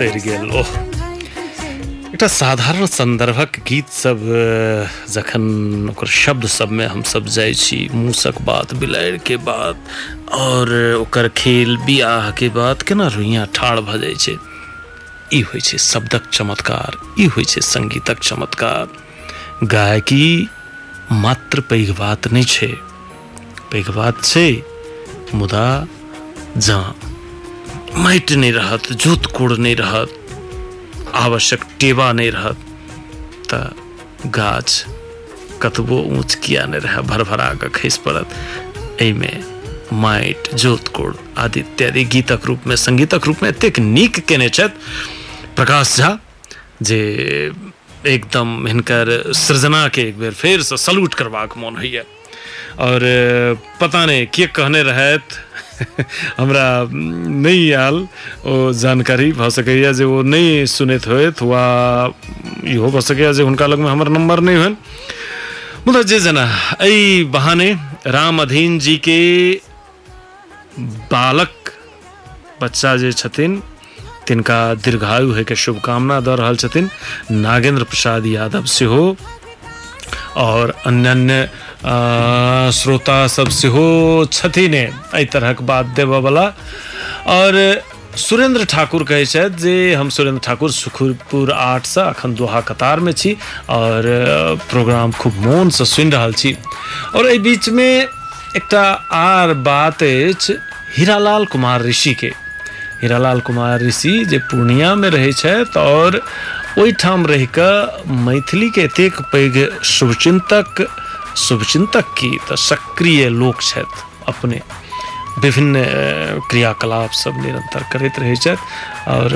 गेल। 0.00 0.50
ओह। 0.50 0.68
एकटा 2.08 2.26
साधारण 2.26 2.86
संदर्भक 2.86 3.52
गीत 3.68 3.88
सब, 3.88 4.18
जखन 5.10 5.88
ओकर 5.90 6.06
शब्द 6.06 6.46
सबमे 6.46 6.86
हमसब 6.86 7.26
जाइ 7.26 7.54
छी, 7.54 7.88
मूसक 7.94 8.40
बात, 8.42 8.74
बिलाड़ि 8.74 9.18
के 9.18 9.36
बात, 9.36 9.76
और 10.32 10.94
ओकर 11.00 11.28
खेल, 11.28 11.76
बियाह 11.76 12.30
के 12.30 12.48
बात, 12.48 12.82
केना 12.82 13.06
रुइया 13.06 13.44
ठाढ़ 13.54 13.80
भऽ 13.80 13.98
जाइ 13.98 14.14
छै, 14.14 14.36
ई 15.34 15.42
छै 15.60 15.78
शब्दक 15.78 16.22
चमत्कार, 16.32 16.98
ई 17.20 17.26
होइ 17.26 17.44
छै 17.44 17.60
संगीतक 17.60 18.18
चमत्कार। 18.18 18.88
गायकी 19.64 20.48
मात्र 21.12 21.60
पैघ 21.60 21.90
बात 21.90 22.28
नहि 22.28 22.44
छै, 22.44 22.74
पैघ 23.72 23.90
बात 23.90 24.24
छै 24.24 24.62
मुदा 25.34 25.86
जँ 26.56 27.01
माटि 27.96 28.36
नहीं 28.36 28.52
रहत, 28.52 28.92
जोत 28.92 29.26
कोड़ 29.26 29.52
नहि 29.52 29.74
रहत, 29.74 30.08
आवश्यक 31.14 31.64
टेवा 31.80 32.12
नहीं 32.12 32.30
रहत। 32.30 32.56
तऽ 33.50 34.28
गाछ 34.30 34.84
कतबो 35.62 35.98
ऊँच 36.18 36.34
किया 36.34 36.64
नहि 36.66 36.80
रहै, 36.80 37.02
भरभरा 37.02 37.52
कऽ 37.54 37.68
खसि 37.68 38.00
पड़त। 38.04 38.28
एहिमे 39.02 39.32
माटि 39.92 40.56
जोत 40.56 40.88
कोड़ 40.88 41.14
आदि 41.38 41.60
इत्यादि 41.60 42.04
गीतक 42.04 42.46
रूप 42.46 42.66
में, 42.66 42.76
संगीतक 42.76 43.26
रूपमे 43.26 43.48
एतेक 43.48 43.78
नीक 43.78 44.18
केने 44.26 44.48
छथि 44.48 45.54
प्रकाश 45.56 45.96
झा, 45.96 46.18
जे 46.82 47.00
एकदम 48.06 48.66
हिनकर 48.66 49.32
सृजनाके 49.32 50.02
एक 50.02 50.18
बेर 50.18 50.32
फेरसँ 50.32 50.76
सल्यूट 50.76 51.14
करबाक 51.14 51.56
मोन 51.58 51.76
होइए। 51.76 52.04
और, 52.80 53.00
पता 53.80 54.06
नहीं 54.06 54.26
के 54.26 54.46
कहने 54.46 54.82
रहत 54.82 55.22
हमरा 56.38 56.66
नहीं 56.90 57.72
आयल, 57.72 57.96
ओ 58.46 58.72
जानकारी 58.72 59.32
भऽ 59.32 59.50
सकैए 59.50 59.92
जे 59.94 60.04
ओ 60.04 60.22
नहीं 60.22 60.64
सुनैत 60.66 61.06
होइत 61.06 61.42
वा 61.42 61.64
इहो 62.66 62.90
भऽ 62.90 63.00
सकैए 63.00 63.32
जे 63.32 63.42
हुनका 63.42 63.66
लगमे 63.66 63.88
हमर 63.90 64.08
नंबर 64.08 64.40
नहीं 64.40 64.56
होनि 64.56 64.76
मुदा 65.86 66.02
जे 66.02 66.18
जेना, 66.20 66.44
एहि 66.80 67.24
बहाने 67.26 67.68
राम 68.06 68.42
अधीन 68.42 68.78
जी 68.78 68.96
के 69.02 69.20
बालक 71.10 71.52
बच्चा 72.62 72.96
जे 72.96 73.12
छथिन, 73.12 73.62
तिनका 74.26 74.58
दीर्घायु 74.78 75.32
होइके 75.32 75.56
शुभकामना 75.56 76.20
दऽ 76.20 76.36
रहल 76.38 76.56
छथिन। 76.56 76.90
नागेंद्र 77.32 77.84
प्रसाद 77.84 78.26
यादव 78.26 78.64
सेहो, 78.70 79.04
और 80.36 80.74
अन्य 80.86 81.48
श्रोता 81.82 83.26
सब 83.28 83.48
सेहो 83.50 84.24
छथिन 84.32 84.74
एहि 84.74 85.24
तरहक 85.32 85.62
बात 85.62 85.86
देबयवला। 85.96 86.46
और 87.28 87.82
सुरेंद्र 88.16 88.64
ठाकुर 88.70 89.02
कहै 89.04 89.24
छथि 89.26 89.56
जे, 89.56 89.94
हम 89.94 90.08
सुरेंद्र 90.08 90.40
ठाकुर 90.44 90.70
सुखपुर 90.70 91.50
आठसँ 91.52 92.00
अखन 92.02 92.34
दोहा 92.34 92.60
कतारमे 92.60 93.12
छी, 93.12 93.36
और 93.70 94.02
प्रोग्राम 94.70 95.12
खूब 95.12 95.34
मोनसँ 95.46 95.84
सुनि 95.84 96.10
रहल 96.10 96.32
छी। 96.34 96.56
और 97.16 97.28
एहि 97.28 97.38
बीचमे 97.38 97.88
एकटा 98.56 98.84
आर 99.12 99.54
बात 99.64 100.02
अछि, 100.02 100.58
हीरालाल 100.96 101.44
कुमार 101.46 101.82
ऋषिके 101.82 102.32
हीरालाल 103.02 103.40
कुमार 103.40 103.80
ऋषि 103.82 104.24
जे 104.30 104.38
पूर्णियामे 104.46 105.08
रहै 105.10 105.32
छथि, 105.32 105.78
और 105.80 106.20
ओहिठाम 106.78 107.26
रहि 107.26 107.48
मैथिलीके 108.22 108.80
एतेक 108.82 109.20
पैघ 109.32 109.82
शुभचिन्तक 109.84 110.86
शुभचिन्तक 111.38 112.14
की 112.18 112.30
तऽ 112.48 112.56
सक्रिय 112.58 113.28
लोक 113.28 113.62
अपने 114.28 114.60
विभिन्न 115.38 115.82
क्रियाकलाप 116.50 117.10
सब 117.14 117.40
निरंतर 117.42 117.82
करैत 117.92 118.18
रहै 118.18 118.36
और 119.08 119.34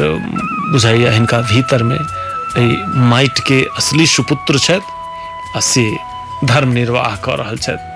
बुझाइया 0.73 1.11
हिनका 1.13 1.41
भीतरमे 1.53 1.97
एहि 1.97 2.77
माटिके 3.11 3.63
असली 3.77 4.07
सुपुत्र 4.07 4.59
से 5.63 5.91
धर्म 6.45 6.73
निर्वाह 6.73 7.17
छथि। 7.57 7.95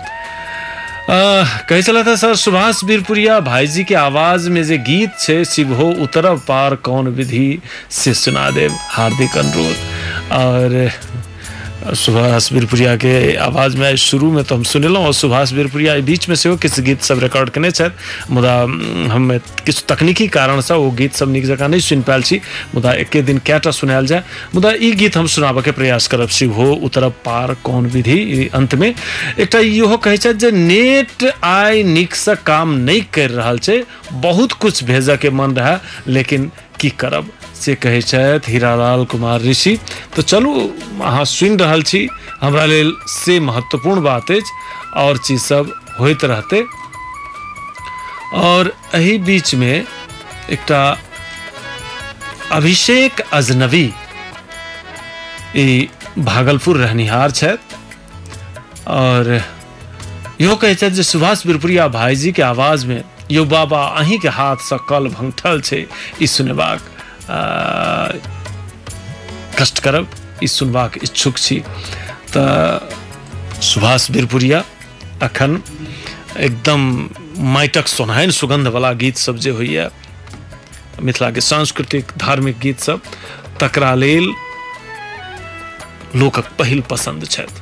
आ, 1.10 1.44
कहै 1.68 1.82
था 2.04 2.14
सर 2.16 2.34
सुभाष 2.36 2.82
बीरपुरिया 2.84 3.38
भाईजी 3.40 3.84
के 3.84 3.94
आवाज़ 3.94 4.48
में 4.50 4.62
जे 4.64 4.78
गीत 4.78 5.18
छै 5.20 5.44
शिवहो 5.44 5.90
उतरब 6.02 6.40
पार 6.48 6.74
कौन 6.86 7.08
विधि 7.16 7.60
से 7.90 8.14
सुना 8.14 8.50
देव 8.50 8.76
हार्दिक 8.90 9.36
अनुरोध। 9.38 9.76
और 10.32 10.90
सुभाष 11.80 12.52
बीरपुरिया 12.52 12.96
के 12.96 13.36
आवाज़ 13.40 13.76
में 13.76 13.96
शुरू 13.96 14.30
में 14.32 14.42
तो 14.44 14.54
हम 14.54 14.62
सुनेलहुँ 14.62 15.04
और 15.06 15.12
सुभाष 15.14 15.52
बीरपुरिया 15.52 15.94
बीच 16.04 16.28
में 16.28 16.36
सेहो 16.36 16.56
किछु 16.56 16.82
गीत 16.82 17.02
सब 17.02 17.18
रिकॉर्ड 17.18 17.50
केने 17.50 17.70
छथि? 17.70 17.90
मुदा 18.30 18.54
हम 19.12 19.30
किछु 19.64 19.82
तकनीकी 19.88 20.26
कारणसँ 20.28 20.74
ओ 20.74 20.90
गीत 20.90 21.14
सब 21.14 21.30
नीक 21.32 21.46
जकाँ 21.46 21.68
नहि 21.68 21.80
सुनि 21.80 22.02
पायल 22.02 22.22
छी। 22.22 22.40
मुदा, 22.74 22.92
एके 22.92 23.22
दिन 23.22 23.38
कएटा 23.38 23.70
सुनायल 23.70 24.06
जाय। 24.06 24.22
मुदा, 24.54 24.72
ई 24.76 24.92
गीत 24.92 25.16
हम 25.16 25.26
सुनाबऽ 25.26 25.62
के 25.62 25.70
प्रयास 25.72 26.06
करब 26.06 26.28
शिव 26.28 26.52
हो, 26.52 26.72
उतरब 26.84 27.12
पार 27.24 27.54
कौन 27.64 27.86
विधि? 27.86 28.20
ई 28.20 28.48
अंतमे 28.54 28.94
एकटा 29.40 29.58
इहो 29.58 29.96
कहै 29.96 30.16
छथि 30.16 30.34
जे 30.34 30.50
नेट 30.50 31.32
आइ 31.44 31.82
नीकसँ 31.82 32.36
काम 32.46 32.76
नहि 32.76 33.00
करि 33.00 33.34
रहल 33.34 33.58
छै। 33.58 33.82
बहुत 34.12 34.52
कुछ 34.52 34.84
भेजऽ 34.84 35.16
के 35.16 35.30
मन 35.30 35.56
रहै 35.56 35.78
लेकिन 36.08 36.50
की 36.80 36.90
करब? 36.90 37.32
से 37.60 37.74
कहै 37.76 38.00
छथि, 38.02 38.52
हीरालाल 38.52 39.04
कुमार 39.04 39.40
ऋषि। 39.42 39.76
तऽ 40.16 40.22
चलू, 40.22 40.52
अहाँ 41.02 41.24
सुनि 41.26 41.56
रहल 41.56 41.82
छी, 41.82 42.08
हमरा 42.40 42.66
से 43.10 43.40
महत्वपूर्ण 43.40 44.02
बात 44.02 44.30
आओर 44.96 45.16
चीज़ 45.18 45.42
सब 45.42 45.72
होइत 46.00 46.24
रहतै। 46.24 46.64
और 48.40 48.72
एहि 48.94 49.16
बीचमे 49.18 49.72
एकटा 50.50 50.82
अभिषेक 52.52 53.20
अजनबी 53.20 53.86
भागलपुर 56.18 56.76
रहनिहार 56.76 57.30
और 58.88 59.40
इहो 60.40 60.54
कहै 60.56 60.74
जे 60.74 61.02
सुभाष 61.02 61.46
बिरपुरिया 61.46 61.86
भाईजी 61.88 62.32
के 62.32 62.42
आवाज़ 62.42 62.86
में 62.86 63.02
यौ 63.30 63.44
बाबा 63.46 63.82
अहीं 63.98 64.18
के 64.18 64.28
हाथ 64.30 64.56
से 64.64 64.76
कल 64.88 65.08
भंगठल 65.08 65.60
छै 65.60 65.86
सुनबाक। 66.26 66.80
कष्ट 69.58 69.78
करब 69.78 70.10
ई 70.42 70.46
सुनबाक 70.46 70.96
इच्छुक 71.04 71.38
छी 71.38 71.58
तऽ 72.32 73.62
सुभाष 73.62 74.10
बिरपुरिया, 74.10 74.64
अखन 75.22 75.62
एकदम 76.38 76.80
माटिक 77.54 77.88
सुगंधवला 77.88 78.92
गीत 78.92 79.16
सब 79.16 79.36
जे 79.36 79.50
होइए 79.50 79.88
मिथिलाके 81.00 81.40
सांस्कृतिक, 81.40 82.04
धार्मिक 82.16 82.58
गीत 82.58 82.80
सब। 82.80 83.00
तकरा 83.60 83.94
लेल 83.94 84.32
लोकक 86.16 86.46
पहिल 86.58 86.80
पसंद 86.90 87.24
छथि। 87.24 87.60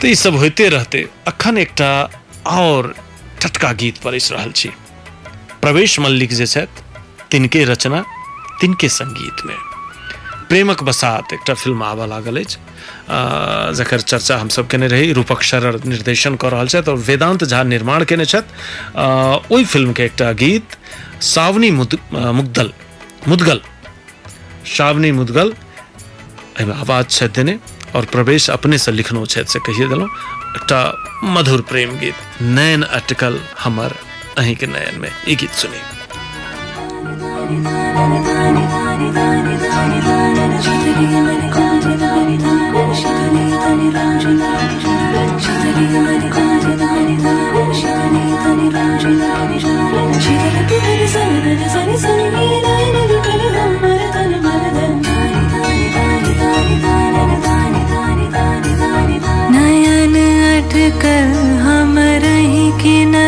तऽ 0.00 0.08
ई 0.08 0.14
सब 0.14 0.36
होइते 0.36 0.68
रहते। 0.68 1.08
अखन 1.26 1.58
एकटा 1.58 1.92
और 2.46 2.94
टटका 3.42 3.72
गीत 3.72 3.98
परसि 3.98 4.34
रहल 4.34 4.52
छी। 4.52 4.68
प्रवेश 5.62 5.98
मल्लिक 6.00 6.32
जे 6.32 6.46
छथि, 6.46 6.82
तिनके 7.30 7.64
रचना 7.64 8.04
तिनके 8.60 8.88
संगीत 8.88 9.46
में। 9.46 9.56
प्रेमक 10.48 10.82
बसात 10.82 11.32
एकटा 11.32 11.54
फ़िल्म 11.54 11.82
आबऽ 11.82 12.06
लागल 12.06 12.44
जकर 13.76 14.00
चर्चा 14.00 14.36
हमसब 14.38 14.68
केने 14.70 14.86
रही 14.88 15.12
रूपक 15.12 15.42
शरण 15.42 15.78
निर्देशन 15.86 16.34
कऽ 16.38 16.50
रहल 16.50 16.68
छथि 16.68 16.90
और 16.90 16.96
वेदांत 16.98 17.44
झा 17.44 17.62
निर्माण 17.62 18.04
केने 18.04 18.24
छथि। 18.24 18.48
आ, 18.96 19.06
ओहि 19.50 19.64
फिल्मके 19.64 20.04
एकटा 20.04 20.32
गीत 20.32 20.76
सावनी 21.24 21.70
मुद, 21.70 21.98
मुग्दल 22.12 22.72
मुदगल 23.28 23.60
सावनी 24.76 25.10
मुदगल 25.12 25.52
आवाज़ 26.60 27.24
देने 27.36 27.58
और 27.96 28.04
प्रवेश 28.12 28.48
अपने 28.50 28.78
से 28.78 28.92
लिखनो 28.92 29.24
से 29.26 29.58
कहिए 29.58 29.88
देलहुँ। 29.88 30.08
एकटा 30.56 30.80
मधुर 31.24 31.60
प्रेम 31.68 31.98
गीत 31.98 32.42
नयन 32.42 32.82
अटकल 32.82 33.40
हमर 33.60 33.94
के 34.38 34.66
नयन 34.66 35.00
में 35.00 35.10
ई 35.28 35.34
गीत 35.36 35.50
सुनी। 35.52 35.80
नयन 59.56 60.16
अटकल 60.54 61.30
हम 61.66 61.98
रही 62.24 62.70
के 62.82 62.96
नयन 63.12 63.25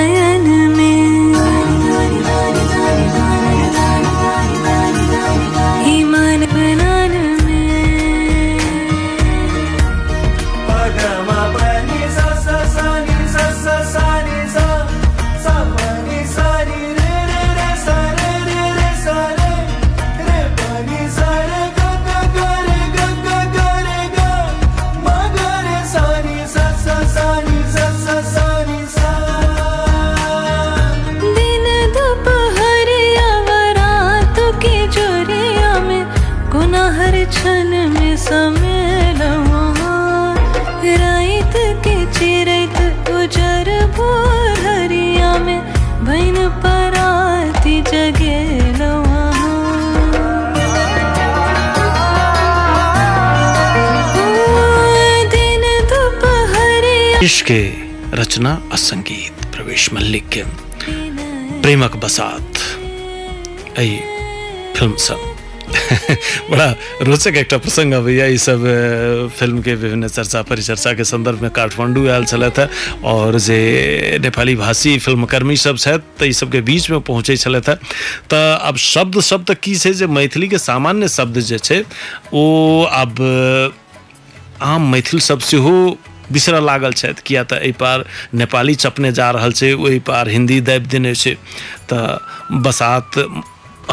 इश्क 57.28 57.46
के 57.46 58.16
रचना 58.16 58.52
और 58.72 58.78
संगीत 58.78 59.44
प्रवेश 59.54 59.92
मल्लिक 59.92 60.28
के 60.34 60.42
प्रेमक 61.62 61.96
बसात। 62.04 62.60
एहि 63.78 63.98
फ़िल्म 64.76 64.94
सब। 64.96 65.18
बड़ा 66.50 66.70
रोचक 67.02 67.36
एकटा 67.36 67.58
प्रसंग 67.58 67.92
अबैया 67.94 68.26
ई 68.26 68.38
सब 68.38 68.64
फ़िल्म 69.38 69.62
के 69.62 69.74
विभिन्न 69.74 70.08
चर्चा 70.08 70.42
परिचर्चा 70.48 70.92
के 70.94 71.04
संदर्भ 71.04 71.42
में 71.42 71.50
काठमांडू 71.50 72.06
आयल 72.08 72.24
छलथि 72.24 72.60
है, 72.60 72.68
और 73.04 73.38
जे 73.38 74.18
नेपाली 74.22 74.56
भाषी 74.56 74.98
फिल्मकर्मी 74.98 75.56
सब 75.66 75.76
छथि 75.78 76.28
ई 76.28 76.32
सबके 76.32 76.60
बीच 76.64 76.90
में 76.90 77.00
पहुँचै 77.00 77.36
छलथि 77.36 77.70
है। 77.70 77.76
तऽ 78.30 78.56
आब 78.72 78.76
शब्द 78.88 79.22
तऽ 79.48 79.54
की 79.62 79.76
छै 79.76 79.92
जे 79.92 80.06
मैथिली 80.16 80.48
के 80.48 80.58
सामान्य 80.58 81.08
शब्द 81.20 81.40
जे 81.52 81.84
ओ 82.32 82.84
आब 83.04 83.20
आम 84.62 84.92
मैथिल 84.92 85.20
सब 85.20 85.40
सेहो 85.52 85.98
बिसरऽ 86.32 86.60
लागल 86.64 86.92
किया 87.26 87.42
एहि 87.62 87.72
पार 87.80 88.04
नेपाली 88.42 88.74
चपने 88.84 89.12
जा 89.20 89.30
रहल 89.38 89.52
छै 89.60 89.72
ओहि 89.72 89.98
पार 90.10 90.28
हिंदी 90.28 90.60
दाबि 90.70 90.86
देने 90.96 91.14
छै। 91.14 91.34
तऽ 91.92 92.58
बसात 92.66 93.18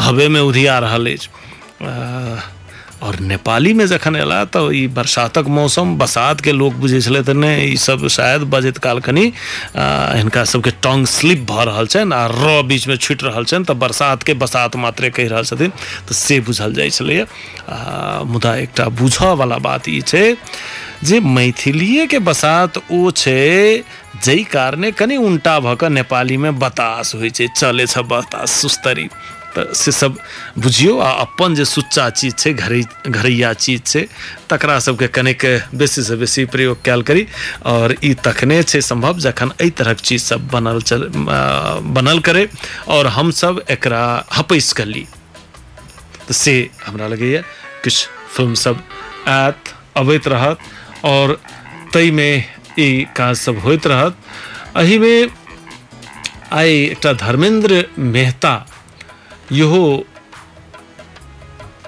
हवेमे 0.00 0.40
उधिया 0.50 0.78
अ, 1.82 2.52
और 3.06 3.18
नेपाली 3.20 3.72
में 3.78 3.84
जखन 3.86 4.14
तऽ 4.54 4.70
ई 4.74 4.86
बरसातक 4.96 5.46
मौसम 5.56 5.96
बसात 5.98 6.40
के 6.44 6.52
लोग 6.52 6.74
बुझै 6.80 7.00
तऽ 7.22 7.34
नहि 7.40 7.76
सब 7.78 8.06
शायद 8.14 8.42
बजैत 8.54 8.78
काल 8.86 9.00
कनि 9.08 9.24
हिनका 9.76 10.44
सबके 10.52 10.70
टंग 10.86 11.06
स्लिप 11.06 11.44
भऽ 11.50 11.64
रहल 11.70 11.86
छनि 11.92 12.14
आ 12.14 12.24
र 12.32 12.62
बीच 12.70 12.86
में 12.88 12.96
छुटि 12.96 13.26
रहल 13.26 13.44
छनि 13.52 13.64
बरसात 13.84 14.22
के 14.30 14.34
बसात 14.44 14.76
मात्रे 14.84 15.10
कहि 15.18 15.26
रहल 15.34 15.44
छथिन 15.52 15.70
तऽ 16.08 16.14
से 16.22 16.40
बुझल 16.48 16.72
छलैए। 16.90 17.26
मुदा 18.32 18.54
एकटा 18.64 18.88
बुझऽ 19.00 19.32
वाला 19.42 19.58
बात 19.68 19.88
ई 19.88 20.00
छै 20.08 20.24
जे 21.04 21.20
मैथिलीए 21.20 22.06
के 22.06 22.18
बसात 22.18 22.78
ओ 22.90 23.10
छै 23.10 23.84
जाहि 24.24 24.44
कारणे 24.44 24.90
कनि 24.92 25.16
उल्टा 25.16 25.58
भऽ 25.60 25.74
कऽ 25.80 25.88
नेपालीमे 25.88 26.50
बतास 26.62 27.14
होइ 27.14 27.30
छै। 27.30 27.48
चले 27.56 27.86
छ 27.86 27.98
बतास 28.08 28.50
सुस्तरी। 28.50 29.08
तऽ 29.56 29.72
से 29.72 29.92
सब 29.92 30.16
बुझियौ, 30.58 30.98
आ 30.98 31.10
अपन 31.10 31.54
जे 31.54 31.64
सुच्चा 31.64 32.08
चीज़ 32.10 32.34
छै, 32.34 32.52
घरै, 32.52 32.82
घरैया 33.08 33.52
चीज़ 33.52 33.82
छै, 33.82 34.02
तकरा 34.50 34.78
सबके 34.78 35.06
कनिक 35.08 35.44
बेसीसँ 35.74 36.16
बेसी 36.16 36.44
प्रयोग 36.52 36.82
कयल 36.84 37.02
करी, 37.02 37.26
और 37.64 37.94
ई 38.04 38.14
तखने 38.20 38.62
छै 38.62 38.80
संभव 38.80 39.18
जखन 39.18 39.52
एहि 39.60 39.70
तरहक 39.70 40.00
चीज़ 40.00 40.24
सब 40.24 40.48
बनल 40.48 40.80
चल 40.82 41.08
बनल 41.96 42.18
करे, 42.20 42.48
और 42.88 43.06
हमसब 43.16 43.64
एकरा 43.70 44.04
हपैस 44.36 44.72
कऽ 44.72 44.84
ली। 44.84 45.06
से 46.32 46.54
हमरा 46.86 47.08
लगैए 47.08 47.42
फ़िल्म 47.86 48.54
सब 48.54 48.82
आयत, 49.28 49.74
अबैत 49.96 50.28
रहत। 50.28 50.58
और 51.04 51.40
ताहिमे 51.92 52.30
ई 52.78 53.06
काज 53.16 53.36
सब 53.36 53.58
होइत 53.58 53.86
रहत। 53.86 54.16
एहिमे 54.76 55.28
आइ 56.52 56.72
एकटा 56.82 57.12
धर्मेंद्र 57.12 57.84
मेहता, 57.98 58.66
इहो 59.52 60.04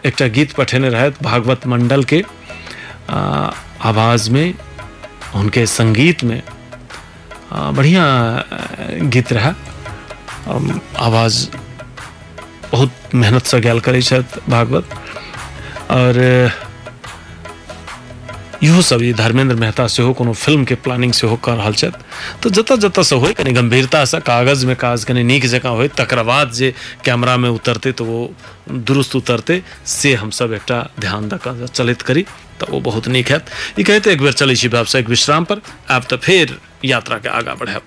एक 0.06 0.22
गीत 0.34 0.52
पठेने 0.52 0.88
रहत 0.88 1.22
भागवत 1.22 1.66
मंडल 1.66 2.04
के 2.04 2.22
आवाज़ 3.10 4.30
में, 4.30 4.54
उनके 5.34 5.66
संगीत 5.66 6.24
में। 6.24 6.42
बढ़िया 7.52 8.04
गीत 9.04 9.32
रहा। 9.32 9.54
आवाज़ 10.98 11.46
बहुत 12.72 13.14
मेहनत 13.14 13.46
से 13.46 13.60
गायल 13.60 13.80
करै 13.80 14.00
भागवत। 14.48 14.90
और 15.90 16.14
इहो 18.62 18.80
सब 18.82 19.02
ई 19.02 19.12
धर्मेंद्र 19.12 19.54
मेहता 19.54 19.86
सेहो 19.86 20.12
कोनो 20.18 20.32
फ़िल्म 20.34 20.64
के 20.64 20.74
प्लानिंग 20.82 21.12
सेहो 21.12 21.36
तऽ 21.46 22.50
जतऽ 22.50 22.76
जतऽ 22.76 23.02
से 23.02 23.14
होय, 23.14 23.32
कनि 23.32 23.52
गंभीरतासँ 23.52 24.20
कागज़ 24.20 24.66
में 24.66 24.74
काज 24.76 25.04
कनि 25.04 25.22
नीक 25.22 25.46
जकाँ 25.46 25.72
होय 25.72 25.88
तकर 25.94 26.22
बाद 26.22 26.50
जे 26.52 26.74
कैमरा 27.04 27.36
में 27.36 27.48
उतरतै 27.48 27.92
तऽ 27.92 28.04
वो 28.04 28.18
दुरुस्त 28.68 29.16
उतरतै, 29.16 29.62
से 29.86 30.14
हमसब 30.14 30.52
एकटा 30.52 30.78
ध्यान 30.98 31.28
दऽ 31.28 31.38
कऽ 31.38 31.66
चलैत 31.68 32.02
करी 32.02 32.22
तऽ 32.58 32.74
ओ 32.74 32.80
बहुत 32.82 33.08
नीक 33.14 33.30
हैत। 33.30 33.46
ई 33.78 33.82
कहते 33.86 34.12
एक 34.12 34.22
बेर 34.22 34.32
चलै 34.32 34.56
छी 34.56 34.68
व्यावसायिक 34.68 35.08
विश्राम 35.08 35.44
पर, 35.44 35.62
आब 35.90 36.02
तऽ 36.10 36.16
फेर 36.18 36.58
यात्रा 36.84 37.18
के 37.18 37.28
आगाँ 37.28 37.56
बढ़ायब। 37.62 37.82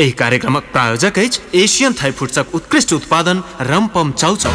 एहि 0.00 0.10
कार्यक्रमक 0.18 0.62
प्रायोजक 0.72 1.18
अछि 1.18 1.40
एशियन 1.62 1.92
थाई 1.92 2.10
फूड्सक 2.18 2.54
उत्कृष्ट 2.54 2.92
उत्पादन 2.92 3.42
रमपम 3.60 4.12
चाउचाउ। 4.12 4.52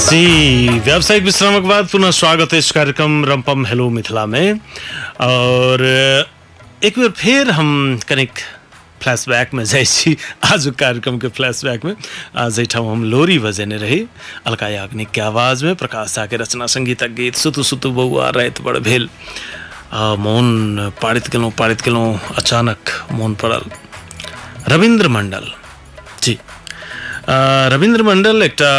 जी, 0.00 0.78
व्यावसायिक 0.84 1.24
विश्रामक 1.24 1.62
बाद 1.68 1.88
पुनः 1.92 2.10
स्वागत 2.10 2.52
है 2.52 2.58
इस 2.58 2.70
कार्यक्रम 2.72 3.24
रमपम 3.24 3.66
हेलो 3.66 3.88
मिथिला 3.90 4.24
में 4.26 4.52
और, 4.52 5.82
एक 6.84 6.98
बेर 6.98 7.10
फेर 7.10 7.50
हम 7.50 7.98
कनिक 8.08 8.38
फ्लैशबैक 9.02 9.54
में 9.54 9.64
जाइ 9.64 9.84
छी 9.84 10.16
आज 10.52 10.72
कार्यक्रम 10.78 11.18
के 11.18 11.28
फ्लैशबैक 11.28 11.84
में 11.84 11.94
आज 12.36 12.58
एहिठाम 12.58 12.88
हम 12.88 13.04
लोरी 13.10 13.38
बजेने 13.38 13.76
रही 13.76 14.06
के 14.48 15.20
आवाज़ 15.20 15.64
में 15.64 15.74
प्रकाश 15.74 16.14
झा 16.14 16.26
के 16.26 16.36
रचना 16.36 16.66
संगीतक 16.76 17.10
गीत 17.18 17.34
सुतु 17.42 17.62
सुतु 17.62 17.90
बौआ 17.90 18.30
राति 18.36 18.62
बड़ 18.62 18.78
भेल। 18.78 19.08
मौन 19.92 20.90
पारित 21.02 21.26
केलहुँ 21.28 21.50
पारित 21.58 21.80
केलहुँ 21.80 22.18
अचानक 22.38 22.90
मौन 23.12 23.34
पड़ल। 23.34 23.62
रविन्द्र 24.68 25.08
मंडल, 25.08 25.46
जी। 26.22 26.38
रविन्द्र 27.72 28.02
मंडल 28.02 28.42
एकटा 28.42 28.70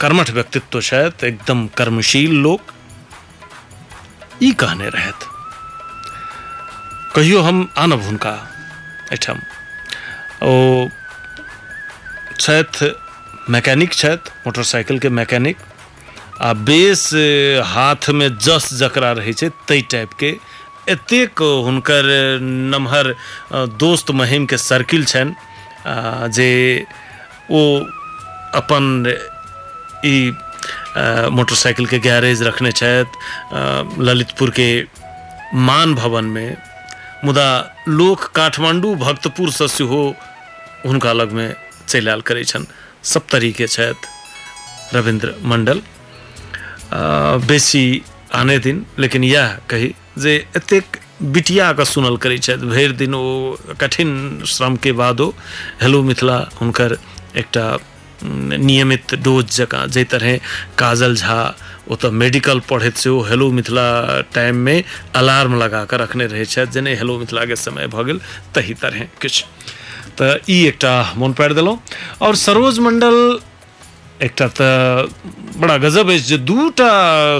कर्मठ 0.00 0.30
व्यक्तित्व 0.30 0.80
एकदम 1.26 1.66
कर्मशील 1.76 2.32
लोक। 2.42 2.72
ई 4.42 4.52
कहने 4.60 4.88
रहथि 4.88 5.26
कहियो 7.14 7.40
हम 7.42 7.68
आनब 7.78 8.02
हुनका 8.02 8.32
एहिठाम। 9.12 9.38
ओ 10.42 10.88
छथि 12.38 12.94
मैकेनिक 13.50 13.94
छथि 13.94 14.30
मोटरसाइकिलके 14.46 15.08
मैकेनिक। 15.08 15.56
आ 16.42 16.52
बेस 16.68 17.02
अ, 17.14 17.62
हाथमे 17.72 18.28
जस 18.46 18.68
जकरा 18.82 19.12
रहै 19.18 19.32
छै 19.40 19.48
ताहि 19.68 19.82
टाइपके। 19.94 20.30
एतेक 20.88 21.42
हुनकर 21.66 22.06
नमहर 22.74 23.14
दोस्त 23.82 24.10
महिमके 24.20 24.56
सर्किल 24.58 25.04
छनि 25.12 25.34
जे 26.36 26.48
ओ 27.50 27.60
अपन 28.60 28.84
ई 30.04 30.16
मोटरसाइकिलके 31.36 31.98
गैरेज 32.08 32.42
रखने 32.42 32.72
छथि 32.80 34.02
ललितपुरके 34.08 34.68
मान 35.68 35.94
भवनमे। 35.94 36.48
मुदा 37.24 37.48
लोक 38.00 38.24
काठमांडू 38.34 38.94
भक्तपुरसँ 39.04 39.68
सेहो 39.76 40.02
हुनका 40.86 41.12
लगमे 41.20 41.48
चलि 41.88 42.08
आयल 42.10 42.20
करै 42.28 42.44
छनि। 42.50 42.66
सप्तरीके 43.12 43.66
छथि 43.76 44.96
रविन्द्र 44.96 45.34
मण्डल। 45.52 45.80
बेसी 46.92 47.84
आने 48.34 48.58
दिन, 48.58 48.84
लेकिन 48.98 49.24
यह 49.24 49.58
कही 49.70 49.94
जे 50.18 50.34
एतेक 50.56 50.96
बिटियाके 51.22 51.84
सुनल 51.84 52.16
करै 52.16 52.38
छथि। 52.38 52.66
भरि 52.66 52.92
दिन 52.96 53.14
ओ 53.14 53.56
कठिन 53.80 54.10
श्रम 54.38 54.46
श्रमके 54.46 54.92
बादो 54.92 55.26
हेलो 55.82 56.02
मिथिला 56.02 56.36
हुनकर 56.60 56.96
एकटा 57.36 57.66
नियमित 58.24 59.14
डोज 59.24 59.56
जकाँ 59.56 59.86
जाहि 59.88 60.04
तरहे 60.04 60.36
काजल 60.78 61.14
झा 61.16 61.38
ओतऽ 61.90 62.10
मेडिकल 62.12 62.60
पढ़ैत 62.70 62.96
सेहो 62.96 63.20
हेलो 63.28 63.50
मिथिला 63.50 63.86
टाइममे 64.34 64.76
अलार्म 65.16 65.58
लगा 65.58 65.84
कऽ 65.84 65.96
रखने 65.96 66.26
रहै 66.26 66.44
छथि 66.44 66.72
जे 66.72 66.80
नहि 66.80 66.94
हेलो 66.96 67.18
मिथिलाके 67.18 67.56
समय 67.56 67.86
भऽ 67.86 68.18
तही 68.54 68.74
तरहे 68.82 69.06
किछु। 69.20 69.44
तऽ 70.18 70.36
ई 70.50 70.58
एकटा 70.66 70.94
मोन 71.16 71.32
सरोज 72.36 72.78
मण्डल 72.78 73.16
तऽ 74.60 75.08
बड़ा 75.60 75.76
गजब 75.78 76.10
जे 76.28 76.36
दूटा 76.48 76.88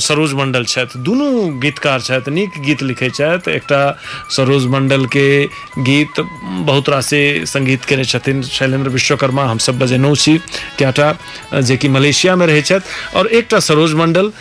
सरोज 0.05 0.33
मंडल 0.35 0.65
दुनू 1.05 1.27
गीतकार 1.61 2.01
नीक 2.37 2.59
गीत 2.67 2.83
लिखै 2.83 3.09
एकटा 3.57 3.81
सरोज 4.37 4.67
मंडलके 4.75 5.25
गीत 5.89 6.21
बहुत 6.69 6.89
रासे 6.95 7.21
संगीत 7.53 7.85
केने 7.91 8.05
शैलेंद्र 8.49 8.91
विश्वकर्मा 8.97 9.45
हमसब 9.51 9.79
बजेनौ 9.79 10.15
छी 10.25 10.37
कएटा 10.79 11.09
जेकि 11.71 11.89
मलेशियामे 11.97 12.47
रहै 12.53 12.63
छथि 12.71 13.17
आओर 13.17 13.27
एकटा 13.41 13.61
सरोज 13.69 13.95
मंडल 14.03 14.33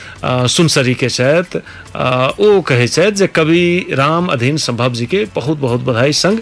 सुनसरीके 0.56 1.10
छथि 1.10 1.60
अ, 1.60 2.32
ओ 2.40 2.62
कहै 2.72 2.88
जे 3.24 3.28
कवि 3.40 3.64
राम 4.02 4.28
अधीन 4.38 4.58
संभव 4.68 4.94
जी 5.02 5.06
के 5.16 5.26
बहुत 5.36 5.58
बहुत 5.68 5.84
बधाई 5.92 6.14
संग 6.24 6.40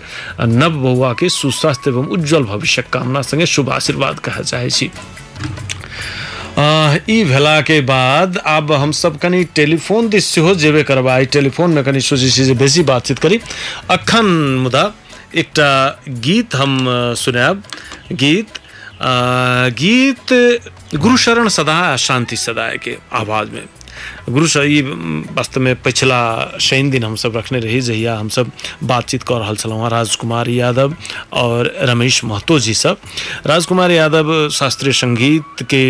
नव 0.64 0.82
बौआ 0.88 1.14
के 1.24 1.30
सुस्वास्थ्य 1.42 1.90
एवं 1.92 2.08
उज्जवल 2.18 2.44
भविष्यक 2.56 2.90
कामना 2.98 3.22
संगे 3.34 3.46
शुभ 3.58 3.70
आशीर्वाद 3.82 4.20
कहय 4.30 4.44
चाहै 4.54 4.70
भेला 6.58 7.62
के 7.62 7.82
बाद 7.82 8.38
अब 8.38 8.72
हम 8.72 8.92
सब 8.92 9.18
कनी 9.18 9.44
टेलीफोन 9.44 10.10
दिस 10.10 10.26
सेहो 10.26 10.56
जेबे 10.56 10.84
करबा 10.84 11.14
आई 11.14 11.26
टेलीफोन 11.26 11.72
में 11.72 11.84
कनी 11.84 12.02
सोचे 12.02 12.30
छी 12.30 12.44
जे 12.44 12.54
बेसी 12.54 12.84
बातचीत 12.84 13.20
करी। 13.20 13.40
अखन 13.90 14.26
मुदा 14.64 14.94
एकटा 15.36 16.02
गीत 16.10 16.56
हम 16.56 16.88
सुनाब। 17.18 17.64
गीत 18.12 18.48
आ, 19.02 19.70
गीत 19.70 20.34
गुरुशरण 20.96 21.48
सदा 21.48 21.96
शांति 21.96 22.36
सदा 22.36 22.76
के 22.76 22.98
आवाज़ 23.14 23.50
में। 23.52 23.64
गुरु 24.30 24.48
ई 24.64 24.82
वास्तव 25.34 25.62
में 25.62 25.76
पिछला 25.76 26.20
शनि 26.62 26.90
दिन 26.92 27.04
हमसब 27.04 27.38
रखने 27.38 27.60
रही, 27.60 27.82
जहिया 27.82 28.18
हमसब 28.18 28.52
बातचीत 28.84 29.24
कर 29.24 29.36
रहल 29.36 29.56
छलहुँ 29.56 29.90
राजकुमार 29.90 30.50
यादव 30.50 30.96
और 31.34 31.74
रमेश 31.82 32.24
महतो 32.24 32.60
जी 32.60 32.74
सब। 32.74 32.98
राजकुमार 33.48 33.92
यादव 33.92 34.50
शास्त्रीय 34.50 34.94
संगीत 34.94 35.64
के 35.64 35.86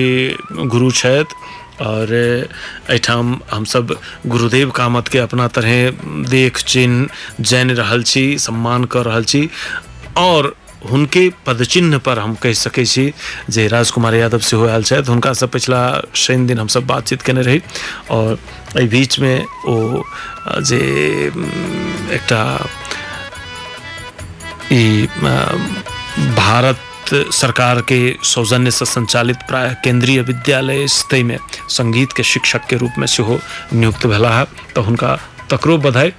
गुरु 0.67 0.91
छथि 0.91 1.35
और 1.81 2.13
एहिठाम 2.13 3.39
हमसब 3.51 3.95
गुरुदेव 4.25 4.69
कामत 4.71 5.07
के 5.07 5.19
अपना 5.19 5.47
तरह 5.47 5.89
देख, 6.29 6.57
चिन्ह, 6.57 7.09
जानि 7.41 7.73
रहल 7.73 8.03
छी, 8.03 8.37
सम्मान 8.37 8.85
कर 8.85 9.05
रहल 9.05 9.23
छी। 9.23 9.49
और 10.17 10.55
हुनके 10.83 11.29
पदचिन्ह 11.45 11.97
पर 12.05 12.19
हम 12.19 12.35
कहि 12.41 12.53
सकै 12.53 12.85
छी 12.85 13.13
जे 13.49 13.67
राजकुमार 13.67 14.15
यादव 14.15 14.39
सेहो 14.39 14.67
आयल 14.67 14.83
छथि। 14.83 15.09
हुनकासँ 15.09 15.47
पिछला 15.47 15.81
शनि 16.15 16.47
दिन 16.47 16.59
हमसब 16.59 16.85
बातचीत 16.87 17.21
केने 17.21 17.41
रही 17.41 17.61
और 18.11 18.37
एहि 18.77 18.87
बीचमे 18.87 19.35
ओ, 19.67 20.03
जे 20.61 20.81
एकटा, 22.15 22.43
ई 24.71 25.07
भारत 26.35 26.79
सरकार 27.33 27.81
के 27.81 27.99
सौजन्य 28.23 28.71
से 28.71 28.85
संचालित 28.85 29.37
प्राय 29.47 29.75
केंद्रीय 29.83 30.21
विद्यालय 30.21 30.87
स्थिति 30.87 31.23
में 31.23 31.37
संगीत 31.69 32.13
के 32.13 32.23
शिक्षक 32.23 32.65
के 32.69 32.77
रूप 32.77 32.97
में 32.97 33.07
सेहो 33.07 33.39
नियुक्त 33.73 34.05
भेला 34.07 34.29
है 34.29 34.45
तो 34.75 34.81
हुनका 34.81 35.17
तकरो 35.49 35.77
बधाई। 35.77 36.11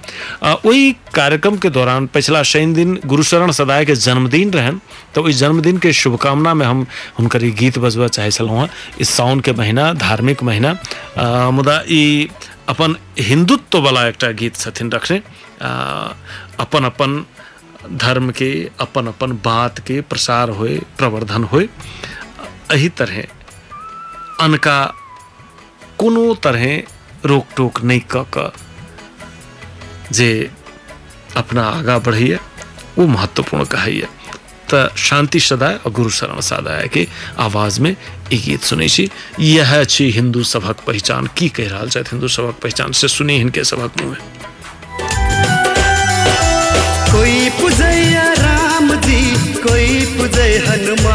ओहि 0.65 0.91
कार्यक्रम 1.15 1.57
के 1.57 1.69
दौरान 1.69 2.07
पिछला 2.13 2.43
शनि 2.43 2.73
दिन 2.73 2.99
गुरुशरण 3.05 3.51
सदाय 3.51 3.85
के 3.85 3.95
जन्मदिन 3.95 4.51
रहन 4.53 4.79
तो 5.15 5.23
ओहि 5.23 5.33
जन्मदिन 5.33 5.77
के 5.77 5.93
शुभकामना 5.93 6.53
में 6.53 6.65
हम 6.65 6.85
ई 7.19 7.51
गीत 7.51 7.77
बजबऽ 7.79 8.07
चाहे 8.07 8.29
हँ। 8.29 8.67
इस 9.01 9.09
साउन 9.09 9.39
के 9.39 9.51
महीना, 9.53 9.91
धार्मिक 9.93 10.43
महीना 10.43 10.71
मुदा 11.51 11.81
ई 11.89 12.29
अपन 12.69 12.95
हिंदुत्व 13.19 13.79
वाला 13.81 14.07
एकटा 14.07 14.31
गीत 14.39 14.55
छथिन 14.55 14.91
रखने। 14.91 15.21
अपन 16.59 16.83
अपन 16.85 17.25
धर्म 17.97 18.31
के 18.31 18.51
अपन 18.79 19.07
अपन 19.07 19.31
बात 19.45 19.79
के 19.87 19.99
प्रसार 20.01 20.49
होए, 20.49 20.77
प्रवर्धन 20.97 21.43
होए। 21.43 21.67
एही 22.73 22.89
तरह 22.89 23.23
अनका 24.43 24.79
कोनो 25.99 26.33
तरह 26.43 26.65
रोक 27.25 27.45
टोक 27.57 27.81
नहीं 27.83 28.01
क 28.15 28.51
जे 30.11 30.51
अपना 31.35 31.63
आगा 31.63 31.99
बढ़ैए 31.99 32.39
वो 32.97 33.07
महत्वपूर्ण 33.07 33.63
कहैए 33.63 34.07
तऽ 34.73 34.95
शांति 34.97 35.39
सदाय 35.39 35.79
और 35.85 35.91
गुरु 35.91 36.09
शरण 36.09 36.41
सदाय 36.41 36.87
के 36.87 37.07
आवाज़ 37.39 37.81
में 37.81 37.95
ई 38.33 38.37
गीत 38.37 38.61
सुनै 38.61 38.89
छी। 38.89 39.11
यह 39.39 39.83
छी 39.83 40.11
हिंदू 40.11 40.43
सभक 40.43 40.77
पहचान। 40.87 41.29
की 41.37 41.49
कहि 41.49 41.67
रहल 41.67 41.89
छथि 41.89 41.99
हिंदू 41.99 42.27
सभक 42.27 42.55
पहचान? 42.63 42.91
से 42.91 43.07
सुनी 43.07 43.37
हिनके 43.37 43.63
सभक 43.63 44.01
मुँह 44.01 44.11
में। 44.11 44.19
कोई 47.11 47.49
पूजैया 47.49 48.33
राम 48.33 48.95
जी, 48.95 49.35
कोई 49.61 50.05
पूजै 50.05 50.57
हनुमान 50.57 51.08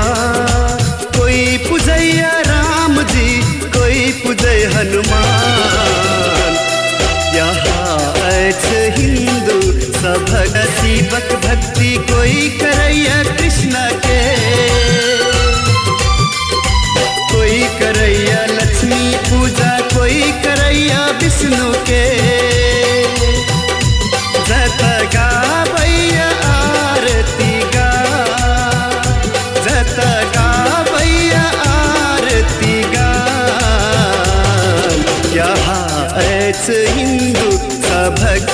सभक 37.51 38.53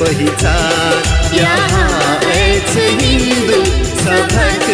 पहिचान। 0.00 1.36
यहाँ 1.36 2.20
ऐसे 2.32 2.88
हिंदू 3.00 3.64
सबक 4.02 4.66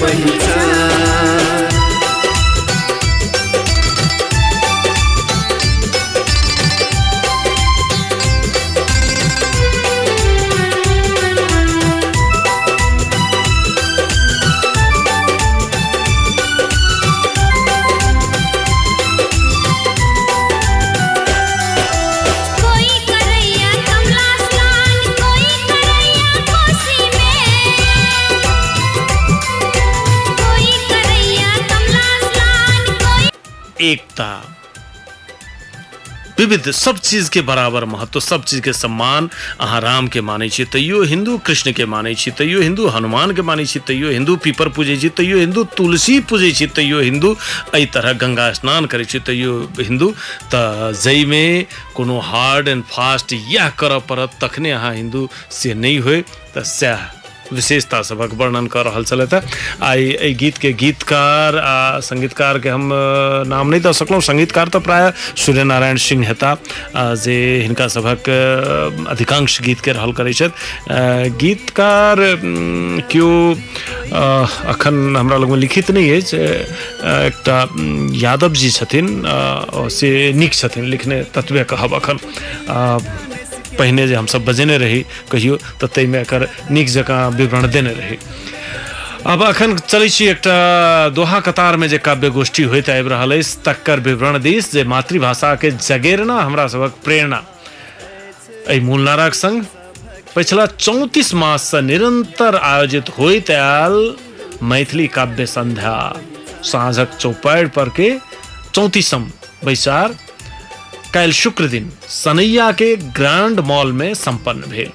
पहिचान। 0.00 0.85
विविध 36.46 36.70
सब 36.70 36.98
चीज़ 36.98 37.30
के 37.30 37.40
बराबर 37.42 37.84
महत्व, 37.84 38.20
सब 38.20 38.44
चीज़ 38.44 38.60
के 38.62 38.72
सम्मान 38.72 39.28
अहाँ 39.60 39.80
राम 39.80 40.08
के 40.08 40.20
मानै 40.20 40.48
छी, 40.48 40.64
तैयो 40.64 41.02
हिंदू 41.02 41.36
कृष्ण 41.38 41.72
के 41.72 41.86
मानै 41.86 42.14
छी, 42.14 42.30
तैयो 42.30 42.60
हिंदू 42.60 42.86
हनुमान 42.86 43.34
के 43.34 43.42
मानै 43.42 43.64
छी, 43.66 43.78
तैयो 43.82 44.10
हिंदू 44.10 44.36
पीपर 44.36 44.68
पूजै 44.68 44.96
छी, 44.96 45.08
तैयो 45.08 45.38
हिंदू 45.38 45.64
तुलसी 45.74 46.18
पूजै 46.30 46.52
छी, 46.52 46.66
तैयो 46.66 47.00
हिंदू 47.00 47.36
एहि 47.74 47.86
तरह 47.86 48.12
गंगा 48.22 48.52
स्नान 48.52 48.86
करै 48.86 49.04
छी, 49.04 49.18
तैयो 49.26 49.58
हिंदू 49.80 50.10
तऽ 50.54 50.92
जाहिमे 51.02 51.44
कोनो 51.94 52.18
हार्ड 52.20 52.68
एंड 52.68 52.84
फास्ट 52.84 53.32
इएह 53.32 53.68
करऽ 53.78 54.00
पड़त, 54.06 54.38
तखने 54.40 54.70
अहाँ 54.70 54.94
हिंदू 54.94 55.28
से 55.50 55.74
नहि 55.74 55.96
होय, 55.96 56.22
तऽ 56.54 56.62
सएह 56.62 57.25
विशेषता 57.52 58.00
सभक 58.10 58.34
वर्णन 58.40 58.66
कर 58.74 58.84
रहल 58.86 59.04
छलथि 59.04 59.36
हेँ। 59.36 59.42
आइ 59.88 60.32
गीत 60.40 60.58
के 60.62 60.72
गीतकार 60.82 61.56
आ 61.58 62.00
संगीतकार 62.08 62.58
के 62.58 62.68
हम 62.68 62.88
नाम 63.48 63.68
नहि 63.70 63.80
दऽ 63.80 63.92
संगीतकार 64.28 64.68
तऽ 64.74 64.78
प्राय 64.86 65.12
सूर्य 65.44 65.64
नारायण 65.64 65.96
सिंह 66.06 66.26
हेता 66.26 66.56
जे 67.24 67.36
हिनका 67.62 67.88
सभक 67.96 68.28
अधिकांश 69.10 69.60
गीत 69.62 69.80
के 69.84 69.92
रहल 69.92 70.12
करैत 70.18 70.34
छथि। 70.36 71.30
गीतकार 71.40 72.20
अ, 74.06 74.18
अखन 74.72 75.16
हमरा 75.16 75.36
लगमे 75.36 75.56
लिखित 75.56 75.90
नहि 75.90 76.10
अ, 76.34 76.42
एकटा 77.26 77.58
यादव 78.22 78.52
जी 78.60 78.70
छथिन 78.70 79.22
से 79.96 80.10
नीक 80.36 80.54
छथिन 80.54 80.84
लिखने 80.94 81.22
ततबे 81.34 81.64
कहब 81.72 81.94
अखन। 81.94 82.18
पहिने 83.78 84.06
जे 84.08 84.14
हमसब 84.14 84.44
बजेने 84.44 84.76
रही, 84.78 85.04
कहियो 85.32 85.56
तऽ 85.80 85.86
ताहिमे 85.86 86.20
एकर 86.20 86.48
नीक 86.70 86.88
जकाँ 86.88 87.30
विवरण 87.30 87.70
देने 87.70 87.92
रही। 87.92 88.18
अब 89.26 89.42
अखन 89.42 89.76
चलै 89.78 90.08
छी 90.08 90.26
एकटा 90.26 91.08
दोहा 91.10 91.40
कतारमे 91.40 91.88
जे 91.88 91.98
काव्य 91.98 92.30
गोष्ठी 92.30 92.62
होइत 92.62 92.90
आबि 92.90 93.08
रहल 93.08 93.38
अछि, 93.38 93.56
तकर 93.66 94.00
विवरण 94.00 94.38
दिस 94.42 94.72
जे 94.72 94.84
मातृभाषाके 94.84 95.70
जगेरना, 95.70 96.36
हमरा 96.40 96.66
सभक 96.66 96.92
प्रेरणा। 97.04 97.42
एहि 98.68 98.80
मूल 98.80 99.00
नाराक 99.00 99.34
संग 99.34 99.62
पिछला 100.34 100.66
चौंतीस 100.66 101.34
माससँ 101.34 101.80
निरंतर 101.80 102.56
आयोजित 102.56 103.08
होइत 103.18 103.50
आयल 103.50 104.14
मैथिली 104.62 105.06
काव्य 105.08 105.46
संध्या। 105.46 105.96
साँझक 106.62 107.16
चौपाइर 107.16 107.66
पर 107.68 107.88
के 107.88 108.10
चौंतीसम 108.74 109.30
बैसार 109.64 110.14
काल्हि 111.14 111.32
शुक्र 111.32 111.66
दिन, 111.66 111.90
सनैया 112.08 112.72
के 112.72 112.96
ग्रैंड 112.96 113.60
मॉल 113.60 113.92
में 113.92 114.14
संपन्न 114.14 114.60
भेल। 114.60 114.90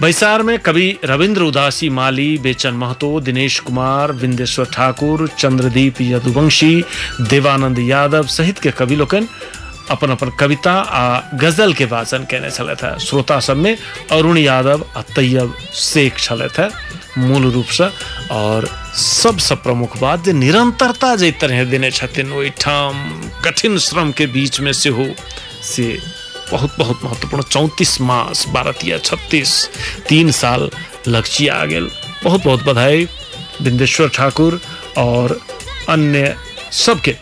बैसार 0.00 0.42
में 0.42 0.58
कवि 0.58 0.98
रविंद्र 1.04 1.42
उदासी, 1.42 1.88
माली, 1.88 2.38
बेचन 2.38 2.74
महतो, 2.74 3.20
दिनेश 3.20 3.58
कुमार 3.58 4.12
बिंदेश्वर 4.12 4.64
ठाकुर, 4.64 5.28
चंद्रदीप 5.28 6.00
यदुवंशी, 6.00 6.84
देवानंद 7.20 7.78
यादव 7.78 8.26
सहित 8.26 8.58
के 8.58 8.70
कवि 8.70 8.96
लोकनि 8.96 9.26
अपन 9.90 10.10
अपन 10.10 10.30
कविता 10.30 10.72
आ 10.72 11.36
गज़ल 11.38 11.72
के 11.72 11.84
वाचन 11.84 12.24
केने 12.30 12.50
श्रोता 13.00 13.38
सबमे 13.40 13.76
अरुण 14.12 14.38
यादव 14.38 14.84
आ 14.96 15.02
तैयब 15.16 15.54
शेख 15.74 16.18
है, 16.58 16.68
मूल 17.18 17.50
रूपसँ 17.52 17.90
और 18.30 18.66
सबसँ 18.96 19.54
प्रमुख 19.56 19.96
बात 19.98 20.28
निरंतरता 20.34 21.14
जे 21.16 21.30
तरह 21.40 21.64
देने 21.64 21.90
छथिन 21.90 22.32
कठिन 23.44 23.78
श्रम 23.78 24.12
के 24.12 24.26
बीच 24.26 24.60
में 24.60 24.72
से 24.72 24.90
बहुत 26.50 26.74
बहुत 26.78 27.04
महत्वपूर्ण। 27.04 27.42
चौंतीस 27.44 28.00
मास, 28.00 28.44
भारतीय 28.48 28.98
छत्तीस, 28.98 29.68
तीन 30.08 30.30
साल 30.32 30.70
लक्ष्य 31.08 31.48
आ 31.48 31.64
गेल। 31.64 31.90
बहुत 32.24 32.44
बहुत 32.44 32.64
बधाई, 32.64 33.04
बिंदेश्वर 33.62 34.08
ठाकुर 34.08 34.60
और 34.98 35.40
अन्य 35.88 36.36
सबके। 36.72 37.14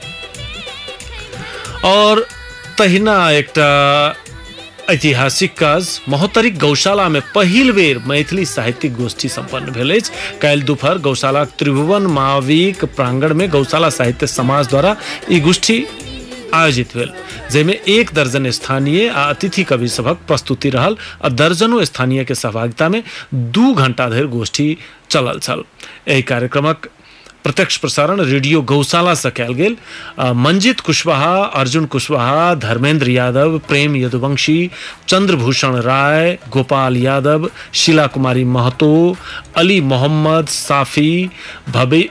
और 1.85 2.27
तहिना 2.79 3.15
एकटा 3.31 3.69
ऐतिहासिक 4.91 5.53
काज 5.59 5.89
महोत्तरिक 6.09 6.59
गौशाला 6.59 7.09
में 7.09 7.21
पहिल 7.35 7.73
बेर 7.73 7.99
मैथिली 8.07 8.45
साहित्यिक 8.47 8.95
गोष्ठी 8.97 9.29
संपन्न 9.29 9.73
भेल 9.73 9.95
अछि। 9.95 10.39
काल्हि 10.43 10.67
दुपहर 10.67 10.99
गौशाला 10.99 11.45
त्रिभुवन 11.59 12.07
प्रांगण 12.87 13.35
में 13.35 13.49
गौशाला 13.51 13.91
साहित्य 13.91 14.27
समाज 14.27 14.69
द्वारा 14.69 14.97
ई 15.31 15.41
गोष्ठी 15.41 15.85
आयोजित 16.55 16.97
भेल, 16.97 17.11
जाहिमे 17.51 17.79
एक 17.89 18.11
दर्जन 18.15 18.51
स्थानीय 18.51 19.09
आ 19.09 19.25
अतिथि 19.25 19.65
कवि 19.65 19.89
सभक 19.89 20.21
प्रस्तुति 20.27 20.71
रहल 20.71 20.97
आ 21.25 21.29
दर्जनों 21.31 21.83
स्थानीय 21.85 22.25
के 22.25 22.35
सहभागिता 22.35 22.89
में 22.89 23.03
दू 23.35 23.73
घंटा 23.75 24.09
धरि 24.11 24.27
गोष्ठी 24.29 24.77
चलल 25.11 25.39
छल। 25.39 25.63
एहि 26.09 26.23
कार्यक्रमक 26.23 26.89
प्रत्यक्ष 27.45 27.77
प्रसारण, 27.77 28.21
रेडियो 28.21 28.61
गौशाला 28.63 29.15
से 29.15 29.31
कयल 29.31 29.53
गेल। 29.53 29.77
मंजित 30.37 30.81
कुशवाहा, 30.81 31.35
अर्जुन 31.55 31.87
कुशवाहा, 31.87 32.55
धर्मेंद्र 32.55 33.11
यादव, 33.11 33.59
प्रेम 33.59 33.97
यदुवंशी, 33.97 34.71
चंद्रभूषण 35.09 35.77
राय, 35.77 36.39
गोपाल 36.53 36.97
यादव, 36.97 37.49
शीला 37.75 38.07
कुमारी 38.07 38.45
महतो, 38.45 39.17
अली 39.57 39.81
मोहम्मद 39.81 40.47
साफी, 40.47 41.31
भबे 41.69 42.09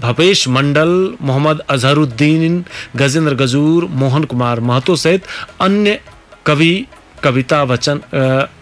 भवेश 0.00 0.48
मंडल, 0.48 0.90
मोहम्मद 1.22 1.60
अजहरुद्दीन, 1.70 2.64
गजेंद्र 2.96 3.34
गजूर, 3.34 3.84
मोहन 3.84 4.24
कुमार 4.24 4.60
महतो 4.60 4.96
सहित 4.96 5.24
अन्य 5.60 6.00
कवि 6.46 6.86
कविता, 7.24 7.62
वचन 7.64 8.00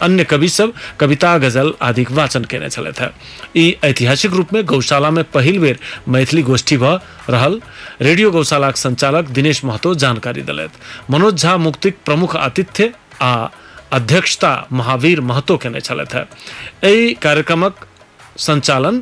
अन्य 0.01 0.23
कवि 0.23 0.49
सब 0.49 0.73
कविता, 0.99 1.37
गज़ल 1.37 1.73
आदि 1.81 2.05
वाचन 2.11 2.43
केने 2.45 2.69
ऐतिहासिक 3.83 4.33
रूप 4.33 4.53
में 4.53 4.65
गौशाला 4.65 5.09
में 5.11 5.23
पहिल 5.31 5.59
बेर 5.59 5.79
मैथिली 6.07 6.43
गोष्ठी 6.43 6.77
भ 6.77 6.99
रहल 7.29 7.61
रेडियो 8.01 8.31
गौशालाक 8.31 8.77
संचालक 8.77 9.29
दिनेश 9.29 9.63
महतो 9.65 9.93
जानकारी 9.95 10.41
देलथि। 10.41 10.77
मनोज 11.09 11.35
झा 11.35 11.57
मुक्तिक 11.57 11.97
प्रमुख 12.05 12.35
आतिथ्य 12.37 12.91
आ 13.21 13.47
अध्यक्षता 13.91 14.51
महावीर 14.71 15.21
महतो 15.21 15.57
केने 15.57 15.81
छलथि 15.81 17.13
कार्यक्रमक 17.21 17.85
संचालन 18.37 19.01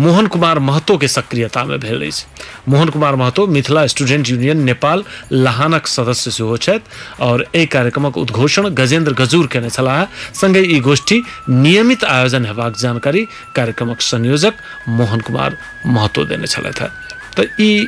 मोहन 0.00 0.26
कुमार 0.26 0.58
महतो 0.58 0.96
के 0.98 1.08
सक्रियता 1.08 1.64
में 1.64 1.78
भेल 1.80 2.06
अछि। 2.06 2.24
मोहन 2.68 2.88
कुमार 2.88 3.16
महतो 3.16 3.46
मिथिला 3.46 3.86
स्टूडेंट 3.86 4.28
यूनियन 4.28 4.62
नेपाल 4.64 5.04
लहानक 5.32 5.86
सदस्य 5.86 6.30
सेहो 6.30 6.56
छथि 6.56 6.80
और 7.20 7.44
एहि 7.54 7.66
कार्यक्रमक 7.66 8.16
उद्घोषण 8.18 8.68
गजेंद्र 8.74 9.12
गजूर 9.14 9.46
केने 9.52 9.70
छलाह। 9.70 10.04
संगे 10.34 10.62
ई 10.66 10.80
गोष्ठी 10.80 11.22
नियमित 11.50 12.04
आयोजन 12.06 12.44
हेबाक 12.46 12.76
जानकारी 12.78 13.24
कार्यक्रमक 13.56 14.00
संयोजक 14.02 14.54
मोहन 14.88 15.20
कुमार 15.20 15.56
महतो 15.86 16.24
देने 16.24 16.46
छलथि 16.46 16.84
है। 16.84 17.46
ई 17.60 17.86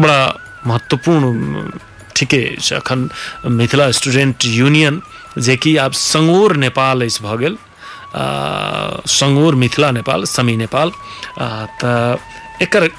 बड़ा 0.00 0.20
महत्वपूर्ण 0.66 1.70
ठीके 2.16 2.42
छै 2.60 2.76
अखन 2.76 3.08
मिथिला 3.46 3.90
स्टूडेंट 3.92 4.44
यूनियन 4.44 5.00
जेकि 5.38 5.76
आब 5.76 5.92
संगोर 5.94 6.56
नेपाल 6.56 7.02
अछि 7.04 7.24
आ, 7.24 7.56
संगोर 8.14 9.54
मिथिला 9.54 9.90
नेपाल 9.90 10.24
समी 10.24 10.56
नेपाल 10.56 10.92
तऽ 11.82 12.16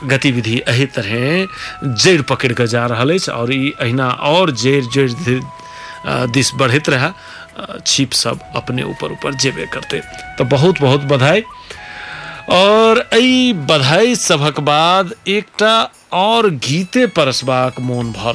गतिविधि 0.08 0.62
एहि 0.68 0.86
तरह 0.96 1.14
जड़ि 1.84 2.22
पकड़ि 2.30 2.54
कऽ 2.56 2.68
जा 2.74 2.86
रहल 2.86 3.14
अछि 3.14 3.32
आओर 3.32 3.54
ई 3.54 3.74
अहिना 3.80 4.08
जड़ि 4.52 4.82
जड़ि 4.94 5.42
आ, 6.08 6.26
दिस 6.26 6.54
बढ़ैत 6.56 6.90
छिप 7.86 8.12
सब 8.14 8.40
अपने 8.56 8.84
ऊपर 8.84 9.12
ऊपर 9.12 9.34
जेबे 9.36 9.66
करते। 9.74 10.00
तऽ 10.40 10.44
बहुत 10.50 10.82
बहुत 10.82 11.02
बधाई। 11.12 11.44
और 12.50 13.00
एहि 13.14 13.54
बधाई 13.70 14.16
सभक 14.16 14.60
बाद 14.70 15.14
एकटा 15.28 15.74
और 16.20 16.50
गीते 16.68 17.06
परसबाक 17.18 17.80
मोन 17.90 18.12
भऽ 18.12 18.32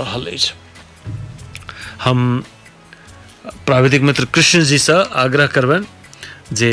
हम 2.04 2.44
प्राविधिक 3.66 4.02
मित्र 4.02 4.24
कृष्ण 4.34 4.62
जी 4.64 4.78
से 4.78 5.02
आग्रह 5.22 5.46
करबनि 5.56 5.86
जे 6.60 6.72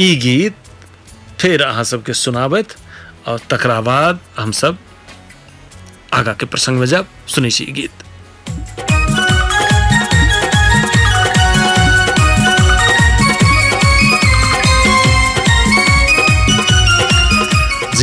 ई 0.00 0.14
गीत 0.22 0.56
फिर 1.40 1.62
अहाँ 1.62 1.84
सबके 1.84 2.12
सुनाबत 2.14 2.74
और 3.28 3.40
तकरा 3.50 3.80
हम 4.38 4.52
सब 4.62 4.78
आगा 6.14 6.32
के 6.40 6.46
प्रसंग 6.46 6.78
में 6.78 6.86
जब 6.86 7.06
सुनै 7.34 7.50
छी 7.50 7.64
गीत। 7.78 8.04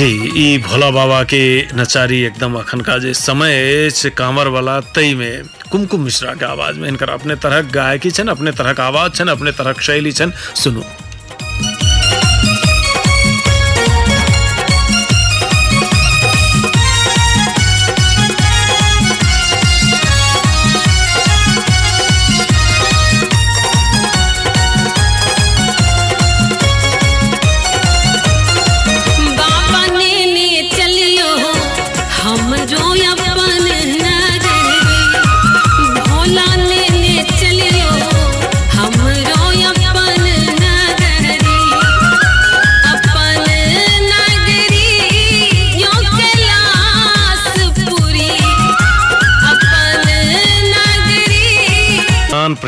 जी, 0.01 0.31
ई 0.35 0.57
भोला 0.57 0.89
बाबा 0.89 1.23
के 1.23 1.67
नचारी 1.75 2.21
एकदम 2.21 2.55
अखन 2.55 2.81
का 2.81 2.97
जे 2.97 3.13
समय 3.13 3.89
कांवर 4.17 4.47
वाला 4.47 4.79
तई 4.79 5.13
में, 5.15 5.43
कुमकुम 5.71 6.01
मिश्रा 6.01 6.33
के 6.33 6.45
आवाज़ 6.45 6.79
में, 6.79 6.87
इनकर 6.89 7.09
अपने 7.09 7.35
तरह 7.35 7.61
गायकी 7.61 8.11
छन, 8.11 8.27
अपने 8.27 8.51
तरह 8.51 8.83
आवाज़ 8.83 9.11
छन, 9.11 9.27
अपने 9.27 9.51
तरह 9.51 9.73
शैली 9.73 10.11
छन, 10.11 10.33
सुनू। 10.55 10.83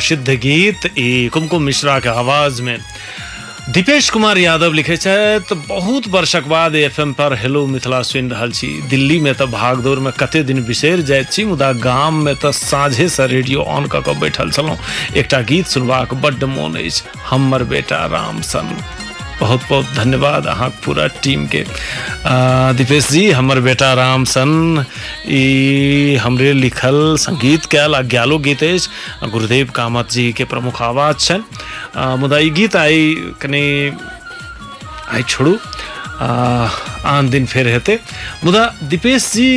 प्रसिद्ध 0.04 0.30
गीत 0.30 0.86
ई 1.00 1.30
कुमकुम 1.34 1.62
मिश्रा 1.64 2.00
के 2.00 2.10
आवाज़ 2.10 2.62
में। 2.62 2.78
दीपेश 3.72 4.10
कुमार 4.10 4.38
यादव 4.38 4.74
लिखे 4.74 4.98
तो 5.40 5.56
बहुत 5.56 6.08
वर्षक 6.08 6.44
बाद 6.44 6.76
एफ़ 6.76 7.00
एम 7.02 7.14
पर 7.14 7.34
हेलो 7.34 7.66
मिथिला 7.66 8.02
सुन 8.02 8.30
रहा 8.32 8.48
दिल्ली 8.90 9.20
में 9.20 9.34
तो 9.36 9.48
भागदौड़ 9.48 10.00
में 10.00 10.12
कते 10.14 10.44
दिन 10.44 10.64
बिसर 10.66 11.24
छी, 11.24 11.46
मुदा 11.46 11.72
गाम 11.80 12.24
में 12.24 12.36
तो 12.36 12.52
साझे 12.52 13.08
से 13.10 13.28
रेडियो 13.28 13.62
ऑन 13.64 13.88
कैठल 13.96 14.52
छो 14.52 14.78
एक 15.16 15.36
गीत 15.48 15.68
सुनबाक 15.68 16.14
बड्ड 16.14 16.44
मोन 16.44 16.76
अछि, 16.76 17.02
हमर 17.30 17.64
बेटा 17.64 18.06
राम 18.06 18.42
सन 18.42 18.76
बहुत 19.44 19.62
बहुत 19.70 19.86
धन्यवाद 19.96 20.48
अहाँके 20.48 20.82
पूरा 20.86 21.08
टीम 21.24 21.46
के। 21.54 21.64
दीपेश 22.78 23.10
जी 23.12 23.24
हमर 23.32 23.60
बेटा 23.62 23.94
राम 23.94 24.24
सन 24.34 24.52
हमरे 26.24 26.52
लिखल 26.54 27.00
संगीत 27.20 27.66
कयल 27.72 28.00
ग्यालो 28.14 28.38
गीत 28.40 28.64
गुरुदेव 29.32 29.72
कामत 29.76 30.10
जी 30.12 30.32
के 30.38 30.44
प्रमुख 30.46 30.82
आवाज़ 30.82 31.18
छनि। 31.18 31.44
मुदा 32.20 32.38
ई 32.38 32.50
गीत 32.50 32.76
आइ 32.76 33.00
कनि 33.42 33.66
आइ 35.14 35.24
छोड़ू 35.30 35.58
आ, 36.14 36.70
आन 37.10 37.30
दिन 37.30 37.46
फेर 37.46 37.68
हेतै। 37.68 37.98
मुदा 38.44 38.64
दीपेश 38.90 39.24
जी 39.34 39.48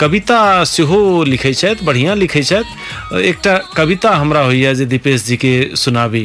कविता 0.00 0.38
सेहो 0.64 0.98
लिखै 1.24 1.52
छथि 1.54 1.84
बढ़िआँ 1.86 2.14
लिखै 2.16 2.42
छथि। 2.42 3.22
एकटा 3.28 3.56
कविता 3.76 4.10
हमरा 4.16 4.40
होइए 4.40 4.74
जे 4.74 4.86
दीपेश 4.86 5.24
जी 5.24 5.36
के 5.36 5.52
सुनाबी। 5.76 6.24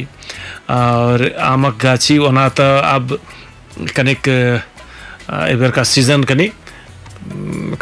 और 0.70 1.30
आमक 1.40 1.78
गाछी 1.82 2.18
ओना 2.18 2.48
तो 2.50 2.62
अब 2.78 3.18
कनिक 3.96 4.28
आ, 5.30 5.70
का 5.70 5.82
सीज़न 5.84 6.24
कनि 6.24 6.50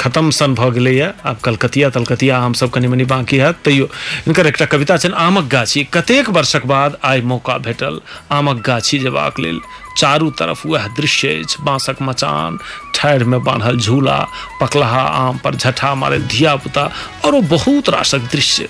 खत्म 0.00 0.30
सन 0.30 0.54
भऽ 0.54 0.70
गेलैए 0.70 1.12
आब 1.26 1.38
कलकतिया 1.44 1.88
तलकतिया 1.90 2.38
हम 2.40 2.52
सब 2.60 2.70
कनि 2.70 2.88
मनि 2.88 3.04
बाँकी 3.04 3.36
है 3.38 3.52
तैयो 3.64 3.84
हिनकर 4.26 4.46
एक 4.46 4.62
कविता 4.72 4.96
छनि 4.96 5.14
आमक 5.16 5.44
गाछी 5.52 5.84
कतेक 5.94 6.30
वर्षक 6.30 6.66
बाद 6.66 6.96
आइ 7.04 7.20
मौका 7.32 7.56
भेटल। 7.66 8.00
आमक 8.32 8.62
गाछी 8.66 8.98
जेबाक 8.98 9.40
लेल 9.40 9.60
चारू 9.96 10.30
तरफ़ 10.30 10.68
वह 10.68 10.86
दृश्य 10.86 11.28
अछि 11.28 11.56
बाँसक 11.60 11.96
मचान। 12.02 12.58
में 13.04 13.44
बान्हल 13.44 13.76
झूला, 13.76 14.28
पकलहा 14.60 15.00
आम 15.00 15.38
पर 15.38 15.54
झठा 15.54 15.94
मारे 15.94 16.18
धिया 16.18 16.56
पुता, 16.56 16.90
और 17.24 17.40
बहुत 17.40 17.88
रासक 17.88 18.18
दृश्य। 18.18 18.68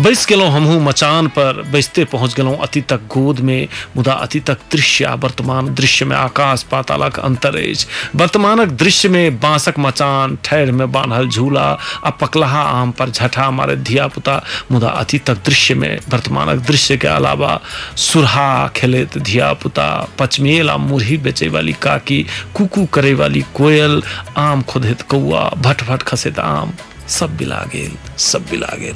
बैस 0.00 0.26
गेलहुँ 0.28 0.50
हमहूँ 0.50 0.84
मचान 0.84 1.28
पर, 1.28 1.62
बैसते 1.72 2.04
पहुँच 2.04 2.34
गेलहुँ 2.34 2.58
अतीतक 2.58 2.96
गोद 2.96 3.40
में। 3.40 3.68
मुदा 3.96 4.12
अतीतक 4.12 4.58
दृश्य 4.72 5.06
वर्तमान 5.08 5.74
दृश्य 5.74 6.04
में 6.04 6.16
आकाश 6.16 6.62
पातालक 6.62 7.18
अंतर 7.18 7.74
वर्तमानक 8.16 8.68
दृश्य 8.68 9.08
में 9.08 9.40
बाँसक 9.40 9.74
मचान 9.78 10.38
ठाढ़ि 10.44 10.72
में 10.72 10.92
बान्हल 10.92 11.28
झूला, 11.28 11.78
आ 12.04 12.10
पकलहा 12.10 12.62
आम 12.62 12.90
पर 12.90 13.10
झठा 13.10 13.50
मारे 13.50 13.76
धिया 13.76 14.06
पुता। 14.06 14.44
मुदा 14.72 14.88
अतीतक 14.88 15.34
दृश्य 15.34 15.74
में, 15.74 15.98
वर्तमानक 16.08 16.60
दृश्य 16.60 16.96
के 16.96 17.08
अलावा 17.08 17.60
सुरहा 17.96 18.68
खेलैत 18.68 19.18
धिया 19.18 19.52
पुता। 19.52 20.08
पचमेल 20.18 20.65
आ 20.70 20.76
मुरही 20.76 21.16
बेचे 21.16 21.48
वाली 21.48 21.76
काकी, 21.82 22.26
कुकू 22.54 22.86
करे 22.86 23.14
वाली 23.14 23.44
कोयल, 23.54 24.02
आम 24.36 24.62
खोदैत 24.62 25.02
कौआ 25.02 25.52
भट 25.56 25.82
भट 25.82 26.02
खसैत 26.02 26.38
आम, 26.38 26.72
सब 27.08 27.36
बिला 27.36 27.66
गेल, 27.72 27.92
सब 28.18 28.44
बिला 28.50 28.76
गेल। 28.78 28.94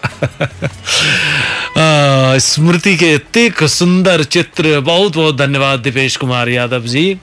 स्मृति 2.40 2.96
के 2.96 3.06
एतेक 3.06 3.64
सुंदर 3.64 4.24
चित्र, 4.24 4.80
बहुत 4.80 5.16
बहुत 5.16 5.36
धन्यवाद 5.36 5.80
दीपेश 5.80 6.16
कुमार 6.16 6.48
यादव 6.48 6.86
जी। 6.86 7.18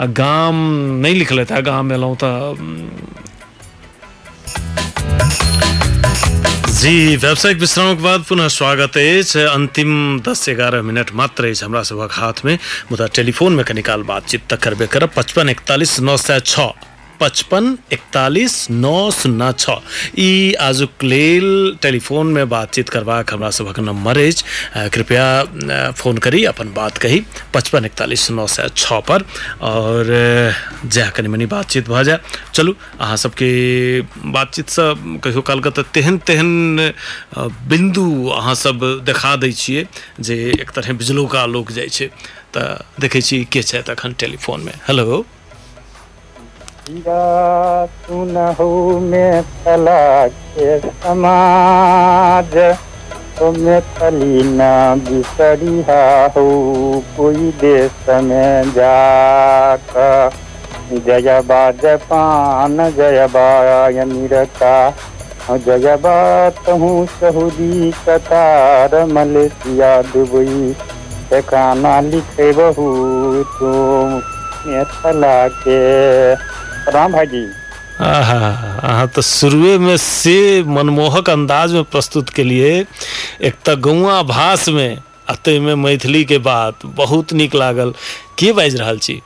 गाम 0.00 0.54
नहीं 1.02 1.14
लिखले 1.14 1.44
था 1.44 1.60
गाम 1.60 1.86
में 1.86 1.96
एलहुँ 1.96 2.16
तऽ 2.24 2.56
जी 6.82 7.16
व्यावसायिक 7.16 7.58
विश्राम 7.58 7.94
के 7.96 8.02
बाद 8.02 8.24
पुनः 8.28 8.48
स्वागत 8.48 8.96
है। 8.96 9.22
अंतिम 9.46 10.20
दस 10.20 10.48
ग्यारह 10.50 10.82
मिनट 10.82 11.12
मात्र 11.14 11.52
हमरा 11.64 11.82
सभक 11.82 12.12
हाथ 12.12 12.44
में, 12.44 12.58
मुदा 12.90 13.06
टेलीफोन 13.06 13.52
में 13.52 13.64
कनिकाल 13.64 14.02
बातचीत 14.02 14.42
तक 14.50 14.60
करबे 14.60 14.86
करब। 14.86 15.10
पचपन 15.16 15.48
इकतालीस 15.48 16.00
नौ 16.00 16.16
सौ 16.16 16.38
छः 16.40 16.72
पचपन, 17.22 17.76
इकतालीस, 17.92 18.54
नौ, 18.70 19.10
शून्य 19.10 19.52
छः 19.58 19.80
ई 20.18 20.52
आजुक 20.60 21.04
लेल 21.04 21.76
टेलीफोन 21.82 22.32
में 22.32 22.48
बातचीत 22.48 22.88
करबाक 22.88 23.32
हमरा 23.32 23.50
सभक 23.50 23.78
नंबर 23.80 24.18
अछि। 24.18 24.44
कृपया 24.94 25.26
फ़ोन 25.92 26.18
करी, 26.18 26.44
अपन 26.44 26.72
बात 26.74 26.98
कही। 26.98 27.22
पचपन, 27.54 27.84
इकतालीस, 27.84 28.30
नौ 28.30 28.46
सौ 28.46 28.68
छः 28.76 29.00
पर। 29.08 29.24
और 29.62 30.12
जए 30.84 31.10
कनि 31.16 31.28
मनि 31.28 31.46
बातचीत 31.46 31.88
भऽ 31.88 32.02
जाय। 32.04 32.18
चलू, 32.54 32.74
अहाँ 33.00 33.16
सबके 33.16 33.50
बातचीतसँ 34.32 34.94
कहियो 35.24 35.40
काल 35.40 35.60
तऽ 35.62 35.82
तेहन 35.94 36.18
तेहन 36.26 36.92
बिन्दु 37.68 38.06
अहाँ 38.36 38.54
सब 38.54 38.80
देखा 39.06 39.34
दै 39.36 39.52
छियै 39.52 39.86
जे 40.20 40.36
एक 40.60 40.70
तरह 40.70 40.92
बिजलोका 40.92 41.46
लोक 41.46 41.72
जाइ 41.72 41.88
छै। 41.88 42.10
तऽ 42.54 43.00
देखै 43.00 43.20
छी 43.20 43.44
के 43.52 43.62
छै 43.62 43.82
में 43.82 44.74
हेलो। 44.88 45.24
सुनहु 48.06 48.98
में 49.00 49.42
तला 49.64 50.26
के 50.28 50.78
समाज 50.78 52.54
न 54.58 54.62
हो 56.36 56.46
कोई 57.16 57.50
देश 57.60 58.08
में 58.24 58.72
जाक 58.74 59.94
जय 61.06 61.40
बा 61.46 61.70
जपान, 61.82 62.76
जय 62.96 63.26
बाय 63.34 64.04
निरता 64.04 64.74
जय 65.50 65.96
बा 66.02 66.18
तहूँ 66.66 67.06
सऊदी 67.06 67.90
कतार, 68.08 69.04
मलेशिया 69.12 70.00
दुबई। 70.12 70.72
ठिकाना 71.30 72.00
लिखे 72.10 72.52
बहु 72.52 72.88
तुम 73.58 74.20
मिथिला 74.66 75.36
के 75.48 75.80
राम 76.88 77.12
भाईजी 77.12 77.46
आहा 78.00 78.38
अहाँ 78.82 79.06
तऽ 79.16 79.22
शुरुए 79.22 79.76
में 79.78 79.96
से 79.96 80.62
मनमोहक 80.76 81.28
अंदाज 81.30 81.72
में 81.72 81.84
प्रस्तुत 81.92 82.30
के 82.36 82.44
लिए 82.44 82.70
एक 83.48 83.54
तऽ 83.66 83.74
गौआ 83.86 84.22
भाष 84.30 84.68
में 84.68 84.98
आ 85.30 85.34
ताहिमे 85.34 85.74
मैथिली 85.78 86.24
के 86.24 86.38
बात 86.46 86.86
बहुत 86.98 87.32
निक 87.32 87.54
लागल। 87.54 87.92
के 88.38 88.52
बाजि 88.52 88.76
रहल 88.76 88.98
छी? 88.98 89.20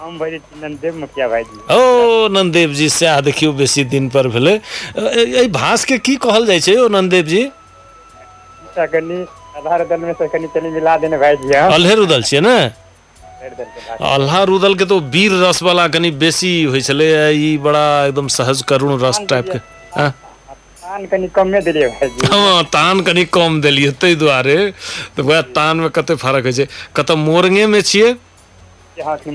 हम 0.00 0.18
भाईजी 0.18 0.60
नंदेव 0.62 0.96
मुखिया 1.00 1.28
भाईजी 1.28 1.74
ओ 1.74 2.28
नंदेव 2.34 2.72
जी 2.74 2.88
सएह 2.88 3.20
देखियौ 3.28 3.52
बेसी 3.60 3.84
दिन 3.94 4.08
पर 4.14 4.28
भेलै। 4.28 4.54
एहि 4.96 5.48
भाष 5.56 5.84
के 5.84 5.98
की 5.98 6.16
कहल 6.26 6.46
जाइ 6.46 6.60
छै 6.60 6.76
ओ 6.76 6.88
नंदेव 6.88 7.24
जी? 7.32 7.42
ईसा 7.42 8.82
आधार 9.58 9.84
दल 9.88 10.00
में 10.00 10.12
से 10.12 10.28
कनी 10.28 10.46
चली 10.54 10.68
मिला 10.70 10.96
देने 10.98 11.18
भाईजी 11.18 11.54
हम 11.56 11.72
अल्हे 11.72 11.94
रुदल 11.94 12.22
छियै 12.22 12.40
ने? 12.40 12.56
अल्हा 13.44 14.42
रुदल 14.50 14.74
के 14.80 14.84
तो 14.92 14.98
वीर 15.14 15.32
रस 15.44 15.62
वाला 15.62 15.86
कनी 15.96 16.10
बेसी 16.22 16.52
होइ 16.72 16.80
छलै 16.88 17.08
ई 17.36 17.56
बड़ा 17.64 17.84
एकदम 18.06 18.28
सहज 18.36 18.62
करुण 18.68 19.00
रस 19.02 19.20
टाइप 19.30 19.50
के 19.52 19.58
हाँ? 19.98 20.10
तान 20.84 21.06
कनी 21.12 21.28
कमे 21.36 21.60
दिलिए 21.66 21.88
भाईजी 21.88 22.26
हाँ 22.32 22.62
तान 22.72 23.00
कनी 23.08 23.24
कम 23.36 23.60
देलियै 23.60 23.90
ताहि 24.00 24.14
दुआरे। 24.22 24.56
तऽ 25.16 25.22
वएह 25.28 25.40
तान 25.56 25.76
में 25.84 25.88
कते 25.96 26.14
फ़र्क 26.24 26.44
होइ 26.44 26.52
छै। 26.52 26.66
कतऽ 26.96 27.14
मोरंगे 27.26 27.66
में 27.66 27.80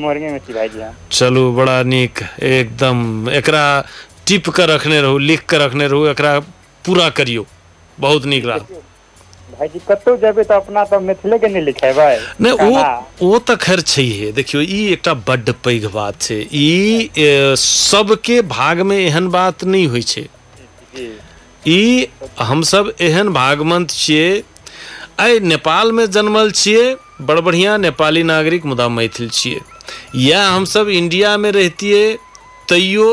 मोरंगे 0.03 0.39
छी 0.45 0.53
भाईजी 0.53 0.80
चलू 1.18 1.51
बड़ा 1.53 1.82
नीक 1.93 2.20
एकदम 2.53 3.30
एकरा 3.39 3.64
टिप 4.28 4.49
के 4.55 4.66
रखने 4.76 5.01
रहू 5.01 5.18
लिख 5.30 5.41
के 5.49 5.57
रखने 5.66 5.88
रहू 5.88 6.05
एकरा 6.14 6.39
पूरा 6.86 7.10
करियो। 7.20 7.45
बहुत 7.97 8.26
नीक 8.32 8.45
लागल 8.45 8.82
भाईजी 9.60 9.80
कतौ 9.88 10.16
जेबै 10.18 10.43
तऽ 10.49 10.55
अपना 10.55 10.84
तऽ 10.91 10.99
मिथिले 11.07 11.38
के 11.39 11.47
नहीं 11.49 11.64
लिखेबै 11.64 12.10
नहि 12.41 12.53
गाना। 12.57 12.86
ओ 13.22 13.30
ओ 13.30 13.39
तऽ 13.47 13.55
खैर 13.57 13.82
छैहे 13.84 14.32
देखियौ 14.34 14.62
ई 14.64 14.80
एकटा 14.93 15.14
बड्ड 15.30 15.51
पैघ 15.64 15.86
बात 15.88 16.22
छै। 16.22 16.39
ई 16.55 17.10
सबके 17.60 18.41
भागमे 18.53 18.97
एहन 19.05 19.28
बात 19.32 19.64
नहि 19.66 19.86
होइ 19.95 20.01
छै। 20.03 20.26
ई 21.68 22.07
हमसब 22.43 22.93
एहन 23.01 23.30
भागमंत 23.34 23.91
छियै। 23.95 24.30
आइ 25.20 25.39
नेपालमे 25.51 26.05
जन्मल 26.10 26.51
छियै 26.53 26.84
बड़ 27.30 27.39
बढ़िया 27.39 27.76
नेपाली 27.80 28.24
नागरिक 28.24 28.66
मुदा 28.66 28.88
मैथिल 28.89 29.30
छियै। 29.39 29.60
या 30.20 30.43
हमसब 30.47 30.89
इंडियामे 30.91 31.51
रहतियै 31.51 32.03
तैयो 32.70 33.10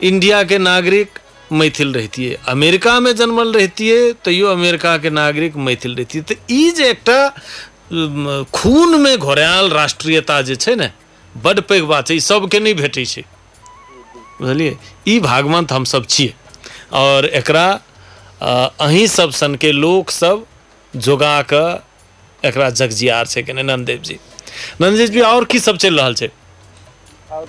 इंडिया 0.00 0.42
के 0.44 0.58
नागरिक 0.60 1.18
मैथिल 1.52 1.92
रहतियै 1.94 2.36
अमेरिका 2.48 2.98
में 3.00 3.14
जन्मल 3.16 3.52
रहतियै 3.54 4.12
तैयो 4.24 4.46
अमेरिका 4.52 4.96
के 5.04 5.10
नागरिक 5.18 5.56
मैथिल 5.68 5.94
रहतियै 5.96 6.22
तऽ 6.30 6.36
ई 6.50 6.70
जे 6.78 6.88
एकटा 6.90 7.18
खून 8.58 9.00
में 9.00 9.16
घोरायल 9.18 9.70
राष्ट्रीयता 9.72 10.40
जे 10.50 10.56
छै 10.64 10.74
ने 10.82 10.90
बड्ड 11.34 11.60
पैघ 11.70 11.82
बात 11.92 12.10
ई 12.10 12.20
सबके 12.26 12.60
नहि 12.66 12.74
भेटै 12.82 13.04
छै। 13.12 13.22
बुझलियै? 14.40 14.74
ई 15.08 15.18
भागवंत 15.28 15.72
हमसब 15.72 16.06
छियै। 16.08 16.32
और 17.02 17.26
एकरा 17.42 17.66
अ, 18.42 18.50
अहीं 18.86 19.06
सब 19.06 19.30
सनके 19.38 19.70
लोक 19.72 20.10
सब 20.10 20.44
जोगा 20.94 21.32
कऽ 21.52 22.48
एकरा 22.48 22.68
जगजियार 22.80 23.26
छै 23.32 23.42
जी 23.42 23.52
नंददेव 23.62 25.06
जी 25.16 25.20
और 25.32 25.44
की 25.54 25.58
सब 25.66 25.76
चलि 25.84 25.96
रहल 25.98 26.14
छै? 26.20 26.28
और 27.30 27.44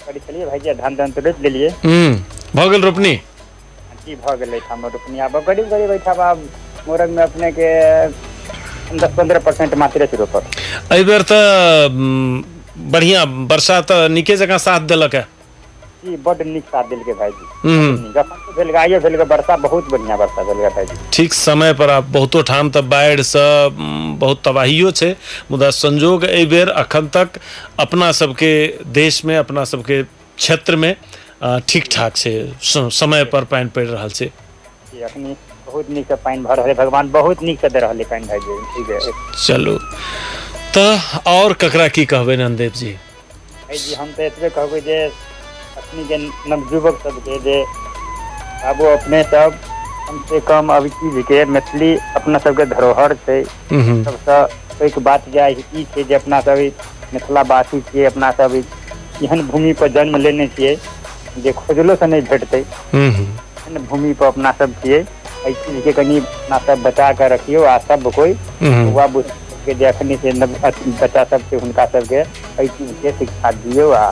करै 0.00 0.20
छलियै 0.20 0.74
धान 0.74 0.96
धान 0.96 1.12
तो 1.12 1.20
रोपि 1.22 1.42
लेलियै 1.42 1.70
हम्म 1.82 2.12
भऽ 2.54 2.68
गेल 2.70 2.82
रोपनी? 2.82 3.12
की 3.98 4.14
भऽ 4.16 4.36
गेलै 4.36 4.58
हमर 4.66 4.90
रोपनी। 4.90 5.18
आब 5.20 5.36
गरीब 5.46 5.68
गरीब 5.68 5.88
बैठा 5.88 6.12
आब 6.24 6.38
मोरंग 6.88 7.14
में 7.16 7.22
अपने 7.24 7.50
दस 8.94 9.14
पंद्रह 9.16 9.38
परसेंट 9.40 9.74
मात्रे 9.76 10.06
से 10.06 10.16
एहि 10.92 11.04
बेर 11.04 11.22
तऽ 11.24 11.88
वर्षा 13.46 13.80
तऽ 13.82 14.08
नीके 14.10 14.36
जकाँ 14.36 14.58
साथ 14.60 14.80
देलक 14.88 15.14
है। 15.14 15.26
ई 16.08 16.16
बड 16.26 16.40
नीक 16.46 16.64
साथ 16.70 16.84
देलकै 16.90 17.12
भाईजी। 17.18 17.44
हम्म, 17.64 18.12
जखन 18.14 18.36
से 18.46 18.52
भेल 18.56 18.76
आइयो 18.76 18.98
भेल 19.00 19.16
वर्षा 19.32 19.56
बहुत 19.66 19.88
बढ़िया 19.90 20.14
वर्षा 20.22 20.42
भेल 20.44 20.68
भाईजी। 20.68 20.96
ठीक 21.12 21.34
समय 21.34 21.72
पर 21.80 21.90
आब 21.90 22.10
बहुतो 22.12 22.42
ठाम 22.50 22.70
तऽ 22.76 22.80
बाढ़िसँ 22.94 23.44
उम, 23.66 24.16
बहुत 24.18 24.42
तबाहियो 24.44 24.90
छै 25.00 25.14
मुदा 25.50 25.70
संजोग 25.78 26.24
एहि 26.24 26.46
बेर 26.54 26.68
अखन 26.84 27.08
तक 27.16 27.38
अपना 27.86 28.10
सबके 28.20 28.52
देश 29.00 29.24
में 29.24 29.36
अपना 29.36 29.64
सबके 29.74 30.02
क्षेत्रमे 30.02 30.94
अ, 31.42 31.58
ठीक 31.68 31.84
ठाक 31.92 32.16
छै 32.16 32.32
स- 32.62 32.88
समय 32.98 33.24
पर 33.30 33.44
पानि 33.52 33.68
पड़ि 33.76 33.86
रहल 33.86 34.10
छै। 34.18 34.26
अखनी 35.04 35.36
बहुत 35.66 35.90
नीक 35.90 36.06
से 36.08 36.14
पानि 36.24 36.42
भर 36.42 36.56
रहल 36.56 36.68
है 36.68 36.74
भगवान 36.74 37.10
बहुत 37.12 37.42
नीक 37.42 37.60
से 37.60 37.68
दे 37.68 37.78
रहल 37.80 37.98
है 37.98 38.04
पानि 38.10 38.26
भाईजी 38.26 38.58
ठीक 38.74 38.90
है 38.90 39.12
चलू 39.46 39.76
तऽ 40.76 40.98
और 41.32 41.52
ककरा 41.62 41.86
की 41.96 42.04
कहबै 42.12 42.36
नंदेव 42.36 42.70
जी 42.80 42.92
भाईजी 42.92 43.94
हम 43.94 44.12
तऽ 44.18 44.26
एतबे 44.26 44.48
कहबै 44.58 44.80
जे 44.88 44.98
अखनी 45.76 46.04
के 46.08 46.16
नवयुवक 46.50 46.98
सबके 47.04 47.38
जे 47.46 47.56
आबो 48.70 48.84
अपने 48.96 49.22
सब 49.34 49.58
कम 50.08 50.18
से 50.28 50.40
कम 50.48 50.68
अभी 50.74 50.88
चीज़ 51.00 51.20
के 51.28 51.44
मैथिली 51.56 51.94
अपना 52.16 52.38
सबके 52.46 52.64
धरोहर 52.74 53.14
छै। 53.26 53.42
सबसँ 54.04 54.38
पैघ 54.78 54.98
बात 55.08 55.28
जे 55.32 55.38
आइ 55.40 55.56
ई 55.76 55.84
छै 55.94 56.04
जे 56.04 56.14
अपना 56.14 56.40
सब 56.48 56.58
ई 56.66 56.70
मिथिलावासी 57.14 57.80
छियै 57.90 58.04
अपना 58.06 58.30
सब 58.40 58.54
एहन 59.22 59.42
भूमि 59.48 59.72
पर 59.80 59.88
जन्म 59.96 60.16
लेने 60.26 60.46
छियै 60.56 60.76
जे 61.44 61.52
खोजलो 61.60 61.94
से 62.02 62.06
नहि 62.06 62.20
भेटतै। 62.30 62.64
एहन 62.94 63.86
भूमि 63.90 64.12
पर 64.20 64.26
अपना 64.26 64.52
सब 64.62 64.74
छियै 64.82 64.98
एहि 65.00 65.54
चीज़ 65.66 65.80
के 65.84 65.92
कनि 66.00 66.18
अपना 66.18 66.58
सब 66.66 66.82
बचा 66.82 67.12
कऽ 67.20 67.28
रखियौ 67.34 67.62
आ 67.64 67.78
सब 67.88 68.10
कोई। 68.16 68.36
हुआ 68.90 69.06
के 69.64 69.74
जे 69.80 69.84
अखनी 69.86 70.16
से 70.22 70.32
बच्चा 70.42 71.24
सबके 71.24 71.56
हुनका 71.56 71.86
सबके 71.94 72.16
एहि 72.16 72.68
चीजके 72.68 73.12
शिक्षा 73.18 73.50
दियौ 73.64 73.90
आ 73.92 74.06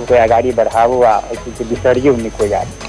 अगाड़ी 0.00 0.50
आ 0.50 1.18
बिसरियौ 1.62 2.14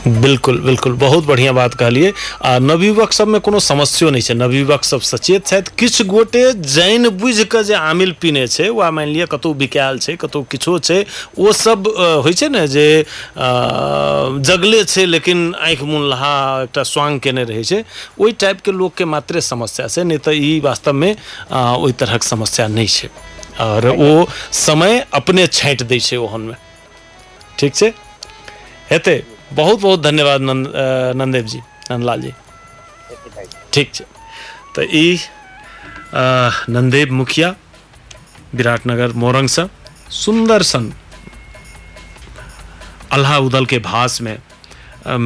बिल्कुल 0.08 0.60
बिल्कुल 0.62 0.94
बहुत 0.98 1.26
बढ़िया 1.26 1.52
बात 1.52 1.74
कहलिए 1.74 2.14
आ 2.46 2.58
नवयुवक 2.60 3.12
सबमे 3.14 3.40
कोनो 3.40 3.60
समस्यो 3.60 4.10
नहीं 4.10 4.22
छै। 4.22 4.34
नवयुवक 4.34 4.84
सब 4.84 5.02
सचेत 5.02 5.46
छथि। 5.48 5.72
किछु 5.80 6.04
गोटे 6.06 6.44
जानि 6.54 7.10
बुझि 7.22 7.44
कऽ 7.46 7.64
जे 7.64 7.74
आमिल 7.74 8.12
पीने 8.22 8.48
छै 8.48 8.70
वा 8.70 8.90
मानि 8.92 9.14
लिअ 9.14 9.26
कतहु 9.26 9.54
बिकायल 9.54 10.00
छै 10.00 10.16
कतहु 10.16 10.44
किछो 10.52 10.78
छै 10.80 11.00
ओ 11.40 11.52
सब 11.54 11.88
होइ 12.26 12.34
छै 12.34 12.50
ने 12.50 12.68
जे 12.68 12.88
जगले 14.44 14.84
छै 14.86 15.06
लेकिन 15.06 15.54
आँखि 15.60 15.86
मुन 15.86 16.10
लहा 16.10 16.34
एकटा 16.64 16.84
स्वांग 16.84 17.20
केने 17.20 17.44
रहै 17.44 17.64
छै। 17.64 17.84
ओहि 18.20 18.32
टाइपके 18.40 18.72
लोकके 18.72 19.06
मात्रे 19.06 19.42
समस्या 19.44 19.88
छै 19.88 20.04
नहि 20.04 20.18
तऽ 20.18 20.36
ई 20.36 20.60
वास्तवमे 20.64 21.16
ओहि 21.54 21.94
तरहक 22.00 22.24
समस्या 22.24 22.68
नहि 22.68 22.88
छै। 22.88 23.10
और 23.62 23.88
ओ 23.90 24.26
समय 24.52 25.06
अपने 25.14 25.48
छाँटि 25.48 25.86
दै 25.86 26.00
छै 26.00 26.18
ओहनमे 26.18 26.56
ठीक 27.64 27.76
छै? 27.76 27.90
हेतै 28.92 29.18
बहुत 29.54 29.80
बहुत 29.82 30.00
धन्यवाद 30.02 30.42
नंद 30.42 30.72
नंदेव 31.16 31.46
जी 31.52 31.60
नंदलाल 31.92 32.22
जी। 32.22 32.32
ठीक 33.74 33.94
छै। 33.94 34.06
तऽ 34.76 34.86
ई 34.94 35.08
नंदेव 36.70 37.14
मुखिया 37.14 37.50
विराटनगर 38.56 39.14
मोरंगसँ 39.24 39.68
सुन्दर 40.24 40.62
सन 40.72 40.92
अल्लाह 43.12 43.38
उदल 43.48 43.66
के 43.66 43.80
भाष 43.82 44.20
में 44.22 44.38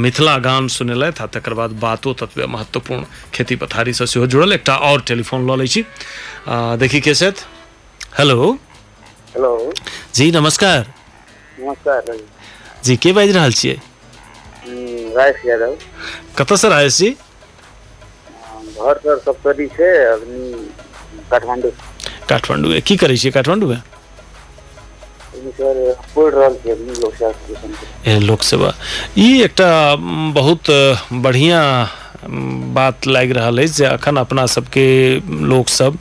मिथिला 0.03 0.37
गान 0.39 0.67
सुनेलथि 0.75 1.23
आ 1.23 1.25
तकर 1.33 1.53
बाद 1.53 1.71
बातो 1.79 2.13
तत्वे 2.21 2.45
महत्वपूर्ण 2.47 3.03
खेती 3.33 3.55
पथारीसँ 3.63 4.05
सेहो 4.05 4.27
जुड़ल 4.27 4.53
एक 4.53 4.69
और 4.69 5.01
टेलीफोन 5.07 5.47
लऽ 5.49 5.57
लै 5.57 5.67
छी। 5.67 5.85
देखी 6.83 7.01
के 7.01 7.13
हेलो? 8.17 8.37
हेलो? 9.33 9.53
जी 10.15 10.31
नमस्कार। 10.31 10.96
नमस्कार 11.59 12.03
जी। 12.85 12.95
के 12.95 13.11
बाजि 13.13 13.31
रहल 13.31 13.51
छियै? 13.51 13.75
हम्म, 14.65 15.17
राजेश 15.17 15.45
यादव। 15.45 15.73
कतऽसँ 16.37 16.67
राजेश 16.69 16.97
जी 16.97 17.09
घर 18.77 18.97
सर 19.03 19.17
सप्तरी 19.17 19.67
छै 19.67 19.89
अग्नि 20.05 20.69
काठमांडू। 21.31 21.69
काठमांडू 22.29 22.67
की 22.87 22.95
करै 23.01 23.17
छियै 23.17 23.31
छी 26.63 26.69
अग्नि 26.71 26.93
लोक 27.01 27.13
शास्त्र 27.13 27.53
के। 27.53 28.11
ए, 28.11 28.19
लोक 28.19 28.41
सेवा 28.43 28.73
ई 29.17 29.41
एकटा 29.41 29.69
बहुत 30.39 30.63
बढ़िया 31.25 31.59
म, 31.83 32.06
बात 32.25 33.07
लागि 33.07 33.33
अछि 33.59 33.73
जे 33.73 33.85
अखन 33.85 34.17
अपना 34.17 34.45
सबके 34.45 34.87
लोक 35.47 35.69
सब 35.69 35.97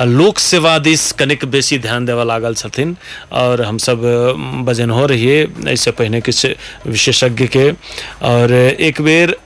लोक 0.00 0.38
सेवा 0.38 0.78
दिस 0.78 1.10
कनिक 1.12 1.44
बेसी 1.50 1.78
ध्यान 1.78 2.04
देवा 2.06 2.24
लागल 2.24 2.54
छथिन 2.54 2.96
और 3.32 3.62
हमसब 3.62 4.02
रही 4.02 4.64
बजनहो 4.66 5.06
रहिए 5.06 5.40
एहिसँ 5.42 5.90
पहिने 5.98 6.20
विशेषज्ञ 6.86 7.46
के। 7.56 7.70
और 8.24 8.52
एक 8.52 9.00
बेर 9.02 9.36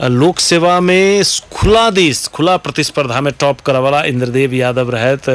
लोक 0.00 0.38
सेवा 0.38 0.78
में 0.80 1.22
खुला 1.52 1.88
देश, 1.90 2.26
खुला 2.28 2.56
प्रतिस्पर्धा 2.56 3.20
में 3.20 3.32
टॉप 3.40 3.60
करा 3.66 3.78
वाला 3.80 4.02
इंद्रदेव 4.04 4.54
यादव 4.54 4.90
रहत 4.90 5.28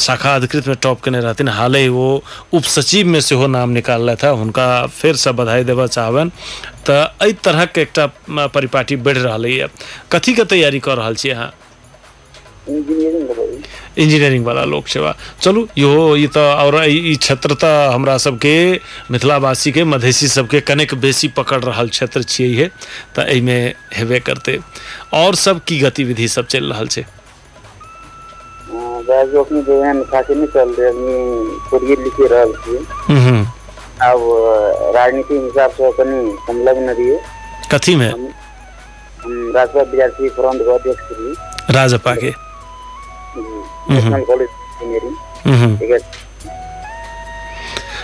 शाखा 0.00 0.34
अधिकृत 0.34 0.68
में 0.68 0.76
टॉप 0.82 1.00
केने 1.00 1.20
रहते 1.20 1.44
हाल 1.50 1.76
ही 1.76 1.88
वो 1.88 2.22
उप 2.54 2.62
सचिव 2.64 3.06
में 3.06 3.20
से 3.20 3.34
हो 3.34 3.46
नाम 3.46 3.70
निकाल 3.70 4.14
था, 4.16 4.32
उनका 4.32 4.86
फिर 4.86 5.16
से 5.16 5.32
बधाई 5.32 5.64
देबऽ 5.64 5.86
चाहबन 5.86 6.32
तो 6.86 6.92
अ 6.92 7.30
तरह 7.44 7.64
के 7.64 7.82
एक 7.82 7.98
परिपाटी 8.54 8.96
है। 9.56 9.68
कथी 10.12 10.34
का 10.34 10.44
तैयारी 10.44 10.80
कर 10.80 10.96
रहा 10.96 11.10
अहाँ? 11.30 11.52
इंजीनियरिंग 12.68 14.44
वाला 14.46 14.64
लोक 14.64 14.86
सेवा। 14.88 15.14
चलू 15.42 15.66
इहो 15.78 16.16
ई 16.16 16.26
तऽ 16.34 16.54
और 16.64 16.74
ई 16.86 17.14
क्षेत्र 17.16 17.54
तऽ 17.62 17.92
हमरा 17.94 18.16
सबके 18.18 18.54
मिथिलावासी 19.10 19.72
के 19.72 19.84
मधेसी 19.84 20.28
सबके 20.28 20.60
कनेक 20.70 20.94
बेसी 21.00 21.28
पकड़ 21.36 21.62
रहल 21.64 21.88
क्षेत्र 21.88 22.22
हे 22.54 22.66
तऽ 23.16 23.24
एहिमे 23.28 23.58
हेबे 23.96 24.20
करतै। 24.28 24.58
और 25.14 25.34
सब 25.44 25.60
की 25.68 25.78
गतिविधि 25.80 26.28
सब 26.28 26.46
चलि 26.46 26.68
छै? 26.88 27.04
जो 29.32 29.42
अपनी 29.42 29.60
जो 29.62 29.80
रहे 29.80 29.92
लिखे 32.04 32.26
रहल 32.28 32.52
हम्म, 33.08 33.44
अब 34.08 34.92
राजनीति 34.96 35.34
हिसाब 35.34 35.70
से 35.70 35.90
संलग्न 36.46 36.88
रहिए 36.90 37.18
कथीमे? 37.72 38.08
हम 38.08 39.50
राजपा 39.56 39.82
विद्यार्थी 39.82 40.28
फोरम 40.36 40.58
के 40.58 40.74
अध्यक्ष 40.74 41.12
रही 41.12 41.74
राजपा 41.74 42.14
के। 42.14 42.30
नेशनल 43.90 44.22
कॉलेज 44.30 44.48
इंजीनियरिंग 44.82 45.16
ठीक 45.78 45.90
है 45.90 45.98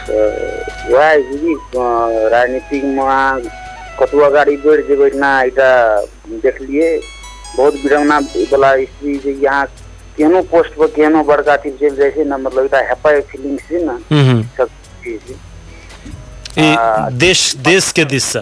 तऽ 0.07 0.93
वएह 0.93 1.09
है 1.09 1.21
कि 1.23 1.55
अ, 1.55 1.85
राजनीतिकमे 2.35 3.51
कतहु 3.99 4.21
अगाडि 4.29 4.57
बढ़ि 4.65 4.83
जेबै 4.89 5.11
ना 5.21 5.31
एकटा 5.43 5.69
देखलिए 6.45 6.87
बहुत 7.57 7.75
विडम्बना 7.83 8.19
वाला 8.53 8.75
स्थिति 8.77 9.19
छै 9.25 9.33
कि 9.41 9.47
अहाँ 9.47 9.67
केहनो 10.17 10.41
पोस्ट 10.51 10.73
पर 10.79 10.87
केहनो 10.97 11.23
बड़का 11.31 11.53
अथी 11.53 11.71
चलि 11.81 12.11
छै 12.17 12.25
ने 12.25 12.37
मतलब 12.37 12.65
एकटा 12.65 12.79
हैप्पी 12.91 13.21
फीलिंग 13.31 13.59
छै 13.69 13.79
ने। 13.85 13.95
हम्म। 14.15 14.43
सब 14.59 14.69
चीज़। 15.05 15.33
देश 17.25 17.41
देश 17.69 17.91
के 17.93 18.05
देश। 18.15 18.33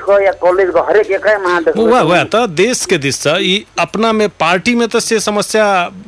को 0.00 0.18
या 0.20 0.30
कलेजको 0.42 0.82
हरेक 0.82 1.10
एकै 1.10 1.36
तऽ 2.34 2.46
के 2.86 2.98
दिशसँ 2.98 3.36
ई 3.40 3.64
अपना 3.78 4.12
में 4.12 4.28
पार्टी 4.40 4.74
में 4.74 4.86
तऽ 4.88 5.00
से 5.00 5.20
समस्या 5.20 5.64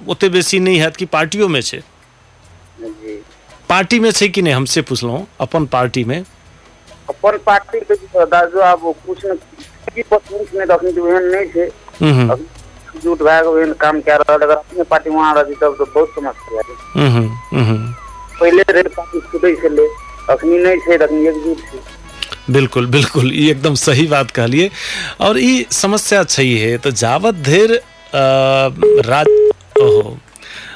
ओते 0.09 0.29
बेसी 0.29 0.61
नहीं 0.61 0.79
हैत 0.81 0.97
कि 0.97 1.05
पार्टियों 1.15 1.49
में 1.49 1.61
छै 1.61 1.81
जी। 2.81 3.21
पार्टी 3.69 4.01
में 4.01 4.11
छै 4.11 4.29
कि 4.29 4.43
नहीं 4.43 4.55
हमसे 4.55 4.83
पुछलहुँ 4.83 5.27
अपन 5.41 5.67
पार्टी 5.75 6.05
में। 6.05 6.19
अपन 7.11 7.39
पार्टी 7.47 7.81
के 7.81 7.95
जे 7.95 8.25
दाजू 8.33 8.61
आब 8.63 8.93
कुछ 9.07 9.25
न 9.27 9.37
कुछ 9.37 10.55
नहीं 10.55 10.67
तो 10.67 11.47
छै 11.53 11.69
हम्म, 12.01 12.37
जुट 13.03 13.23
भए 13.23 13.73
काम 13.81 14.01
कए 14.01 14.17
रहल 14.17 14.41
अगर 14.41 14.55
अपने 14.57 14.85
पार्टी 14.91 15.11
वहाँ 15.11 15.35
रहती 15.35 15.55
तब 15.55 15.77
तो 15.79 15.85
बहुत 15.85 16.09
समस्या 16.15 16.63
है। 16.69 16.75
पहिले 18.41 18.63
रेड 18.73 18.89
पार्टी 18.95 19.21
छूटै 19.31 19.55
छलै 19.63 19.87
अखनी 20.31 20.59
नहीं 20.59 20.79
छै 20.87 20.97
अखनी 20.97 21.27
एकजुट 21.27 21.59
छै 21.71 21.79
बिल्कुल 22.51 22.87
बिल्कुल, 22.87 23.33
ये 23.33 23.51
एकदम 23.51 23.75
सही 23.75 24.07
बात 24.07 24.31
कहलिए। 24.31 24.71
और 25.21 25.39
ये 25.39 25.65
समस्या 25.73 26.23
सही 26.25 26.59
है 26.59 26.77
तो 26.79 26.91
जावत 26.91 27.35
धेर 27.49 27.81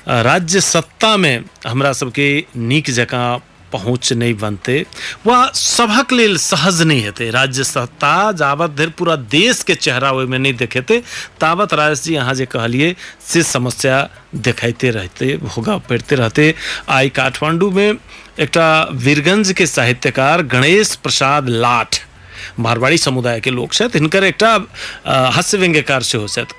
राज्य 0.08 0.60
सत्ता 0.60 1.16
में 1.16 1.44
हमरा 1.66 1.92
सबके 1.92 2.28
नीक 2.56 2.90
जकाँ 2.90 3.38
पहुँच 3.76 4.12
नहीं 4.14 4.34
बनते। 4.36 4.84
वा 5.26 5.38
सभक 5.54 6.12
लेल 6.12 6.36
सहज 6.40 6.82
नहीं 6.82 7.02
हेतै। 7.02 7.30
राज्य 7.30 7.64
सत्ता 7.66 8.32
जावत 8.34 8.70
धरि 8.70 8.90
पूरा 8.98 9.16
देश 9.30 9.62
के 9.62 9.74
चेहरा 9.76 10.10
ओहिमे 10.12 10.38
नहीं 10.38 10.54
देखेतै। 10.56 10.98
तावत 11.40 11.74
राजेश 11.74 12.02
जी 12.02 12.14
अहाँ 12.16 12.34
जे 12.34 12.46
से 13.22 13.42
समस्या 13.44 14.08
भोगा 15.36 15.76
पड़ते 15.78 16.16
रहते। 16.16 16.54
आइ 16.88 17.08
काठमांडू 17.10 17.70
में 17.70 17.90
एकटा 18.40 18.88
वीरगंज 18.94 19.52
के 19.52 19.66
साहित्यकार 19.66 20.42
गणेश 20.44 20.94
प्रसाद 20.96 21.48
लाठ, 21.48 21.96
मारवाड़ी 22.58 22.98
समुदाय 22.98 23.40
के 23.40 23.50
लोक 23.50 23.72
छथि। 23.72 23.98
हिनकर 23.98 24.24
एकटा 24.24 24.52
हास्य 25.32 25.58
व्यंग्यकार 25.58 26.02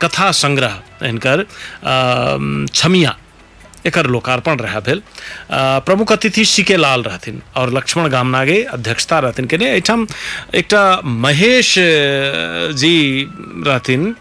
कथा 0.01 0.31
संग्रह, 0.33 0.81
हिनकर 1.03 1.45
छमिया। 2.73 3.15
एकर 3.87 4.05
लोकार्पण 4.07 4.59
रहा 4.59 4.79
भेल। 4.79 5.01
प्रमुख 5.85 6.11
अतिथि 6.11 6.45
सीके 6.45 6.77
लाल 6.77 7.03
रहथिन 7.03 7.41
और 7.57 7.73
लक्ष्मण 7.73 8.07
गामनागे 8.09 8.61
अध्यक्षता 8.73 9.19
रहथिन 9.19 9.45
केने 9.47 9.71
एहिठाम 9.71 10.07
एकटा 10.55 10.83
महेश 11.05 11.73
जी 12.77 12.95
रहथिन। 13.67 14.15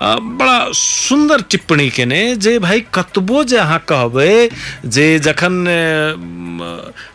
बड़ा 0.00 0.58
सुंदर 0.72 1.40
टिप्पणी 1.50 1.88
केने 1.90 2.20
जे, 2.36 2.58
भाई, 2.58 2.80
कतबो 2.94 3.42
जे 3.44 3.56
अहाँ 3.58 3.78
कहबै 3.88 4.48
जे 4.86 5.06
जखन 5.18 5.64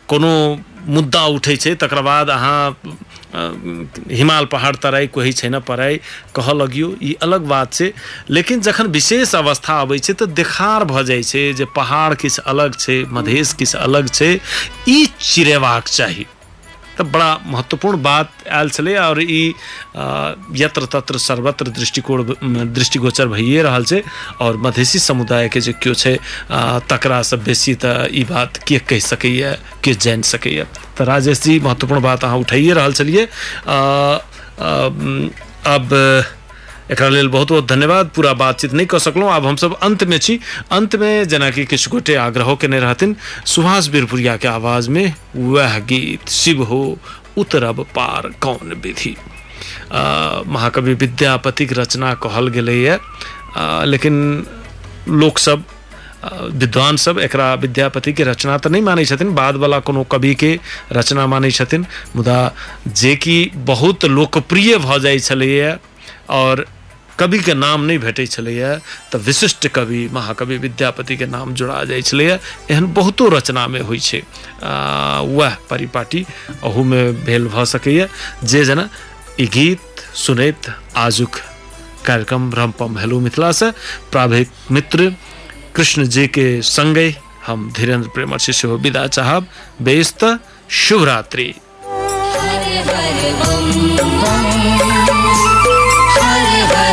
कोनो 0.07 0.33
मुद्दा 0.87 1.23
उठै 1.31 1.55
छै, 1.55 1.75
तकर 1.75 2.01
बाद 2.03 2.29
अहाँ 2.29 2.75
हिमाल 3.33 4.45
पहाड़ 4.45 4.75
तराई 4.77 5.07
कोही 5.09 5.31
छैन 5.33 5.59
पराई 5.61 5.97
कहऽ 6.35 6.53
लगियो 6.55 6.89
ई 7.01 7.13
अलग 7.21 7.47
बात 7.47 7.73
छै। 7.73 7.91
लेकिन 8.31 8.61
जखन 8.61 8.87
विशेष 8.89 9.33
अवस्था 9.35 9.79
अबै 9.81 9.97
छै 9.99 10.13
तऽ 10.15 10.27
देखार 10.33 10.83
भऽ 10.85 11.03
जाइ 11.03 11.23
छै 11.23 11.43
जे 11.53 11.65
पहाड़ 11.75 12.13
किछु 12.15 12.45
अलग 12.47 12.77
छै 12.77 12.99
मधेश 13.11 13.53
किछु 13.55 13.77
अलग 13.79 14.09
छै। 14.11 14.31
ई 14.89 15.05
चिरेबाक 15.23 15.87
चाही। 15.89 16.25
तऽ 16.97 17.03
बड़ा 17.03 17.29
महत्वपूर्ण 17.45 18.01
बात 18.03 18.47
आयल 18.49 18.69
छे 18.69 18.95
और 18.97 19.21
यत्र 20.57 20.85
तत्र 20.93 21.17
सर्वत्र 21.19 21.69
दृष्टिकोण 21.71 22.23
दृष्टिगोचर 22.73 23.27
भइए 23.27 23.61
रहा 23.63 23.79
है 23.91 24.01
और 24.41 24.57
मधेसी 24.57 24.99
समुदायके 24.99 25.61
जो 25.61 25.73
क्यों 25.81 25.93
छे 25.95 26.17
तकरा 26.89 27.21
से 27.21 27.37
बेसी 27.45 27.73
तो 27.75 27.93
बात 28.25 28.57
के 28.67 28.79
कह 28.79 28.99
सकैए 29.01 29.57
के 29.83 29.93
जानि 29.95 30.23
सकैए। 30.23 30.65
तो 30.97 31.03
राजेश 31.03 31.41
जी 31.43 31.59
महत्वपूर्ण 31.59 32.01
बात 32.01 32.23
अहाँ 32.23 32.37
उठाइए 32.37 32.73
रहा 32.73 32.89
छलिए 32.91 33.25
अब 35.67 35.89
लेल 37.09 37.27
बहुत 37.27 37.51
बहुत 37.51 37.67
धन्यवाद। 37.67 38.09
पूरा 38.15 38.33
बातचीत 38.33 38.73
नहीं 38.73 38.87
कर 38.87 38.99
सकलहुँ 38.99 39.31
आब 39.31 39.45
हमसब 39.45 39.73
अंत 39.83 40.03
में 40.03 40.17
छी। 40.17 40.39
अंत 40.71 40.95
में 40.95 41.27
जेना 41.27 41.49
कि 41.49 41.65
किछु 41.65 41.91
गोटे 41.91 42.15
आग्रहो 42.15 42.55
केने 42.55 42.79
रहथिन 42.79 43.15
सुभाष 43.45 43.87
बिरपुरिया 43.87 44.37
के 44.37 44.47
आवाज़ 44.47 44.89
में 44.89 45.13
वह 45.35 45.77
गीत 45.89 46.29
शिव 46.29 46.63
हो 46.63 46.81
उतरब 47.37 47.85
पार 47.95 48.31
कौन 48.41 48.73
विधि? 48.83 49.15
महाकवि 50.47 50.93
विद्यापति 50.93 51.65
के 51.65 51.75
रचना 51.75 52.13
कहल 52.13 52.47
गेलैए 52.47 52.97
आ, 53.57 53.83
लेकिन 53.83 54.45
लोक 55.09 55.37
सब 55.37 55.63
विद्वान 56.53 56.97
सब 56.97 57.19
एकरा 57.19 57.53
विद्यापति 57.53 58.13
के 58.13 58.23
रचना 58.23 58.57
तऽ 58.57 58.69
नहि 58.69 58.81
मानै 58.81 59.05
छथिन। 59.05 59.33
वाला 59.57 59.79
कोनो 59.79 60.03
कवि 60.03 60.33
के 60.35 60.59
रचना 60.91 61.25
मानै 61.27 61.51
छथिन। 61.51 61.85
मुदा 62.15 62.53
जे 62.87 63.15
कि 63.15 63.35
बहुत 63.55 64.05
लोकप्रिय 64.05 64.75
जाइ 64.99 65.19
छलैए 65.19 65.75
और 66.29 66.65
कवि 67.19 67.39
के 67.39 67.53
नाम 67.53 67.83
नहि 67.85 67.97
भेटै 67.97 68.25
छलैए 68.27 68.75
तऽ 69.11 69.19
विशिष्ट 69.25 69.67
कवि 69.75 70.07
महाकवि 70.13 70.57
विद्यापति 70.57 71.17
के 71.17 71.25
नाम 71.25 71.53
जोड़ा 71.53 71.83
जाइ 71.85 72.01
छलैए। 72.01 72.39
एहन 72.71 72.85
बहुतो 72.93 73.27
रचना 73.29 73.67
में 73.67 73.81
आ, 74.63 75.19
वएह 75.21 75.57
परिपाटी 75.69 76.25
अहूमे 76.63 77.03
भेल 77.25 77.47
भऽ 77.47 77.65
सकैए। 77.65 78.07
जे 78.43 78.63
गीत 79.47 80.01
सुनैत 80.15 80.73
आजुक 80.97 81.35
कार्यक्रम 82.05 82.51
रमपम 82.53 82.97
हेलो 82.99 83.19
मिथिला 83.19 83.51
से 83.51 83.71
प्राविक 84.11 84.49
मित्र 84.71 85.13
कृष्ण 85.75 86.05
जी 86.05 86.27
के 86.27 86.61
संगे 86.61 87.07
हम 87.45 87.71
धीरेन्द्र 87.77 88.09
प्रेमर्षि 88.15 88.53
सेहो 88.53 88.77
विदा 88.77 89.05
चाहब। 89.07 89.47
बेस्त 89.81 90.25
शुभ 90.69 91.03
रात्रि 91.03 91.53